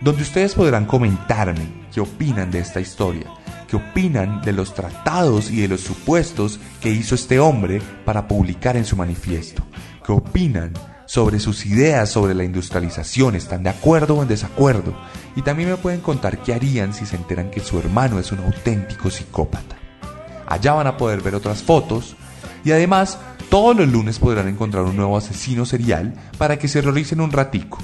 donde 0.00 0.22
ustedes 0.22 0.54
podrán 0.54 0.84
comentarme 0.84 1.66
qué 1.92 2.00
opinan 2.00 2.50
de 2.50 2.58
esta 2.58 2.80
historia, 2.80 3.26
qué 3.68 3.76
opinan 3.76 4.42
de 4.42 4.52
los 4.52 4.74
tratados 4.74 5.50
y 5.50 5.62
de 5.62 5.68
los 5.68 5.80
supuestos 5.80 6.60
que 6.80 6.90
hizo 6.90 7.14
este 7.14 7.40
hombre 7.40 7.80
para 8.04 8.28
publicar 8.28 8.76
en 8.76 8.84
su 8.84 8.96
manifiesto, 8.96 9.62
qué 10.04 10.12
opinan 10.12 10.72
sobre 11.06 11.38
sus 11.40 11.64
ideas 11.66 12.10
sobre 12.10 12.34
la 12.34 12.44
industrialización, 12.44 13.36
están 13.36 13.62
de 13.62 13.70
acuerdo 13.70 14.16
o 14.16 14.22
en 14.22 14.28
desacuerdo, 14.28 14.94
y 15.36 15.42
también 15.42 15.68
me 15.68 15.76
pueden 15.76 16.00
contar 16.00 16.38
qué 16.38 16.54
harían 16.54 16.92
si 16.92 17.06
se 17.06 17.14
enteran 17.14 17.50
que 17.50 17.60
su 17.60 17.78
hermano 17.78 18.18
es 18.18 18.32
un 18.32 18.40
auténtico 18.40 19.10
psicópata. 19.10 19.76
Allá 20.46 20.72
van 20.72 20.86
a 20.86 20.96
poder 20.96 21.20
ver 21.20 21.34
otras 21.34 21.62
fotos 21.62 22.16
y 22.64 22.72
además 22.72 23.18
todos 23.50 23.76
los 23.76 23.88
lunes 23.88 24.18
podrán 24.18 24.48
encontrar 24.48 24.84
un 24.84 24.96
nuevo 24.96 25.16
asesino 25.16 25.66
serial 25.66 26.14
para 26.38 26.58
que 26.58 26.68
se 26.68 26.80
horroricen 26.80 27.20
un 27.20 27.30
ratico. 27.30 27.78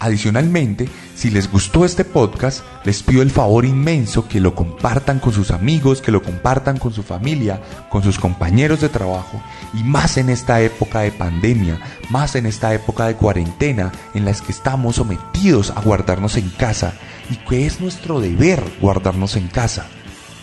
Adicionalmente, 0.00 0.88
si 1.16 1.28
les 1.28 1.50
gustó 1.50 1.84
este 1.84 2.04
podcast, 2.04 2.62
les 2.84 3.02
pido 3.02 3.20
el 3.20 3.32
favor 3.32 3.64
inmenso 3.64 4.28
que 4.28 4.38
lo 4.38 4.54
compartan 4.54 5.18
con 5.18 5.32
sus 5.32 5.50
amigos, 5.50 6.00
que 6.00 6.12
lo 6.12 6.22
compartan 6.22 6.78
con 6.78 6.92
su 6.92 7.02
familia, 7.02 7.60
con 7.88 8.04
sus 8.04 8.16
compañeros 8.16 8.80
de 8.80 8.90
trabajo 8.90 9.42
y 9.74 9.82
más 9.82 10.16
en 10.16 10.30
esta 10.30 10.60
época 10.60 11.00
de 11.00 11.10
pandemia, 11.10 11.80
más 12.10 12.36
en 12.36 12.46
esta 12.46 12.72
época 12.72 13.06
de 13.06 13.16
cuarentena 13.16 13.90
en 14.14 14.24
las 14.24 14.40
que 14.40 14.52
estamos 14.52 14.96
sometidos 14.96 15.70
a 15.70 15.80
guardarnos 15.80 16.36
en 16.36 16.48
casa 16.50 16.92
y 17.28 17.36
que 17.36 17.66
es 17.66 17.80
nuestro 17.80 18.20
deber 18.20 18.62
guardarnos 18.80 19.34
en 19.34 19.48
casa. 19.48 19.86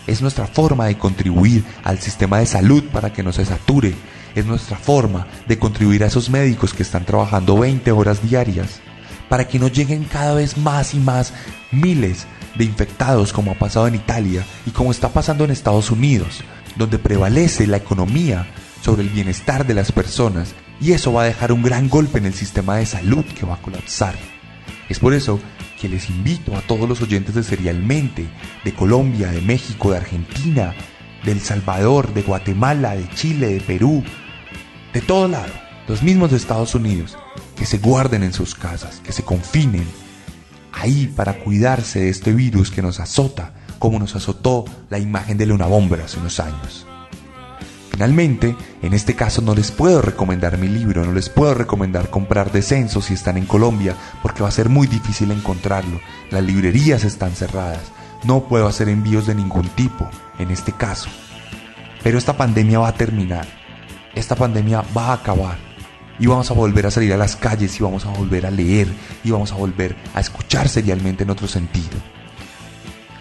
Es 0.06 0.20
nuestra 0.20 0.46
forma 0.46 0.84
de 0.84 0.98
contribuir 0.98 1.64
al 1.82 1.98
sistema 1.98 2.40
de 2.40 2.46
salud 2.46 2.84
para 2.92 3.12
que 3.12 3.22
no 3.22 3.32
se 3.32 3.46
sature. 3.46 3.94
Es 4.34 4.44
nuestra 4.44 4.76
forma 4.76 5.26
de 5.48 5.58
contribuir 5.58 6.04
a 6.04 6.08
esos 6.08 6.28
médicos 6.28 6.74
que 6.74 6.82
están 6.82 7.06
trabajando 7.06 7.58
20 7.58 7.90
horas 7.90 8.22
diarias 8.22 8.82
para 9.28 9.48
que 9.48 9.58
no 9.58 9.68
lleguen 9.68 10.04
cada 10.04 10.34
vez 10.34 10.56
más 10.56 10.94
y 10.94 10.98
más 10.98 11.32
miles 11.72 12.26
de 12.56 12.64
infectados 12.64 13.32
como 13.32 13.52
ha 13.52 13.54
pasado 13.54 13.86
en 13.86 13.94
Italia 13.94 14.44
y 14.66 14.70
como 14.70 14.90
está 14.90 15.10
pasando 15.10 15.44
en 15.44 15.50
Estados 15.50 15.90
Unidos, 15.90 16.42
donde 16.76 16.98
prevalece 16.98 17.66
la 17.66 17.76
economía 17.76 18.46
sobre 18.82 19.02
el 19.02 19.08
bienestar 19.08 19.66
de 19.66 19.74
las 19.74 19.92
personas 19.92 20.54
y 20.80 20.92
eso 20.92 21.12
va 21.12 21.22
a 21.22 21.26
dejar 21.26 21.52
un 21.52 21.62
gran 21.62 21.88
golpe 21.88 22.18
en 22.18 22.26
el 22.26 22.34
sistema 22.34 22.76
de 22.76 22.86
salud 22.86 23.24
que 23.24 23.46
va 23.46 23.54
a 23.54 23.62
colapsar. 23.62 24.14
Es 24.88 24.98
por 24.98 25.14
eso 25.14 25.40
que 25.80 25.88
les 25.88 26.08
invito 26.08 26.56
a 26.56 26.60
todos 26.62 26.88
los 26.88 27.02
oyentes 27.02 27.34
de 27.34 27.42
Serialmente, 27.42 28.26
de 28.64 28.74
Colombia, 28.74 29.30
de 29.30 29.40
México, 29.40 29.90
de 29.90 29.98
Argentina, 29.98 30.74
de 31.24 31.32
El 31.32 31.40
Salvador, 31.40 32.14
de 32.14 32.22
Guatemala, 32.22 32.94
de 32.94 33.08
Chile, 33.10 33.48
de 33.48 33.60
Perú, 33.60 34.02
de 34.92 35.00
todo 35.00 35.28
lado, 35.28 35.52
los 35.88 36.02
mismos 36.02 36.30
de 36.30 36.36
Estados 36.36 36.74
Unidos, 36.74 37.18
que 37.56 37.66
se 37.66 37.78
guarden 37.78 38.22
en 38.22 38.32
sus 38.32 38.54
casas, 38.54 39.00
que 39.00 39.12
se 39.12 39.24
confinen 39.24 39.86
ahí 40.72 41.06
para 41.06 41.38
cuidarse 41.38 42.00
de 42.00 42.08
este 42.10 42.32
virus 42.32 42.70
que 42.70 42.82
nos 42.82 43.00
azota, 43.00 43.52
como 43.78 43.98
nos 43.98 44.14
azotó 44.14 44.64
la 44.90 44.98
imagen 44.98 45.38
de 45.38 45.46
Luna 45.46 45.66
Bomber 45.66 46.02
hace 46.02 46.18
unos 46.18 46.38
años. 46.38 46.86
Finalmente, 47.90 48.54
en 48.82 48.92
este 48.92 49.14
caso 49.14 49.40
no 49.40 49.54
les 49.54 49.70
puedo 49.70 50.02
recomendar 50.02 50.58
mi 50.58 50.68
libro, 50.68 51.02
no 51.06 51.12
les 51.12 51.30
puedo 51.30 51.54
recomendar 51.54 52.10
comprar 52.10 52.52
Descenso 52.52 53.00
si 53.00 53.14
están 53.14 53.38
en 53.38 53.46
Colombia, 53.46 53.96
porque 54.22 54.42
va 54.42 54.50
a 54.50 54.52
ser 54.52 54.68
muy 54.68 54.86
difícil 54.86 55.30
encontrarlo. 55.30 55.98
Las 56.30 56.44
librerías 56.44 57.04
están 57.04 57.32
cerradas. 57.32 57.80
No 58.24 58.48
puedo 58.48 58.66
hacer 58.66 58.90
envíos 58.90 59.26
de 59.26 59.34
ningún 59.34 59.66
tipo, 59.70 60.10
en 60.38 60.50
este 60.50 60.72
caso. 60.72 61.08
Pero 62.02 62.18
esta 62.18 62.36
pandemia 62.36 62.80
va 62.80 62.88
a 62.88 62.94
terminar. 62.94 63.46
Esta 64.14 64.34
pandemia 64.36 64.84
va 64.94 65.06
a 65.06 65.14
acabar. 65.14 65.56
Y 66.18 66.26
vamos 66.26 66.50
a 66.50 66.54
volver 66.54 66.86
a 66.86 66.90
salir 66.90 67.12
a 67.12 67.16
las 67.16 67.36
calles 67.36 67.78
y 67.78 67.82
vamos 67.82 68.06
a 68.06 68.10
volver 68.10 68.46
a 68.46 68.50
leer 68.50 68.88
y 69.22 69.30
vamos 69.30 69.52
a 69.52 69.56
volver 69.56 69.96
a 70.14 70.20
escuchar 70.20 70.68
serialmente 70.68 71.24
en 71.24 71.30
otro 71.30 71.46
sentido. 71.46 71.96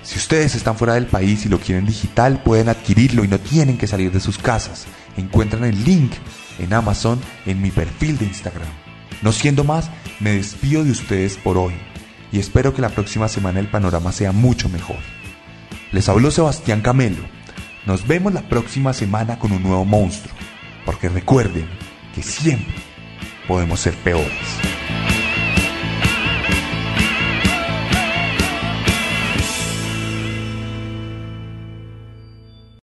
Si 0.04 0.20
ustedes 0.20 0.56
están 0.56 0.78
fuera 0.78 0.94
del 0.94 1.08
país 1.08 1.46
y 1.46 1.50
lo 1.50 1.60
quieren 1.60 1.86
digital, 1.86 2.42
pueden 2.44 2.70
adquirirlo 2.70 3.24
y 3.24 3.28
no 3.28 3.40
tienen 3.40 3.78
que 3.78 3.88
salir 3.88 4.12
de 4.12 4.20
sus 4.20 4.38
casas. 4.38 4.86
Encuentran 5.18 5.64
el 5.64 5.84
link 5.84 6.14
en 6.60 6.74
Amazon 6.74 7.20
en 7.46 7.62
mi 7.62 7.72
perfil 7.72 8.18
de 8.18 8.26
Instagram. 8.26 8.68
No 9.22 9.32
siendo 9.32 9.64
más, 9.64 9.90
me 10.20 10.32
despido 10.32 10.84
de 10.84 10.92
ustedes 10.92 11.38
por 11.38 11.58
hoy 11.58 11.74
y 12.32 12.40
espero 12.40 12.74
que 12.74 12.82
la 12.82 12.90
próxima 12.90 13.28
semana 13.28 13.60
el 13.60 13.68
panorama 13.68 14.12
sea 14.12 14.32
mucho 14.32 14.70
mejor. 14.70 15.00
Les 15.92 16.10
habló 16.10 16.32
Sebastián 16.32 16.82
Camelo. 16.82 17.24
Nos 17.86 18.06
vemos 18.08 18.34
la 18.34 18.48
próxima 18.50 18.94
semana 18.94 19.40
con 19.40 19.52
un 19.52 19.64
nuevo 19.64 19.86
monstruo, 19.86 20.36
porque 20.86 21.08
recuerden 21.08 21.68
que 22.16 22.24
siempre 22.24 22.74
podemos 23.48 23.82
ser 23.82 23.94
peores. 23.96 24.75